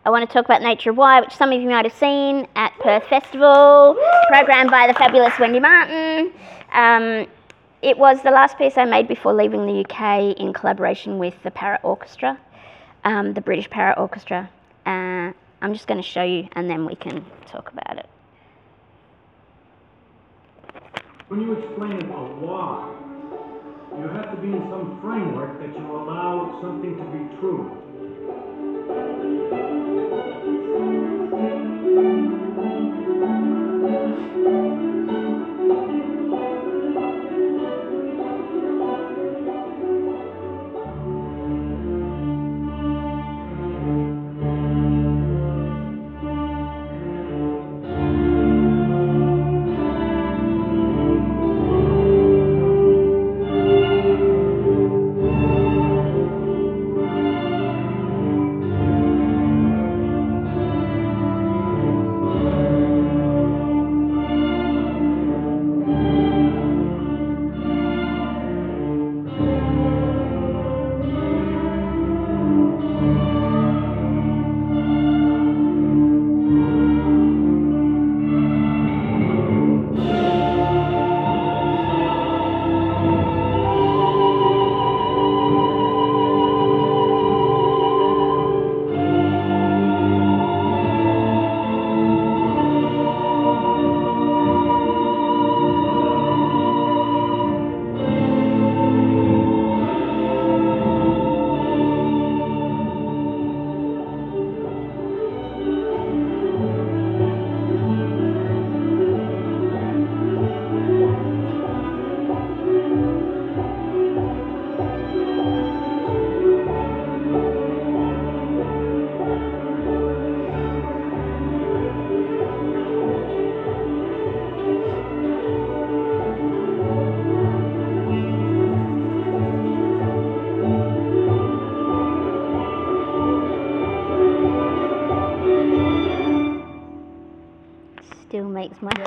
I 0.07 0.11
want 0.11 0.29
to 0.29 0.33
talk 0.33 0.45
about 0.45 0.61
Nature 0.61 0.91
of 0.91 0.99
Why, 0.99 1.21
which 1.21 1.35
some 1.35 1.51
of 1.53 1.61
you 1.61 1.69
might 1.69 1.87
have 1.87 1.95
seen 1.95 2.47
at 2.57 2.79
Perth 2.81 3.05
Festival, 3.05 3.97
programmed 4.29 4.71
by 4.71 4.87
the 4.87 4.93
fabulous 4.93 5.39
Wendy 5.39 5.61
Martin. 5.61 6.31
Um, 6.75 7.29
it 7.83 7.97
was 7.97 8.23
the 8.23 8.33
last 8.33 8.59
piece 8.59 8.77
I 8.77 8.85
made 8.85 9.07
before 9.07 9.33
leaving 9.33 9.65
the 9.67 9.85
UK 9.85 10.37
in 10.39 10.53
collaboration 10.53 11.19
with 11.19 11.41
the 11.45 11.51
Para 11.53 11.79
Orchestra, 11.85 12.39
um, 13.05 13.33
the 13.33 13.41
British 13.41 13.71
Para 13.71 13.95
Orchestra. 13.97 14.51
Uh, 14.85 15.33
I'm 15.63 15.73
just 15.73 15.87
going 15.87 16.03
to 16.03 16.07
show 16.07 16.25
you 16.25 16.49
and 16.53 16.69
then 16.69 16.85
we 16.85 16.97
can 16.97 17.25
talk 17.47 17.71
about 17.73 17.99
it. 17.99 18.09
When 21.29 21.41
you 21.41 21.53
explain 21.53 22.03
about 22.03 22.39
why, 22.39 22.91
you 23.97 24.09
have 24.09 24.35
to 24.35 24.37
be 24.43 24.49
in 24.49 24.63
some 24.69 24.99
framework 25.01 25.61
that 25.61 25.79
you 25.79 25.97
allow 25.97 26.59
something 26.61 26.97
to 26.97 27.05
be 27.05 27.39
true. 27.39 27.81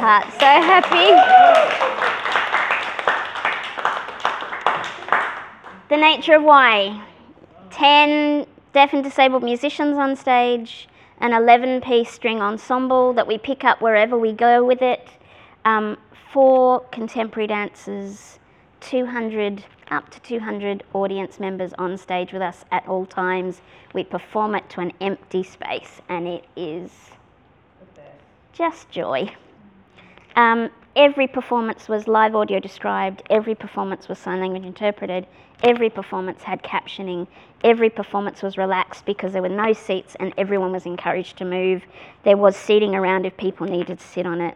Heart 0.08 0.32
so 0.32 0.40
happy. 0.40 1.12
The 5.90 5.98
nature 5.98 6.36
of 6.36 6.44
why. 6.44 7.04
10 7.72 8.48
deaf 8.72 8.94
and 8.94 9.04
disabled 9.04 9.44
musicians 9.44 9.98
on 9.98 10.16
stage, 10.16 10.88
an 11.20 11.34
11 11.34 11.82
piece 11.82 12.10
string 12.10 12.42
ensemble 12.42 13.12
that 13.14 13.28
we 13.28 13.38
pick 13.38 13.66
up 13.66 13.82
wherever 13.82 14.18
we 14.18 14.32
go 14.32 14.64
with 14.64 14.82
it, 14.82 15.10
um, 15.66 15.98
four 16.32 16.80
contemporary 16.92 17.48
dancers, 17.48 18.40
200 18.80 19.66
up 19.92 20.10
to 20.10 20.22
200 20.22 20.84
audience 20.94 21.38
members 21.38 21.74
on 21.74 21.98
stage 21.98 22.32
with 22.32 22.42
us 22.42 22.64
at 22.72 22.88
all 22.88 23.06
times. 23.06 23.62
We 23.94 24.06
perform 24.06 24.56
it 24.56 24.70
to 24.70 24.80
an 24.80 24.94
empty 25.02 25.44
space, 25.44 26.02
and 26.08 26.30
it 26.30 26.46
is 26.56 26.92
just 28.54 28.90
joy. 28.90 29.36
Um, 30.38 30.70
every 30.96 31.26
performance 31.26 31.90
was 31.90 32.08
live 32.08 32.36
audio 32.36 32.60
described, 32.60 33.24
every 33.28 33.56
performance 33.56 34.08
was 34.08 34.20
sign 34.20 34.40
language 34.40 34.66
interpreted, 34.66 35.26
every 35.64 35.90
performance 35.90 36.44
had 36.44 36.62
captioning, 36.62 37.26
every 37.64 37.90
performance 37.90 38.44
was 38.44 38.56
relaxed 38.56 39.04
because 39.04 39.34
there 39.34 39.42
were 39.42 39.50
no 39.50 39.74
seats 39.74 40.16
and 40.20 40.32
everyone 40.38 40.72
was 40.72 40.86
encouraged 40.86 41.38
to 41.38 41.46
move. 41.46 41.82
There 42.24 42.38
was 42.38 42.56
seating 42.56 42.94
around 42.94 43.26
if 43.26 43.36
people 43.36 43.66
needed 43.66 43.98
to 43.98 44.08
sit 44.08 44.28
on 44.28 44.40
it. 44.40 44.56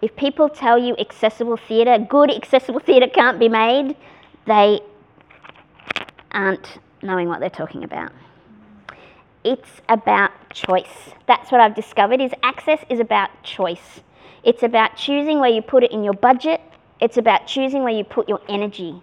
If 0.00 0.16
people 0.16 0.48
tell 0.48 0.78
you 0.78 0.96
accessible 0.98 1.58
theatre, 1.58 1.98
good 1.98 2.30
accessible 2.30 2.80
theatre 2.80 3.08
can't 3.08 3.38
be 3.38 3.50
made, 3.50 3.96
they 4.46 4.80
aren't 6.32 6.78
knowing 7.02 7.28
what 7.28 7.40
they're 7.40 7.50
talking 7.50 7.84
about. 7.84 8.10
It's 9.44 9.82
about 9.86 10.30
choice. 10.48 11.10
That's 11.26 11.52
what 11.52 11.60
I've 11.60 11.74
discovered 11.74 12.22
is 12.22 12.32
access 12.42 12.82
is 12.88 13.00
about 13.00 13.28
choice. 13.42 14.00
It's 14.42 14.62
about 14.62 14.96
choosing 14.96 15.40
where 15.40 15.50
you 15.50 15.62
put 15.62 15.84
it 15.84 15.92
in 15.92 16.04
your 16.04 16.14
budget. 16.14 16.60
It's 17.00 17.16
about 17.16 17.46
choosing 17.46 17.82
where 17.84 17.92
you 17.92 18.04
put 18.04 18.28
your 18.28 18.40
energy. 18.48 19.02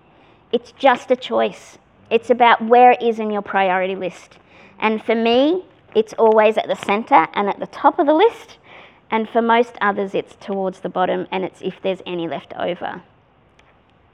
It's 0.51 0.71
just 0.73 1.11
a 1.11 1.15
choice. 1.15 1.77
It's 2.09 2.29
about 2.29 2.61
where 2.65 2.91
it 2.91 3.01
is 3.01 3.19
in 3.19 3.31
your 3.31 3.41
priority 3.41 3.95
list. 3.95 4.37
And 4.79 5.03
for 5.03 5.15
me, 5.15 5.65
it's 5.95 6.13
always 6.13 6.57
at 6.57 6.67
the 6.67 6.75
center 6.75 7.27
and 7.33 7.49
at 7.49 7.59
the 7.59 7.67
top 7.67 7.99
of 7.99 8.07
the 8.07 8.13
list. 8.13 8.57
And 9.11 9.27
for 9.29 9.41
most 9.41 9.75
others, 9.81 10.13
it's 10.15 10.35
towards 10.35 10.81
the 10.81 10.89
bottom 10.89 11.27
and 11.31 11.43
it's 11.43 11.61
if 11.61 11.81
there's 11.81 12.01
any 12.05 12.27
left 12.27 12.53
over. 12.57 13.01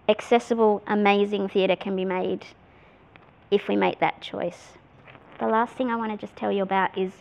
accessible, 0.09 0.82
amazing 0.88 1.47
theatre 1.49 1.76
can 1.76 1.95
be 1.95 2.05
made 2.05 2.45
if 3.51 3.68
we 3.68 3.76
make 3.76 3.99
that 3.99 4.22
choice. 4.22 4.74
The 5.39 5.47
last 5.47 5.74
thing 5.76 5.89
I 5.89 5.95
want 5.95 6.11
to 6.11 6.18
just 6.18 6.36
tell 6.36 6.51
you 6.51 6.64
about 6.64 6.97
is 6.97 7.11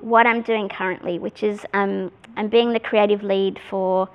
what 0.00 0.26
I'm 0.26 0.42
doing 0.42 0.68
currently, 0.68 1.18
which 1.18 1.42
is 1.42 1.64
um, 1.74 2.12
I'm 2.36 2.48
being 2.48 2.72
the 2.72 2.80
creative 2.80 3.22
lead 3.22 3.58
for 3.58 4.08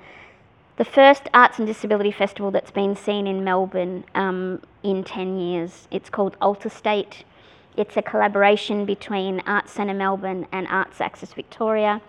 the 0.76 0.84
first 0.84 1.28
Arts 1.34 1.58
and 1.58 1.66
Disability 1.66 2.12
Festival 2.12 2.50
that's 2.50 2.70
been 2.70 2.96
seen 2.96 3.26
in 3.26 3.44
Melbourne 3.44 4.04
um, 4.14 4.62
in 4.82 5.04
10 5.04 5.38
years. 5.38 5.88
It's 5.90 6.08
called 6.08 6.36
Alter 6.40 6.68
State. 6.68 7.24
It's 7.76 7.96
a 7.96 8.02
collaboration 8.02 8.84
between 8.84 9.40
Arts 9.40 9.72
Centre 9.72 9.94
Melbourne 9.94 10.46
and 10.52 10.66
Arts 10.68 11.00
Access 11.00 11.32
Victoria. 11.32 12.00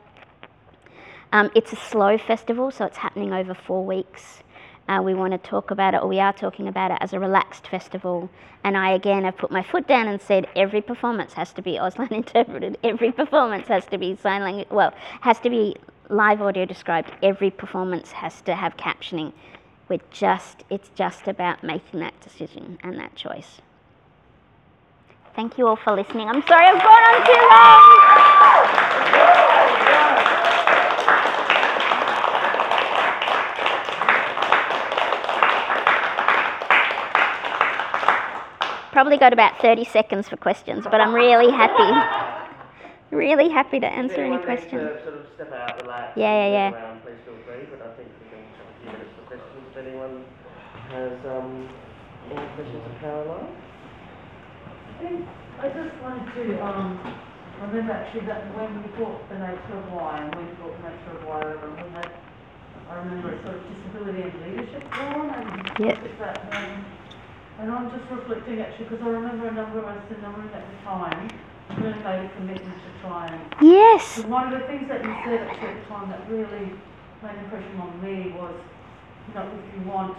Um, 1.32 1.50
it's 1.56 1.74
a 1.74 1.76
slow 1.76 2.18
festival, 2.18 2.70
so 2.70 2.86
it's 2.86 2.98
happening 2.98 3.34
over 3.34 3.54
four 3.54 3.84
weeks. 3.84 4.44
Uh, 4.88 5.02
we 5.04 5.14
want 5.14 5.32
to 5.32 5.38
talk 5.38 5.72
about 5.72 5.94
it, 5.94 6.02
or 6.02 6.08
we 6.08 6.20
are 6.20 6.34
talking 6.34 6.68
about 6.68 6.92
it 6.92 6.98
as 7.00 7.14
a 7.14 7.20
relaxed 7.20 7.68
festival. 7.68 8.30
And 8.64 8.78
I 8.78 8.92
again 8.92 9.24
have 9.24 9.38
put 9.38 9.50
my 9.50 9.64
foot 9.64 9.88
down 9.88 10.08
and 10.08 10.22
said 10.22 10.46
every 10.56 10.82
performance 10.82 11.34
has 11.34 11.54
to 11.54 11.62
be 11.62 11.74
Auslan 11.74 12.12
interpreted. 12.24 12.78
Every 12.84 13.12
performance 13.12 13.68
has 13.70 13.86
to 13.88 13.98
be 13.98 14.16
sign 14.16 14.44
language. 14.44 14.68
Well, 14.70 14.94
has 15.22 15.40
to 15.40 15.50
be 15.50 15.78
live 16.10 16.42
audio 16.42 16.66
described. 16.66 17.12
Every 17.22 17.52
performance 17.52 18.12
has 18.12 18.42
to 18.42 18.56
have 18.56 18.78
captioning. 18.78 19.34
We're 19.90 20.00
just, 20.12 20.64
it's 20.70 20.90
just 20.96 21.28
about 21.28 21.64
making 21.64 22.00
that 22.00 22.20
decision 22.22 22.78
and 22.84 22.98
that 23.00 23.16
choice. 23.16 23.62
Thank 25.36 25.58
you 25.58 25.68
all 25.68 25.76
for 25.76 25.96
listening. 25.96 26.28
I'm 26.30 26.46
sorry 26.48 26.68
I've 26.68 26.82
gone 26.82 27.04
on 27.04 27.26
too 27.26 27.42
long. 27.50 28.84
Probably 38.92 39.18
got 39.18 39.34
about 39.34 39.60
30 39.60 39.86
seconds 39.86 40.30
for 40.30 40.38
questions, 40.38 40.84
but 40.84 41.02
I'm 41.02 41.16
really 41.16 41.52
happy. 41.52 42.43
Really 43.14 43.50
happy 43.50 43.80
to 43.80 43.86
answer 43.86 44.26
any 44.26 44.42
questions. 44.42 44.90
sort 45.06 45.22
of 45.22 45.26
step 45.38 45.54
out, 45.54 45.78
relax. 45.86 46.18
Yeah, 46.18 46.34
yeah, 46.34 46.50
yeah. 46.50 46.70
look 46.74 46.82
Around, 46.82 47.02
please 47.06 47.22
feel 47.30 47.38
free, 47.46 47.62
but 47.70 47.86
I 47.86 47.94
think 47.94 48.10
we 48.10 48.26
can 48.34 48.42
have 48.42 48.66
a 48.66 48.76
few 48.82 48.90
minutes 48.90 49.14
for 49.14 49.24
questions 49.30 49.64
if 49.70 49.78
anyone 49.86 50.26
has 50.90 51.14
um, 51.30 51.70
any 52.34 52.46
questions 52.58 52.82
of 52.82 52.94
Caroline. 53.06 53.54
I 55.62 55.70
just 55.70 55.94
wanted 56.02 56.26
to, 56.26 56.44
um, 56.66 56.98
remember 57.62 57.94
actually 57.94 58.26
that 58.26 58.50
when 58.58 58.82
we 58.82 58.90
bought 58.98 59.22
the 59.30 59.38
nature 59.38 59.78
of 59.78 59.86
why, 59.94 60.18
and 60.18 60.34
when 60.34 60.50
we 60.50 60.54
bought 60.58 60.74
the 60.74 60.86
nature 60.90 61.14
of 61.14 61.22
why, 61.30 61.38
over, 61.54 61.70
we 61.70 61.86
had, 61.94 62.10
I 62.90 62.98
remember 62.98 63.30
a 63.30 63.38
sort 63.46 63.62
of 63.62 63.64
disability 63.78 64.26
and 64.26 64.36
leadership 64.42 64.84
one, 64.98 65.30
and 65.30 65.48
Yeah. 65.78 66.02
looked 66.02 66.18
at 66.18 66.18
that, 66.18 66.38
um, 66.50 66.82
and 67.62 67.70
I'm 67.70 67.94
just 67.94 68.10
reflecting 68.10 68.58
actually, 68.58 68.90
because 68.90 69.06
I 69.06 69.10
remember 69.14 69.46
a 69.48 69.54
number 69.54 69.86
of 69.86 69.86
us 69.86 70.02
in 70.10 70.18
the 70.18 70.30
room 70.34 70.50
at 70.50 70.66
the 70.66 70.78
time, 70.82 71.30
commitment 71.70 72.76
to 72.84 72.90
try 73.02 73.28
and 73.28 73.42
Yes. 73.62 74.18
and 74.20 74.32
one 74.32 74.52
of 74.54 74.60
the 74.60 74.68
things 74.68 74.88
that 74.90 75.04
you 75.04 75.16
said 75.24 75.48
at 75.48 75.60
the 75.62 75.90
time 75.90 76.10
that 76.10 76.28
really 76.30 76.74
made 77.24 77.36
an 77.38 77.44
impression 77.46 77.80
on 77.80 78.02
me 78.04 78.32
was, 78.36 78.56
you 79.28 79.34
know, 79.34 79.48
if 79.48 79.66
you 79.76 79.90
want 79.90 80.18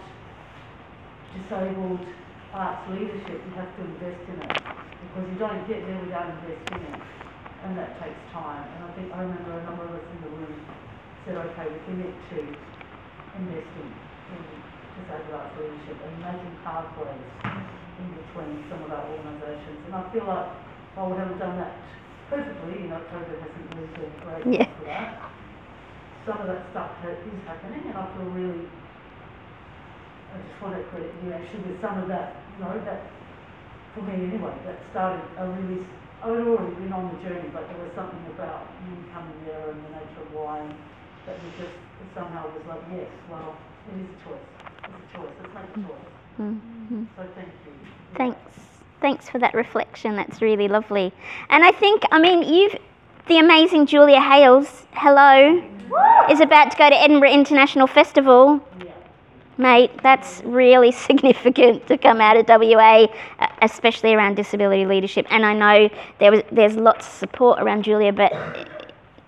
disabled 1.35 1.99
arts 2.53 2.89
leadership, 2.89 3.41
you 3.45 3.53
have 3.55 3.69
to 3.75 3.81
invest 3.83 4.21
in 4.29 4.41
it. 4.41 4.57
Because 5.05 5.29
you 5.29 5.37
don't 5.37 5.67
get 5.67 5.85
there 5.85 5.99
without 6.01 6.29
investing 6.33 6.81
in 6.81 6.93
it. 6.95 7.01
And 7.65 7.77
that 7.77 7.99
takes 8.01 8.19
time. 8.31 8.63
And 8.63 8.85
I 8.85 8.89
think, 8.95 9.13
I 9.13 9.21
remember 9.21 9.59
a 9.59 9.63
number 9.63 9.85
of 9.85 9.91
us 9.91 10.05
in 10.05 10.19
the 10.23 10.31
room 10.33 10.55
said, 11.25 11.35
okay, 11.37 11.65
we 11.69 11.77
commit 11.85 12.13
to 12.31 12.39
investing 13.37 13.89
in 14.33 14.41
disabled 14.97 15.35
arts 15.35 15.53
leadership 15.59 15.97
and 15.99 16.13
making 16.23 16.55
pathways 16.63 17.27
in 17.99 18.07
between 18.17 18.63
some 18.71 18.81
of 18.87 18.91
our 18.91 19.05
organisations. 19.13 19.79
And 19.85 19.93
I 19.95 20.03
feel 20.09 20.25
like, 20.25 20.49
while 20.95 21.11
we 21.11 21.17
haven't 21.19 21.39
done 21.39 21.59
that 21.59 21.75
perfectly, 22.31 22.87
know, 22.89 23.03
COVID 23.11 23.37
hasn't 23.43 23.67
really 23.75 23.91
been 23.99 24.15
great 24.23 24.47
Yeah. 24.47 24.65
for 24.79 24.85
that. 24.87 25.31
Some 26.25 26.39
of 26.41 26.47
that 26.47 26.71
stuff 26.71 27.03
is 27.05 27.43
happening 27.45 27.83
and 27.85 27.97
I 27.97 28.05
feel 28.15 28.31
really, 28.31 28.65
I 30.33 30.39
just 30.41 30.57
want 30.61 30.75
to 30.75 30.83
credit 30.89 31.13
you 31.21 31.31
actually 31.33 31.69
with 31.69 31.81
some 31.81 31.99
of 32.01 32.07
that, 32.09 32.47
you 32.55 32.63
know, 32.63 32.79
that, 32.83 33.11
for 33.93 34.01
me 34.01 34.25
anyway, 34.25 34.55
that 34.65 34.79
started 34.91 35.23
a 35.37 35.45
really, 35.51 35.85
I 36.23 36.31
had 36.33 36.47
already 36.47 36.75
been 36.81 36.93
on 36.95 37.13
the 37.13 37.19
journey, 37.21 37.49
but 37.53 37.67
there 37.69 37.77
was 37.77 37.91
something 37.93 38.25
about 38.33 38.73
you 38.87 39.05
coming 39.13 39.45
there 39.45 39.69
and 39.71 39.85
the 39.85 39.91
nature 39.93 40.23
of 40.25 40.31
why 40.31 40.65
that 41.27 41.37
was 41.43 41.53
just 41.59 41.75
somehow 42.15 42.47
was 42.55 42.63
like, 42.65 42.81
yes, 42.91 43.11
well, 43.29 43.59
it 43.91 43.93
is 43.99 44.07
a 44.09 44.17
choice. 44.23 44.47
It's 44.87 44.97
a 44.97 45.07
choice. 45.13 45.33
Let's 45.39 45.53
make 45.53 45.69
a 45.69 45.87
choice. 45.87 46.09
Mhm. 46.39 47.07
So 47.15 47.21
thank 47.35 47.53
you. 47.67 47.73
Thanks. 48.17 48.39
Thanks 49.01 49.29
for 49.29 49.39
that 49.39 49.53
reflection. 49.53 50.15
That's 50.15 50.41
really 50.41 50.67
lovely. 50.67 51.13
And 51.49 51.63
I 51.63 51.71
think, 51.71 52.03
I 52.11 52.19
mean, 52.19 52.41
you've, 52.43 52.75
the 53.27 53.37
amazing 53.37 53.85
Julia 53.85 54.19
Hales, 54.19 54.85
hello, 54.93 55.61
is 56.29 56.39
about 56.39 56.71
to 56.71 56.77
go 56.77 56.89
to 56.89 56.95
Edinburgh 56.95 57.31
International 57.31 57.87
Festival. 57.87 58.61
Mate, 59.57 59.91
that's 60.01 60.41
really 60.43 60.91
significant 61.09 61.87
to 61.87 61.97
come 61.97 62.19
out 62.19 62.37
of 62.37 62.47
WA, 62.47 63.07
uh, 63.39 63.47
especially 63.61 64.13
around 64.13 64.35
disability 64.35 64.85
leadership. 64.85 65.25
And 65.29 65.45
I 65.45 65.53
know 65.53 65.89
there 66.19 66.31
was, 66.31 66.41
there's 66.51 66.75
lots 66.75 67.05
of 67.07 67.13
support 67.13 67.59
around 67.59 67.83
Julia, 67.83 68.11
but 68.11 68.33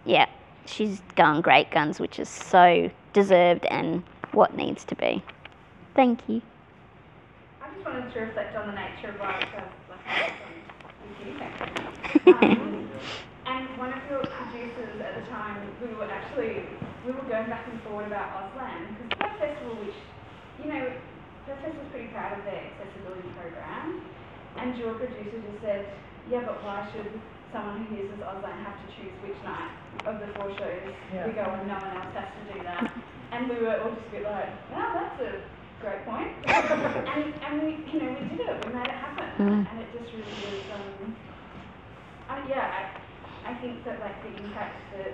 yeah, 0.05 0.27
she's 0.65 1.01
gone 1.15 1.41
great 1.41 1.71
guns, 1.71 1.99
which 1.99 2.19
is 2.19 2.29
so 2.29 2.89
deserved 3.13 3.65
and 3.65 4.03
what 4.31 4.55
needs 4.55 4.83
to 4.85 4.95
be. 4.95 5.23
Thank 5.95 6.27
you. 6.27 6.41
I 7.87 8.03
just 8.03 8.03
wanted 8.03 8.13
to 8.13 8.19
reflect 8.19 8.51
on 8.59 8.67
the 8.67 8.75
nature 8.75 9.15
of 9.15 9.19
life 9.23 9.47
as 9.55 9.71
like 9.87 10.03
thank 10.03 11.15
you, 11.23 11.39
thank 11.39 11.55
you. 12.27 12.35
Um, 12.35 12.83
and 13.47 13.63
one 13.79 13.95
of 13.95 14.03
your 14.11 14.27
producers 14.27 14.99
at 14.99 15.23
the 15.23 15.25
time, 15.31 15.63
we 15.79 15.95
were 15.95 16.11
actually 16.11 16.67
we 17.07 17.15
were 17.15 17.23
going 17.31 17.47
back 17.47 17.63
and 17.71 17.79
forward 17.87 18.11
about 18.11 18.43
Auslan 18.43 18.91
because 18.91 19.07
that 19.23 19.39
festival, 19.39 19.79
which 19.79 19.95
you 20.59 20.67
know, 20.67 20.83
that 21.47 21.63
festival's 21.63 21.87
pretty 21.95 22.11
proud 22.11 22.35
of 22.35 22.43
their 22.43 22.59
accessibility 22.75 23.31
program, 23.39 24.03
and 24.59 24.75
your 24.75 24.99
producer 24.99 25.39
just 25.39 25.63
said, 25.63 25.87
yeah, 26.27 26.43
but 26.43 26.59
why 26.67 26.83
should 26.91 27.07
someone 27.55 27.87
who 27.87 28.03
uses 28.03 28.19
Auslan 28.19 28.67
have 28.67 28.75
to 28.83 28.87
choose 28.99 29.15
which 29.23 29.39
night 29.47 29.71
of 30.03 30.19
the 30.19 30.27
four 30.35 30.51
shows 30.59 30.91
we 31.23 31.31
go 31.31 31.47
and 31.55 31.71
no 31.71 31.79
one 31.79 32.03
else 32.03 32.11
has 32.11 32.35
to 32.35 32.43
do 32.51 32.59
that? 32.67 32.91
And 33.31 33.47
we 33.47 33.63
were 33.63 33.79
all 33.79 33.95
just 33.95 34.11
a 34.11 34.11
bit 34.11 34.23
like, 34.27 34.51
oh, 34.75 34.91
that's 34.91 35.23
a 35.23 35.31
great 35.79 36.01
point. 36.05 36.33
and, 36.49 37.25
and 37.37 37.53
we, 37.61 37.77
you 37.93 37.99
know, 38.01 38.11
we 38.17 38.25
did 38.33 38.49
it. 38.49 38.57
We 38.65 38.73
made 38.73 38.89
it 38.89 38.97
happen. 38.97 39.29
Mm. 39.37 39.61
And 39.69 39.77
it 39.77 39.89
just 39.93 40.09
really 40.09 40.37
was, 40.41 40.65
um, 40.73 41.15
I, 42.29 42.35
yeah, 42.49 42.65
I, 42.65 43.51
I 43.51 43.53
think 43.61 43.85
that 43.85 44.01
like 44.01 44.17
the 44.25 44.33
impact 44.41 44.77
that 44.97 45.13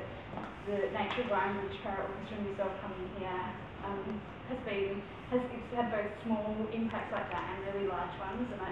the 0.65 0.77
Nature 0.95 1.27
of 1.27 1.31
Ryan 1.31 1.59
Bridge 1.59 1.79
Para 1.83 2.07
Orchestra 2.07 2.39
and 2.39 2.47
yourself 2.47 2.73
coming 2.79 3.07
here 3.19 3.43
um, 3.83 4.21
has 4.47 4.59
been, 4.63 5.03
has 5.29 5.43
it's 5.51 5.69
had 5.75 5.91
both 5.91 6.07
small 6.23 6.55
impacts 6.71 7.11
like 7.11 7.27
that 7.27 7.45
and 7.51 7.57
really 7.67 7.87
large 7.91 8.15
ones. 8.15 8.47
And 8.47 8.61
I, 8.63 8.71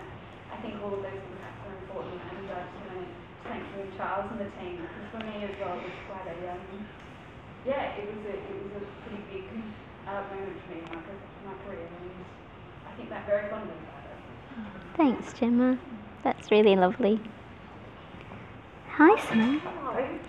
I 0.55 0.57
think 0.63 0.79
all 0.79 0.95
of 0.95 1.03
those 1.03 1.19
impacts 1.19 1.61
are 1.67 1.75
important. 1.75 2.15
And 2.15 2.47
I 2.47 2.63
just 2.63 2.71
want 2.87 3.03
to 3.03 3.07
thank 3.43 3.63
you, 3.75 3.83
Charles, 3.99 4.31
and 4.31 4.39
the 4.39 4.49
team. 4.63 4.79
Because 4.79 5.07
for 5.11 5.21
me 5.27 5.43
as 5.43 5.53
well, 5.59 5.75
it 5.75 5.83
was 5.83 5.99
quite 6.07 6.27
a, 6.31 6.37
um, 6.55 6.87
yeah, 7.67 7.99
it 7.99 8.07
was 8.07 8.23
a, 8.31 8.35
it 8.39 8.57
was 8.71 8.79
a 8.79 8.83
pretty 9.03 9.21
big 9.27 9.45
uh, 10.07 10.23
me 10.33 10.81
my, 10.89 10.95
my 10.95 11.53
career, 11.65 11.85
and 11.85 12.25
I 12.87 12.95
think 12.95 13.09
that 13.09 13.25
very 13.25 13.49
fondly. 13.49 13.73
Thanks, 14.97 15.33
Gemma. 15.33 15.79
That's 16.23 16.51
really 16.51 16.75
lovely. 16.75 17.19
Hi, 18.89 19.19
Simone. 19.27 19.59
Hello. 19.59 20.19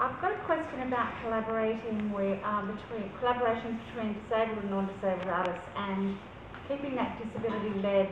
I've 0.00 0.20
got 0.22 0.32
a 0.32 0.42
question 0.46 0.80
about 0.88 1.12
collaborating 1.22 2.10
with, 2.12 2.42
um, 2.42 2.74
between, 2.74 3.10
collaborations 3.20 3.78
between 3.86 4.16
disabled 4.22 4.58
and 4.64 4.70
non-disabled 4.70 5.28
artists 5.28 5.68
and 5.76 6.16
keeping 6.68 6.96
that 6.96 7.20
disability-led 7.22 8.10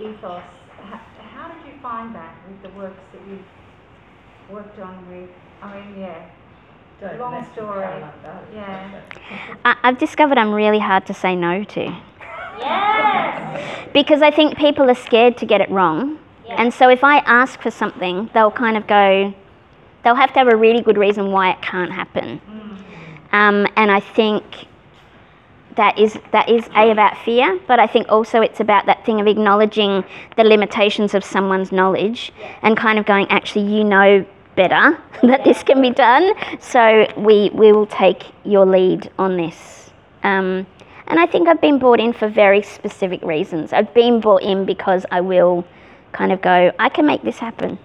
ethos. 0.00 0.42
How, 0.82 1.00
how 1.30 1.54
did 1.54 1.72
you 1.72 1.78
find 1.80 2.12
that 2.16 2.34
with 2.48 2.60
the 2.62 2.76
works 2.76 2.98
that 3.12 3.22
you've 3.28 3.46
worked 4.50 4.78
on 4.80 5.08
with, 5.08 5.30
I 5.62 5.78
mean, 5.78 6.00
yeah, 6.00 6.26
Don't 7.02 7.18
long 7.18 7.32
mess 7.32 7.52
story. 7.52 7.82
Caroline, 7.82 8.12
don't. 8.22 8.54
Yeah. 8.54 9.00
I- 9.64 9.76
I've 9.82 9.98
discovered 9.98 10.38
I'm 10.38 10.54
really 10.54 10.78
hard 10.78 11.04
to 11.06 11.14
say 11.14 11.34
no 11.34 11.64
to. 11.64 11.96
Yes! 12.60 13.88
Because 13.92 14.22
I 14.22 14.30
think 14.30 14.56
people 14.56 14.88
are 14.88 14.94
scared 14.94 15.36
to 15.38 15.46
get 15.46 15.60
it 15.60 15.68
wrong. 15.68 16.18
And 16.48 16.72
so 16.72 16.88
if 16.88 17.02
I 17.02 17.18
ask 17.18 17.60
for 17.60 17.72
something, 17.72 18.30
they'll 18.34 18.52
kind 18.52 18.76
of 18.76 18.86
go, 18.86 19.34
they'll 20.04 20.14
have 20.14 20.32
to 20.34 20.38
have 20.38 20.46
a 20.46 20.56
really 20.56 20.80
good 20.80 20.96
reason 20.96 21.32
why 21.32 21.50
it 21.50 21.60
can't 21.60 21.90
happen. 21.90 22.40
Um, 23.32 23.66
and 23.76 23.90
I 23.90 23.98
think 23.98 24.44
that 25.74 25.98
is 25.98 26.18
that 26.30 26.48
is 26.48 26.68
a 26.76 26.90
about 26.90 27.16
fear, 27.24 27.58
but 27.66 27.80
I 27.80 27.88
think 27.88 28.06
also 28.10 28.42
it's 28.42 28.60
about 28.60 28.86
that 28.86 29.04
thing 29.04 29.20
of 29.20 29.26
acknowledging 29.26 30.04
the 30.36 30.44
limitations 30.44 31.14
of 31.14 31.24
someone's 31.24 31.72
knowledge 31.72 32.32
and 32.60 32.76
kind 32.76 32.98
of 32.98 33.06
going, 33.06 33.26
actually, 33.28 33.74
you 33.74 33.82
know 33.82 34.24
better 34.54 34.98
that 35.22 35.44
this 35.44 35.62
can 35.62 35.80
be 35.80 35.90
done, 35.90 36.32
so 36.60 37.06
we 37.16 37.50
we 37.54 37.72
will 37.72 37.86
take 37.86 38.24
your 38.44 38.66
lead 38.66 39.10
on 39.18 39.36
this. 39.36 39.90
Um, 40.22 40.66
And 41.08 41.18
I 41.20 41.26
think 41.26 41.48
I've 41.48 41.60
been 41.60 41.78
brought 41.78 42.00
in 42.00 42.12
for 42.12 42.28
very 42.28 42.62
specific 42.62 43.22
reasons. 43.22 43.72
I've 43.72 43.92
been 43.92 44.20
brought 44.20 44.42
in 44.42 44.64
because 44.64 45.04
I 45.10 45.20
will 45.20 45.64
kind 46.12 46.32
of 46.32 46.40
go, 46.40 46.70
I 46.78 46.88
can 46.88 47.04
make 47.06 47.22
this 47.22 47.38
happen. 47.38 47.78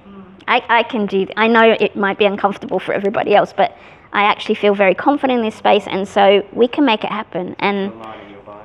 I, 0.48 0.64
I 0.70 0.84
can 0.84 1.08
do, 1.08 1.28
I 1.36 1.48
know 1.48 1.76
it 1.80 1.96
might 1.96 2.18
be 2.18 2.26
uncomfortable 2.26 2.80
for 2.80 2.94
everybody 2.94 3.36
else, 3.36 3.52
but 3.52 3.76
I 4.14 4.24
actually 4.24 4.56
feel 4.56 4.76
very 4.76 4.96
confident 4.96 5.40
in 5.40 5.46
this 5.46 5.56
space, 5.56 5.86
and 5.88 6.08
so 6.08 6.46
we 6.54 6.68
can 6.70 6.86
make 6.86 7.04
it 7.04 7.12
happen. 7.12 7.56
And 7.60 7.92
The 7.92 7.96
line 7.98 8.20
in 8.26 8.30
your 8.32 8.42
bio. 8.42 8.64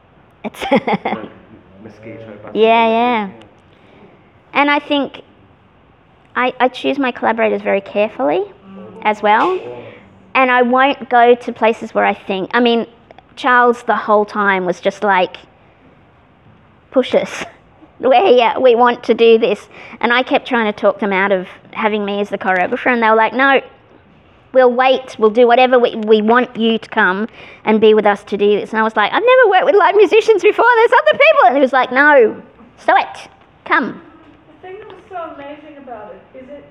it's, 0.44 0.60
The 0.60 1.30
mosquito 1.82 2.38
bus. 2.42 2.52
Yeah, 2.68 2.86
yeah. 2.98 3.30
and 4.52 4.70
I 4.70 4.78
think 4.78 5.22
I, 6.36 6.52
I 6.58 6.68
choose 6.68 6.98
my 6.98 7.12
collaborators 7.12 7.62
very 7.62 7.80
carefully 7.80 8.44
as 9.02 9.22
well. 9.22 9.52
And 10.34 10.50
I 10.50 10.62
won't 10.62 11.08
go 11.08 11.34
to 11.34 11.52
places 11.52 11.94
where 11.94 12.04
I 12.04 12.14
think, 12.14 12.50
I 12.52 12.60
mean, 12.60 12.86
Charles 13.36 13.82
the 13.84 13.96
whole 13.96 14.24
time 14.24 14.64
was 14.64 14.80
just 14.80 15.02
like, 15.02 15.36
push 16.90 17.14
us. 17.14 17.44
Here, 18.00 18.54
we 18.60 18.74
want 18.74 19.04
to 19.04 19.14
do 19.14 19.38
this. 19.38 19.68
And 20.00 20.12
I 20.12 20.22
kept 20.22 20.46
trying 20.46 20.72
to 20.72 20.78
talk 20.78 20.98
them 20.98 21.12
out 21.12 21.32
of 21.32 21.46
having 21.72 22.04
me 22.04 22.20
as 22.20 22.28
the 22.28 22.38
choreographer, 22.38 22.92
and 22.92 23.02
they 23.02 23.08
were 23.08 23.16
like, 23.16 23.32
no, 23.32 23.60
we'll 24.52 24.72
wait, 24.72 25.16
we'll 25.18 25.30
do 25.30 25.46
whatever 25.46 25.78
we, 25.78 25.94
we 25.96 26.20
want 26.20 26.56
you 26.56 26.78
to 26.78 26.88
come 26.88 27.28
and 27.64 27.80
be 27.80 27.94
with 27.94 28.06
us 28.06 28.22
to 28.24 28.36
do 28.36 28.58
this. 28.58 28.70
And 28.70 28.78
I 28.78 28.82
was 28.82 28.96
like, 28.96 29.12
I've 29.12 29.22
never 29.24 29.50
worked 29.50 29.64
with 29.66 29.76
live 29.76 29.96
musicians 29.96 30.42
before, 30.42 30.66
there's 30.76 30.92
other 30.92 31.18
people. 31.18 31.46
And 31.46 31.56
he 31.56 31.60
was 31.60 31.72
like, 31.72 31.92
no, 31.92 32.42
stop 32.78 33.16
it, 33.16 33.30
come. 33.64 34.00
Was 34.62 35.02
so 35.08 35.16
amazing 35.16 35.73
about 35.94 36.14
it 36.14 36.22
is 36.34 36.48
it 36.50 36.66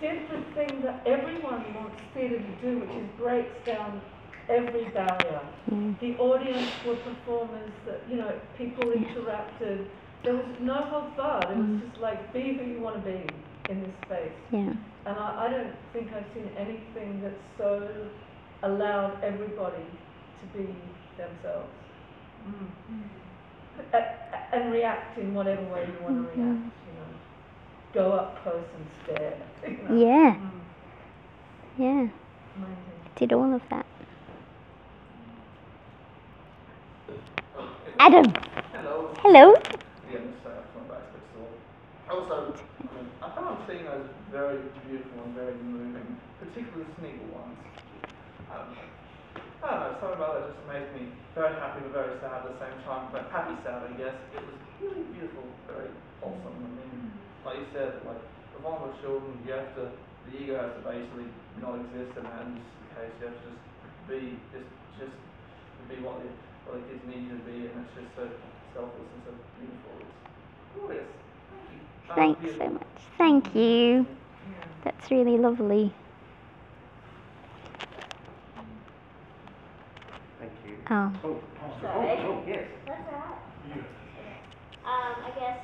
did 0.00 0.28
the 0.30 0.40
thing 0.54 0.82
that 0.82 1.00
everyone 1.06 1.64
wants 1.74 1.96
theatre 2.14 2.38
to 2.38 2.54
do, 2.60 2.80
which 2.80 2.90
is 2.90 3.08
breaks 3.18 3.66
down 3.66 4.00
every 4.48 4.84
barrier. 4.90 5.40
Mm. 5.70 5.98
The 6.00 6.16
audience 6.16 6.70
were 6.86 6.96
performers 6.96 7.70
that, 7.86 8.00
you 8.08 8.16
know, 8.16 8.32
people 8.56 8.84
interacted. 8.84 9.86
There 10.24 10.34
was 10.34 10.46
no 10.60 10.74
holds 10.74 11.16
barred. 11.16 11.44
It 11.50 11.56
was 11.56 11.66
mm. 11.66 11.88
just 11.88 12.00
like, 12.00 12.32
be 12.32 12.56
who 12.56 12.64
you 12.64 12.80
want 12.80 12.96
to 12.96 13.10
be 13.10 13.26
in 13.70 13.80
this 13.82 13.92
space. 14.06 14.32
Yeah. 14.52 14.72
And 15.06 15.18
I, 15.18 15.46
I 15.46 15.50
don't 15.50 15.74
think 15.92 16.12
I've 16.12 16.24
seen 16.34 16.50
anything 16.56 17.22
that 17.22 17.36
so 17.56 18.08
allowed 18.62 19.22
everybody 19.22 19.84
to 19.84 20.58
be 20.58 20.74
themselves. 21.16 21.68
Mm. 22.48 22.68
A- 23.92 23.96
a- 23.96 24.56
and 24.56 24.72
react 24.72 25.18
in 25.18 25.32
whatever 25.34 25.62
way 25.72 25.86
you 25.86 26.04
want 26.04 26.16
to 26.16 26.28
mm-hmm. 26.28 26.40
react, 26.40 26.74
you 26.86 26.89
know. 26.89 26.89
Go 27.92 28.12
up 28.12 28.42
close 28.42 28.64
and 28.76 28.86
stare. 29.04 29.36
You 29.66 29.76
know. 29.88 29.94
Yeah, 30.06 30.34
Mm, 30.34 30.50
yeah, 31.78 32.08
amazing. 32.56 33.00
did 33.16 33.32
all 33.32 33.52
of 33.54 33.62
that. 33.70 33.86
Adam, 37.98 38.24
Hello. 38.72 39.10
hello. 39.22 39.52
Yeah, 40.10 40.18
Mr. 40.24 40.40
Sarah 40.42 40.64
from 40.72 40.88
Backstreet 40.88 41.26
Store. 41.36 41.52
Also, 42.08 42.54
I, 42.56 42.94
mean, 42.96 43.06
I 43.22 43.28
found 43.36 43.58
seeing 43.68 43.84
those 43.84 44.08
very 44.32 44.58
beautiful 44.88 45.20
and 45.24 45.34
very 45.34 45.54
moving, 45.60 46.16
particularly 46.40 46.84
the 46.88 46.94
Sniggle 47.00 47.28
ones. 47.36 47.58
Um, 48.50 48.72
I 49.62 49.70
don't 49.70 49.80
know, 49.80 49.96
something 50.00 50.16
about 50.16 50.32
that 50.40 50.48
just 50.48 50.60
amazed 50.64 50.90
me. 50.96 51.12
Very 51.34 51.52
happy 51.60 51.80
but 51.84 51.92
very 51.92 52.16
sad 52.24 52.40
at 52.40 52.48
the 52.48 52.56
same 52.64 52.76
time. 52.88 53.12
But 53.12 53.28
happy 53.30 53.54
sad, 53.62 53.84
I 53.84 53.92
guess. 54.00 54.16
It 54.32 54.40
was 54.40 54.56
really 54.80 55.04
beautiful, 55.12 55.44
very 55.68 55.92
wholesome. 56.24 56.56
I 56.56 56.70
mean, 56.80 57.12
like 57.44 57.56
you 57.58 57.66
said, 57.72 57.92
like 58.06 58.20
with 58.54 58.62
vulnerable 58.62 58.94
children, 59.02 59.32
you 59.46 59.52
have 59.52 59.74
to, 59.76 59.90
the 60.28 60.32
ego 60.36 60.56
has 60.60 60.72
to 60.76 60.82
basically 60.84 61.28
not 61.60 61.76
exist, 61.80 62.12
and 62.18 62.26
in 62.26 62.54
this 62.60 62.68
case, 62.94 63.12
you 63.20 63.26
have 63.28 63.36
to 63.36 63.48
just 63.48 63.60
be, 64.08 64.36
just, 64.52 64.68
just 64.98 65.16
be 65.88 65.96
what 66.04 66.20
the, 66.22 66.28
what 66.68 66.80
the 66.80 66.84
kids 66.92 67.04
need 67.08 67.24
you 67.28 67.36
to 67.38 67.44
be, 67.48 67.56
and 67.72 67.76
it's 67.84 67.94
just 67.96 68.10
so 68.16 68.24
selfless 68.74 69.08
and 69.14 69.22
so 69.26 69.32
beautiful. 69.58 69.94
It's 70.00 70.72
glorious. 70.76 71.10
Thank 72.14 72.36
you. 72.42 72.52
That 72.58 72.58
was 72.58 72.58
Thanks 72.58 72.58
so 72.58 72.68
much. 72.74 72.96
Thank 73.18 73.54
you. 73.54 74.06
That's 74.84 75.10
really 75.10 75.38
lovely. 75.38 75.92
Thank 80.38 80.52
you. 80.66 80.74
Oh, 80.90 81.12
Oh, 81.24 81.40
Sorry. 81.82 82.16
oh, 82.18 82.32
oh, 82.32 82.42
yes. 82.48 82.64
That's 82.86 83.06
alright. 83.12 83.38
Um, 84.84 85.14
I 85.24 85.30
guess, 85.38 85.58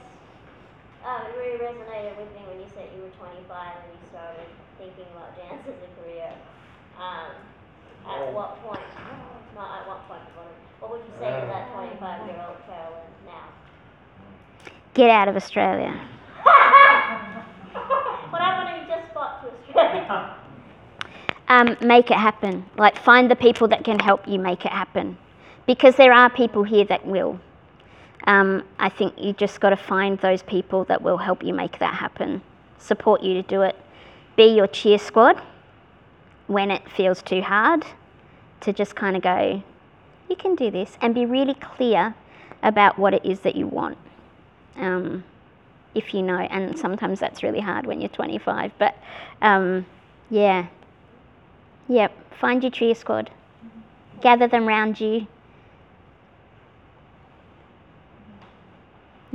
um, 1.06 1.22
it 1.30 1.38
really 1.38 1.62
resonated 1.62 2.18
with 2.18 2.28
me 2.34 2.42
when 2.50 2.58
you 2.58 2.68
said 2.74 2.90
you 2.90 3.02
were 3.06 3.14
twenty-five 3.14 3.78
and 3.78 3.88
you 3.94 4.02
started 4.10 4.50
thinking 4.76 5.06
about 5.14 5.38
dance 5.38 5.62
as 5.64 5.78
a 5.78 5.90
career. 6.02 6.34
Um, 6.98 7.30
at 8.06 8.32
what 8.34 8.58
point, 8.62 8.82
not 9.54 9.80
at 9.80 9.88
what 9.88 10.02
point, 10.10 10.22
what 10.82 10.90
would 10.90 11.00
you 11.06 11.14
say 11.22 11.30
to 11.30 11.46
that 11.46 11.72
twenty-five-year-old 11.72 12.58
Carolyn 12.66 13.06
now? 13.24 13.46
get 14.96 15.10
out 15.10 15.28
of 15.28 15.36
Australia. 15.36 15.92
What 18.30 18.42
happened 18.42 18.82
if 18.82 18.88
you 18.88 18.94
just 18.96 19.14
fought 19.14 19.42
to 19.42 19.48
Australia? 19.70 20.34
Um, 21.48 21.76
make 21.80 22.10
it 22.10 22.16
happen. 22.16 22.64
Like, 22.76 22.98
find 22.98 23.30
the 23.30 23.36
people 23.36 23.68
that 23.68 23.84
can 23.84 24.00
help 24.00 24.26
you 24.26 24.36
make 24.36 24.64
it 24.64 24.72
happen. 24.72 25.16
Because 25.64 25.94
there 25.94 26.12
are 26.12 26.28
people 26.28 26.64
here 26.64 26.84
that 26.86 27.06
will. 27.06 27.38
Um, 28.26 28.64
I 28.78 28.88
think 28.88 29.14
you 29.18 29.32
just 29.32 29.60
got 29.60 29.70
to 29.70 29.76
find 29.76 30.18
those 30.18 30.42
people 30.42 30.84
that 30.84 31.02
will 31.02 31.18
help 31.18 31.44
you 31.44 31.54
make 31.54 31.78
that 31.78 31.94
happen, 31.94 32.42
support 32.78 33.22
you 33.22 33.34
to 33.34 33.42
do 33.42 33.62
it. 33.62 33.76
Be 34.36 34.46
your 34.46 34.66
cheer 34.66 34.98
squad 34.98 35.40
when 36.46 36.70
it 36.70 36.88
feels 36.90 37.22
too 37.22 37.42
hard, 37.42 37.84
to 38.60 38.72
just 38.72 38.94
kind 38.94 39.16
of 39.16 39.22
go, 39.22 39.62
you 40.28 40.36
can 40.36 40.54
do 40.54 40.70
this, 40.70 40.96
and 41.00 41.14
be 41.14 41.24
really 41.24 41.54
clear 41.54 42.14
about 42.62 42.98
what 42.98 43.14
it 43.14 43.24
is 43.24 43.40
that 43.40 43.54
you 43.54 43.66
want. 43.66 43.98
Um, 44.76 45.24
if 45.94 46.12
you 46.12 46.22
know, 46.22 46.38
and 46.38 46.78
sometimes 46.78 47.20
that's 47.20 47.42
really 47.42 47.60
hard 47.60 47.86
when 47.86 48.00
you're 48.00 48.10
25, 48.10 48.72
but 48.78 48.96
um, 49.40 49.86
yeah. 50.30 50.66
Yep, 51.88 52.12
find 52.38 52.62
your 52.62 52.72
cheer 52.72 52.94
squad. 52.94 53.30
Gather 54.20 54.48
them 54.48 54.66
round 54.66 55.00
you. 55.00 55.26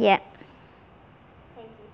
Yep. 0.02 0.22
Thank 1.54 1.70
you. 1.78 1.89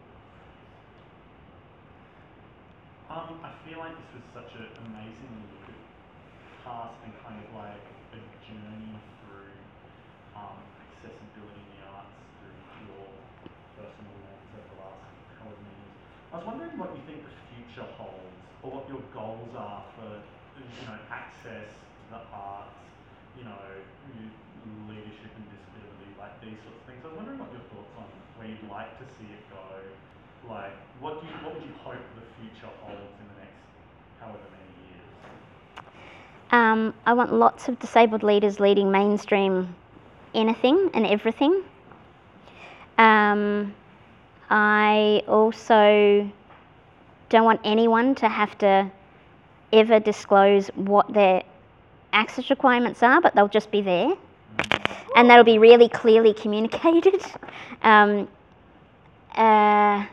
Um, 3.12 3.43
I 3.43 3.51
feel 3.68 3.80
like 3.84 3.99
this 3.99 4.12
was 4.16 4.24
such 4.32 4.55
an 4.55 4.68
amazing 4.88 5.28
look 5.51 5.68
at 5.68 5.76
past 6.64 7.03
and 7.03 7.12
kind 7.20 7.36
of 7.43 7.51
like 7.51 7.84
a 8.16 8.20
journey 8.47 8.95
through 9.20 9.51
um, 10.39 10.64
accessibility 10.88 11.60
in 11.68 11.68
the 11.76 11.84
arts 11.84 12.16
through 12.39 12.55
your 12.88 13.12
personal 13.76 14.16
lens 14.24 14.51
over 14.55 14.72
the 14.72 14.80
last 14.80 15.03
however 15.36 15.60
many 15.68 15.76
years. 15.84 15.97
I 16.32 16.39
was 16.39 16.47
wondering 16.47 16.80
what 16.80 16.95
you 16.95 17.03
think 17.03 17.28
the 17.28 17.36
future 17.51 17.88
holds, 17.99 18.39
or 18.64 18.72
what 18.72 18.88
your 18.88 19.03
goals 19.12 19.51
are 19.51 19.84
for, 19.99 20.24
you 20.55 20.84
know, 20.88 20.95
access 21.12 21.76
to 21.76 22.03
the 22.16 22.22
arts, 22.32 22.80
you 23.36 23.43
know, 23.43 23.60
you- 24.16 24.39
leadership 24.88 25.32
and 25.36 25.45
disability, 25.47 26.12
like 26.20 26.41
these 26.41 26.58
sorts 26.66 26.76
of 26.82 26.86
things. 26.89 26.99
I 27.05 27.08
was 27.08 27.16
wondering 27.16 27.39
what 27.39 27.47
your 27.53 27.62
thoughts 27.62 27.76
on 27.76 27.76
where 28.38 28.48
you'd 28.48 28.70
like 28.70 28.98
to 29.00 29.06
see 29.18 29.26
it 29.32 29.44
go. 29.50 30.54
Like, 30.54 30.72
what 31.00 31.22
do 31.22 31.28
you, 31.28 31.34
what 31.44 31.56
would 31.56 31.64
you 31.64 31.74
hope 31.84 31.96
the 32.16 32.26
future 32.42 32.72
holds 32.82 33.14
in 33.20 33.28
the 33.28 33.40
next 33.42 33.62
however 34.20 34.40
many 34.52 34.72
years? 34.88 35.86
Um, 36.52 36.94
I 37.06 37.14
want 37.14 37.34
lots 37.34 37.68
of 37.68 37.80
disabled 37.80 38.24
leaders 38.24 38.60
leading 38.60 38.92
mainstream 38.92 39.76
anything 40.34 40.90
and 40.94 41.06
everything. 41.06 41.64
Um, 42.98 43.74
I 44.50 45.24
also 45.28 46.30
don't 47.30 47.44
want 47.44 47.62
anyone 47.64 48.16
to 48.16 48.30
have 48.30 48.58
to 48.60 48.90
ever 49.74 50.00
disclose 50.00 50.68
what 50.70 51.12
their 51.14 51.44
access 52.14 52.50
requirements 52.50 53.04
are, 53.04 53.22
but 53.22 53.36
they'll 53.36 53.50
just 53.50 53.70
be 53.72 53.82
there. 53.82 54.16
And 55.16 55.30
that'll 55.30 55.43
be 55.43 55.58
really 55.60 55.89
clearly 55.89 56.34
communicated. 56.34 57.22
Um, 57.82 58.28
uh, 59.36 60.05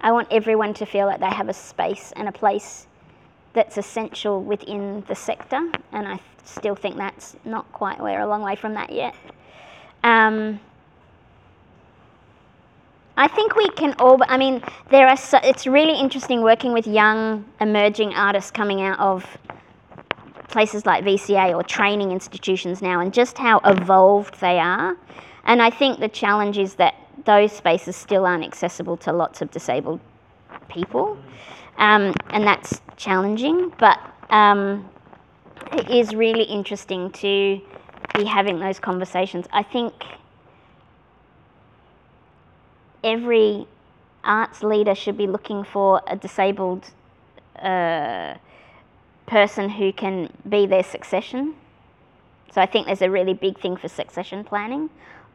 I 0.00 0.12
want 0.12 0.28
everyone 0.30 0.74
to 0.74 0.86
feel 0.86 1.06
like 1.06 1.20
they 1.20 1.26
have 1.26 1.48
a 1.48 1.54
space 1.54 2.12
and 2.16 2.28
a 2.28 2.32
place 2.32 2.86
that's 3.52 3.78
essential 3.78 4.42
within 4.42 5.02
the 5.08 5.14
sector, 5.14 5.60
and 5.92 6.06
I 6.06 6.20
still 6.44 6.74
think 6.74 6.96
that's 6.96 7.36
not 7.44 7.70
quite, 7.72 7.98
we're 8.00 8.20
a 8.20 8.26
long 8.26 8.42
way 8.42 8.54
from 8.54 8.74
that 8.74 8.92
yet. 8.92 9.14
Um, 10.04 10.60
I 13.16 13.28
think 13.28 13.56
we 13.56 13.68
can 13.70 13.94
all, 13.98 14.20
I 14.28 14.36
mean, 14.36 14.62
there 14.90 15.08
are, 15.08 15.16
so, 15.16 15.38
it's 15.42 15.66
really 15.66 15.98
interesting 15.98 16.42
working 16.42 16.72
with 16.72 16.86
young 16.86 17.46
emerging 17.60 18.14
artists 18.14 18.50
coming 18.50 18.82
out 18.82 18.98
of 18.98 19.24
places 20.48 20.86
like 20.86 21.04
VCA 21.04 21.54
or 21.54 21.62
training 21.62 22.12
institutions 22.12 22.82
now 22.82 23.00
and 23.00 23.12
just 23.12 23.38
how 23.38 23.60
evolved 23.64 24.40
they 24.40 24.58
are. 24.58 24.96
And 25.44 25.62
I 25.62 25.70
think 25.70 26.00
the 26.00 26.08
challenge 26.08 26.58
is 26.58 26.74
that 26.74 26.94
those 27.24 27.52
spaces 27.52 27.96
still 27.96 28.26
aren't 28.26 28.44
accessible 28.44 28.96
to 28.98 29.12
lots 29.12 29.42
of 29.42 29.50
disabled 29.50 30.00
people. 30.68 31.18
Um, 31.78 32.14
and 32.30 32.46
that's 32.46 32.80
challenging, 32.96 33.72
but 33.78 33.98
um, 34.30 34.88
it 35.72 35.90
is 35.90 36.14
really 36.14 36.44
interesting 36.44 37.10
to 37.12 37.60
be 38.14 38.24
having 38.24 38.58
those 38.60 38.78
conversations. 38.78 39.46
I 39.52 39.62
think 39.62 39.92
every 43.04 43.66
arts 44.24 44.62
leader 44.62 44.94
should 44.94 45.16
be 45.16 45.26
looking 45.26 45.64
for 45.64 46.02
a 46.06 46.16
disabled 46.16 46.90
uh, 47.56 48.34
person 49.26 49.68
who 49.68 49.92
can 49.92 50.30
be 50.48 50.66
their 50.66 50.82
succession. 50.82 51.54
So 52.52 52.60
I 52.60 52.66
think 52.66 52.86
there's 52.86 53.02
a 53.02 53.10
really 53.10 53.34
big 53.34 53.58
thing 53.60 53.76
for 53.76 53.88
succession 53.88 54.44
planning, 54.44 54.90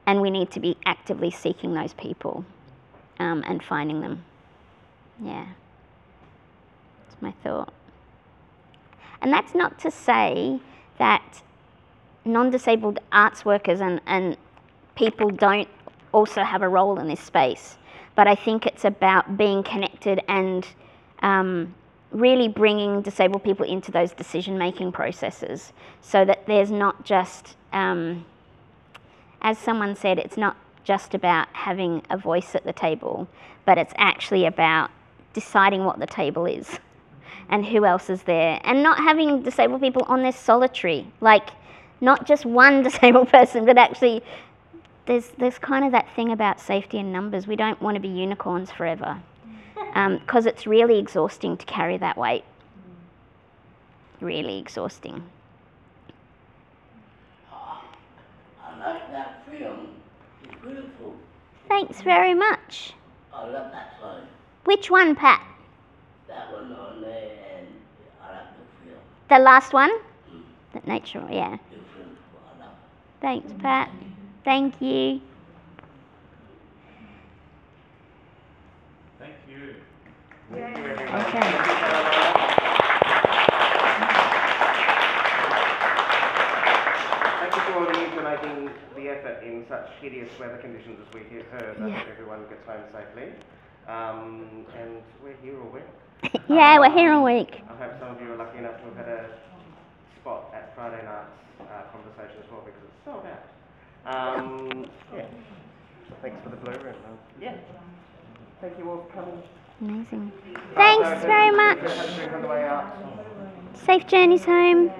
and 0.07 0.21
we 0.21 0.29
need 0.29 0.51
to 0.51 0.59
be 0.59 0.77
actively 0.85 1.29
seeking 1.29 1.73
those 1.73 1.93
people 1.93 2.45
um, 3.19 3.43
and 3.47 3.63
finding 3.63 4.01
them. 4.01 4.23
Yeah, 5.21 5.45
that's 7.07 7.21
my 7.21 7.31
thought. 7.43 7.73
And 9.21 9.31
that's 9.31 9.53
not 9.53 9.77
to 9.79 9.91
say 9.91 10.59
that 10.97 11.41
non 12.25 12.49
disabled 12.49 12.99
arts 13.11 13.45
workers 13.45 13.81
and, 13.81 14.01
and 14.07 14.37
people 14.95 15.29
don't 15.29 15.67
also 16.11 16.43
have 16.43 16.61
a 16.61 16.69
role 16.69 16.99
in 16.99 17.07
this 17.07 17.19
space. 17.19 17.77
But 18.15 18.27
I 18.27 18.35
think 18.35 18.65
it's 18.65 18.83
about 18.83 19.37
being 19.37 19.63
connected 19.63 20.21
and 20.27 20.67
um, 21.21 21.75
really 22.11 22.47
bringing 22.47 23.01
disabled 23.01 23.43
people 23.43 23.65
into 23.65 23.91
those 23.91 24.11
decision 24.11 24.57
making 24.57 24.91
processes 24.91 25.71
so 26.01 26.25
that 26.25 26.45
there's 26.45 26.71
not 26.71 27.05
just, 27.05 27.55
um, 27.73 28.25
as 29.41 29.57
someone 29.57 29.95
said, 29.95 30.19
it's 30.19 30.37
not 30.37 30.57
just 30.83 31.13
about 31.13 31.47
having 31.53 32.01
a 32.09 32.17
voice 32.17 32.53
at 32.55 32.63
the 32.63 32.73
table, 32.73 33.27
but 33.65 33.77
it's 33.77 33.93
actually 33.97 34.45
about 34.45 34.91
deciding 35.33 35.85
what 35.85 35.99
the 35.99 36.07
table 36.07 36.45
is 36.45 36.79
and 37.49 37.65
who 37.65 37.85
else 37.85 38.09
is 38.09 38.23
there 38.23 38.59
and 38.63 38.83
not 38.83 38.97
having 38.97 39.41
disabled 39.41 39.81
people 39.81 40.03
on 40.07 40.23
this 40.23 40.35
solitary 40.35 41.09
like 41.21 41.49
not 42.01 42.25
just 42.27 42.45
one 42.45 42.83
disabled 42.87 43.29
person 43.29 43.65
but 43.65 43.77
actually 43.77 44.21
there's 45.05 45.29
there's 45.37 45.57
kind 45.57 45.85
of 45.85 45.91
that 45.91 46.13
thing 46.15 46.31
about 46.31 46.59
safety 46.59 46.97
in 46.99 47.11
numbers. 47.11 47.47
We 47.47 47.55
don't 47.55 47.81
want 47.81 47.95
to 47.95 48.01
be 48.01 48.07
unicorns 48.07 48.71
forever 48.71 49.21
Um, 49.93 50.17
because 50.19 50.45
it's 50.45 50.65
really 50.65 50.97
exhausting 50.99 51.57
to 51.57 51.65
carry 51.65 51.97
that 51.97 52.17
weight 52.17 52.43
really 54.21 54.57
exhausting 54.59 55.23
I 57.51 58.77
like 58.93 59.11
that 59.11 59.43
film. 59.49 59.89
It's 60.43 60.55
beautiful. 60.61 61.15
thanks 61.67 62.01
very 62.01 62.33
much 62.33 62.93
I 63.33 63.45
love 63.47 63.71
that 63.71 63.93
song. 63.99 64.21
which 64.65 64.89
one 64.91 65.15
pat 65.15 65.41
That 66.27 66.51
one 66.53 66.71
on 66.73 67.01
there, 67.01 67.31
and 67.57 67.67
I 68.23 68.31
like 68.33 68.47
the 68.57 68.85
film. 68.89 68.99
the 69.29 69.39
last 69.39 69.73
one 69.73 69.91
mm. 69.91 70.41
the 70.73 70.87
nature 70.89 71.25
yeah 71.31 71.57
The 71.71 71.75
film, 71.95 72.17
I 72.55 72.63
love. 72.63 72.73
thanks 73.21 73.51
pat 73.59 73.89
thank 74.45 74.81
you 74.81 75.21
Thank 79.19 79.35
you. 79.47 79.55
okay 79.55 79.75
Thank 80.51 80.77
you 87.55 87.61
to 87.61 87.79
all 87.79 87.87
of 87.87 87.95
you 87.95 88.07
for 88.11 88.23
making 88.23 88.69
the 88.95 89.09
effort 89.09 89.43
in 89.43 89.65
such 89.69 89.89
hideous 90.01 90.29
weather 90.39 90.57
conditions 90.57 90.99
as 91.07 91.13
we 91.13 91.21
he- 91.29 91.43
heard. 91.51 91.77
I 91.81 91.89
hope 91.89 92.07
everyone 92.11 92.41
gets 92.49 92.65
home 92.67 92.83
safely. 92.91 93.31
Um, 93.87 94.65
and 94.77 95.01
we're 95.23 95.35
here 95.41 95.61
all 95.61 95.69
week. 95.69 95.83
yeah 96.49 96.77
we're 96.77 96.91
here 96.91 97.13
all 97.13 97.23
week 97.23 97.63
I 97.67 97.75
hope 97.77 97.93
some 97.99 98.09
of 98.15 98.21
you 98.21 98.31
are 98.31 98.35
lucky 98.35 98.59
enough 98.59 98.77
to 98.77 98.83
have 98.83 98.95
had 98.95 99.07
a 99.07 99.25
spot 100.21 100.53
at 100.53 100.75
Friday 100.75 101.03
night's 101.03 101.33
uh, 101.61 101.81
conversation 101.91 102.43
as 102.45 102.51
well 102.51 102.61
because 102.63 102.81
it's 102.83 103.05
sold 103.05 103.25
out. 103.25 103.41
Um, 104.05 104.85
yeah. 105.15 105.25
Thanks 106.21 106.37
for 106.43 106.49
the 106.49 106.57
blue 106.57 106.73
room. 106.73 106.95
Yeah. 107.41 107.55
Thank 108.59 108.77
you 108.77 108.89
all 108.91 109.07
for 109.07 109.13
coming. 109.13 109.41
Amazing 109.81 110.31
thanks 110.75 111.25
very 111.25 111.51
much 111.51 111.79
could 111.79 111.89
have 111.91 112.09
a 112.09 112.15
drink 112.15 112.33
on 112.33 112.41
the 112.41 112.47
way 112.47 112.63
out. 112.63 112.85
Safe 113.85 114.05
journeys 114.07 114.45
home. 114.45 114.91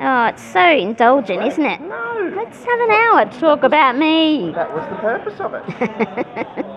Oh, 0.00 0.26
it's 0.26 0.42
so 0.42 0.68
indulgent, 0.68 1.42
isn't 1.44 1.64
it? 1.64 1.80
No. 1.80 2.32
Let's 2.36 2.58
have 2.64 2.80
an 2.80 2.90
hour 2.90 3.24
to 3.24 3.40
talk 3.40 3.62
about 3.62 3.96
me. 3.96 4.52
That 4.54 4.74
was 4.74 4.84
the 4.90 4.96
purpose 4.96 5.40
of 5.40 5.54
it. 5.54 5.62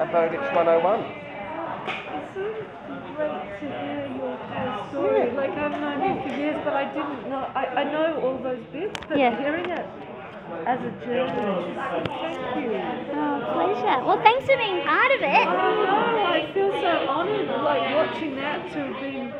Aphrodite 0.00 0.54
101. 0.54 1.00
It's 1.00 2.34
so 2.34 2.40
great 3.16 3.30
oh 3.30 3.42
to 3.60 3.66
hear 3.66 4.06
your 4.16 4.36
whole 4.36 4.88
story. 4.88 5.30
Like 5.32 5.50
I've 5.50 5.72
known 5.72 6.00
you 6.00 6.22
for 6.22 6.32
years, 6.38 6.60
but 6.64 6.72
I 6.72 6.84
didn't 6.94 7.28
know. 7.28 7.50
I, 7.54 7.66
I 7.66 7.84
know 7.84 8.20
all 8.22 8.38
those 8.42 8.64
bits, 8.72 8.98
but 9.08 9.18
Yeah. 9.18 9.38
hearing 9.38 9.68
it 9.68 9.86
as 10.66 10.78
a 10.80 10.92
journalist, 11.04 11.76
thank 11.90 12.08
you. 12.56 12.78
Oh, 13.12 13.36
pleasure. 13.54 13.98
Well, 14.06 14.20
thanks 14.22 14.44
for 14.46 14.56
being 14.56 14.80
part 14.84 15.10
of 15.12 15.20
I 15.22 15.30
it. 15.30 15.46
know. 15.46 16.24
I 16.26 16.50
feel 16.54 16.70
so 16.72 16.92
honoured, 17.08 17.48
like 17.62 17.84
watching 17.94 18.36
that 18.36 18.58
to 18.72 18.78
have 18.86 19.00
been 19.00 19.32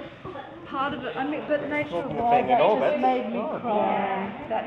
part 0.66 0.94
of 0.94 1.04
it. 1.04 1.16
I 1.16 1.24
mean, 1.26 1.42
but 1.48 1.68
nature 1.68 1.96
of 1.96 2.04
Talking 2.11 2.18
of 2.18 2.24
wild 2.24 2.48
that 2.48 2.61
orbit. 2.61 2.90
just 2.92 3.02
made 3.02 3.26
me 3.32 3.40
cry. 3.61 4.46
That 4.48 4.64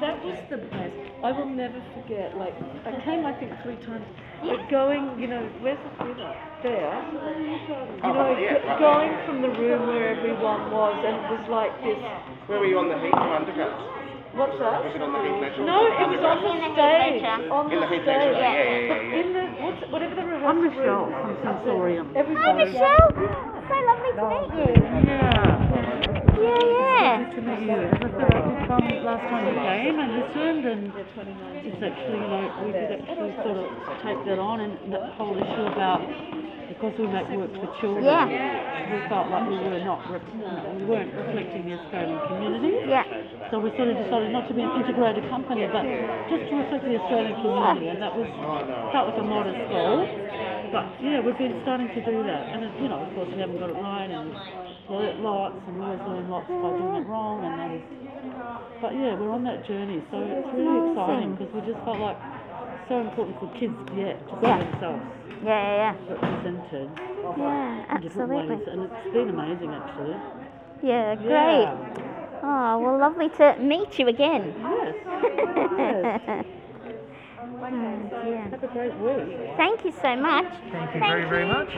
that 0.00 0.24
was 0.24 0.38
the 0.50 0.56
best. 0.58 0.94
I 1.22 1.30
will 1.30 1.46
never 1.46 1.80
forget. 1.94 2.36
Like 2.36 2.54
I 2.86 2.98
came, 3.04 3.24
I 3.26 3.32
think, 3.38 3.52
three 3.62 3.76
times. 3.86 4.06
But 4.42 4.68
going, 4.70 5.18
you 5.20 5.28
know, 5.28 5.42
where's 5.62 5.78
the 5.78 6.04
theatre? 6.04 6.34
There. 6.62 6.82
You 6.82 7.98
Oh, 8.02 8.12
know, 8.12 8.38
yeah, 8.38 8.58
g- 8.58 8.78
going 8.82 9.14
from 9.26 9.42
the 9.42 9.48
room 9.50 9.86
where 9.86 10.14
everyone 10.16 10.70
was, 10.70 10.98
and 11.06 11.14
it 11.14 11.26
was 11.30 11.46
like 11.50 11.70
this. 11.82 11.98
Where 12.46 12.58
were 12.58 12.66
you 12.66 12.78
on 12.78 12.88
the 12.88 12.98
heat 12.98 13.14
or 13.14 13.34
undercut? 13.34 13.70
What's 14.32 14.56
that? 14.64 14.80
Was 14.80 14.96
it 14.96 15.02
on 15.04 15.12
the 15.12 15.20
Heath 15.20 15.44
Ledger? 15.44 15.60
No, 15.68 15.84
it 15.84 15.92
was 16.08 16.24
on 16.24 16.56
the 16.56 16.72
stage. 16.72 17.20
On 17.52 17.68
In 17.68 17.76
the 17.76 17.84
the 17.84 18.00
stage. 18.00 18.32
yeah, 18.32 18.32
yeah, 18.32 18.64
yeah, 18.64 18.80
yeah. 18.80 19.20
In 19.20 19.28
the 19.36 19.44
what's 19.60 19.84
whatever 19.92 20.14
the 20.16 20.24
rehearsal 20.24 20.48
I'm 20.48 20.64
Michelle 20.64 21.04
from 21.12 21.36
Sensorium. 21.44 22.06
Hi, 22.16 22.24
Everybody. 22.24 22.72
Michelle. 22.72 23.12
So 23.12 23.76
lovely 23.76 24.12
to 24.16 24.24
meet 24.32 24.48
you. 24.56 24.72
Yeah. 25.04 25.52
Yeah, 26.32 26.64
yeah. 26.64 27.28
Good 27.28 27.36
to 27.36 27.40
meet 27.44 27.60
you. 27.68 27.76
As 27.76 27.92
I 27.92 28.08
said, 28.08 28.32
I 28.32 28.40
did 28.40 28.56
come 28.72 28.88
last 29.04 29.24
time 29.28 29.44
you 29.52 29.56
came 29.68 29.96
and 30.00 30.10
listened, 30.16 30.64
and 30.64 30.82
it's 31.68 31.82
actually, 31.84 32.16
you 32.24 32.28
know, 32.32 32.44
we 32.64 32.72
did 32.72 32.88
actually 32.88 33.36
sort 33.36 33.58
of 33.60 33.68
take 34.00 34.20
that 34.32 34.40
on, 34.40 34.64
and 34.64 34.72
that 34.96 35.12
whole 35.20 35.36
issue 35.36 35.66
about 35.76 36.00
because 36.72 36.94
we 36.96 37.06
make 37.06 37.28
work 37.36 37.52
for 37.60 37.68
children, 37.80 38.04
Yeah. 38.04 38.24
we 38.26 38.98
felt 39.08 39.28
like 39.28 39.44
we 39.48 39.56
were 39.60 39.84
not, 39.84 40.00
rep- 40.08 40.32
we 40.32 40.84
weren't 40.88 41.12
reflecting 41.12 41.68
the 41.68 41.76
Australian 41.76 42.18
community. 42.28 42.72
Yeah. 42.88 43.04
So 43.52 43.60
we 43.60 43.68
sort 43.76 43.92
of 43.92 43.96
decided 44.00 44.32
not 44.32 44.48
to 44.48 44.54
be 44.56 44.62
an 44.64 44.72
integrated 44.80 45.28
company, 45.28 45.68
but 45.68 45.84
just 46.32 46.48
to 46.48 46.52
reflect 46.56 46.84
the 46.88 46.96
Australian 46.96 47.36
community, 47.44 47.86
and 47.92 48.00
that 48.00 48.12
was 48.16 48.28
that 48.96 49.04
was 49.04 49.16
a 49.20 49.26
modest 49.26 49.60
goal. 49.68 50.00
But 50.72 50.86
yeah, 51.04 51.20
we've 51.20 51.36
been 51.36 51.60
starting 51.68 51.92
to 51.92 52.00
do 52.00 52.24
that, 52.24 52.42
and 52.56 52.64
you 52.80 52.88
know, 52.88 53.04
of 53.04 53.12
course, 53.12 53.28
we 53.28 53.36
haven't 53.40 53.60
got 53.60 53.68
it 53.68 53.76
right, 53.76 54.08
and 54.08 54.32
learnt 54.88 55.20
lots, 55.20 55.60
and 55.68 55.76
we 55.76 55.84
always 55.84 56.00
learn 56.08 56.26
lots 56.32 56.48
by 56.48 56.70
doing 56.80 56.96
it 56.96 57.06
wrong, 57.06 57.44
and 57.44 57.54
then. 57.60 57.72
But 58.80 58.96
yeah, 58.96 59.14
we're 59.20 59.30
on 59.30 59.44
that 59.44 59.66
journey, 59.68 60.00
so 60.10 60.16
it's 60.24 60.48
really 60.56 60.90
exciting 60.96 61.36
because 61.36 61.52
we 61.54 61.60
just 61.68 61.78
felt 61.84 62.00
like 62.00 62.16
so 62.88 63.00
important 63.00 63.38
for 63.38 63.48
kids, 63.58 63.74
yeah, 63.96 64.12
to 64.12 64.32
see 64.40 64.46
Yeah. 64.46 64.58
themselves 64.58 65.02
Yeah, 65.44 65.48
yeah, 65.48 65.94
represented 66.08 66.90
yeah. 67.38 67.94
in 67.96 68.00
different 68.02 68.30
ways, 68.30 68.50
Absolutely. 68.50 68.72
and 68.72 68.82
it's 68.84 69.12
been 69.12 69.28
amazing 69.30 69.70
actually. 69.74 70.16
Yeah, 70.82 71.14
great. 71.16 71.68
Oh, 72.44 72.78
well, 72.78 72.98
lovely 72.98 73.28
to 73.38 73.56
meet 73.60 73.98
you 73.98 74.08
again. 74.08 74.54
Yes. 74.58 74.94
yes. 75.78 76.44
Oh. 77.44 78.48
Have 78.50 78.62
a 78.62 78.66
great 78.68 78.94
week. 78.98 79.38
Thank 79.56 79.84
you 79.84 79.92
so 80.02 80.16
much. 80.16 80.46
Thank 80.70 80.94
you 80.94 81.00
very, 81.00 81.24
very 81.28 81.46
much. 81.46 81.68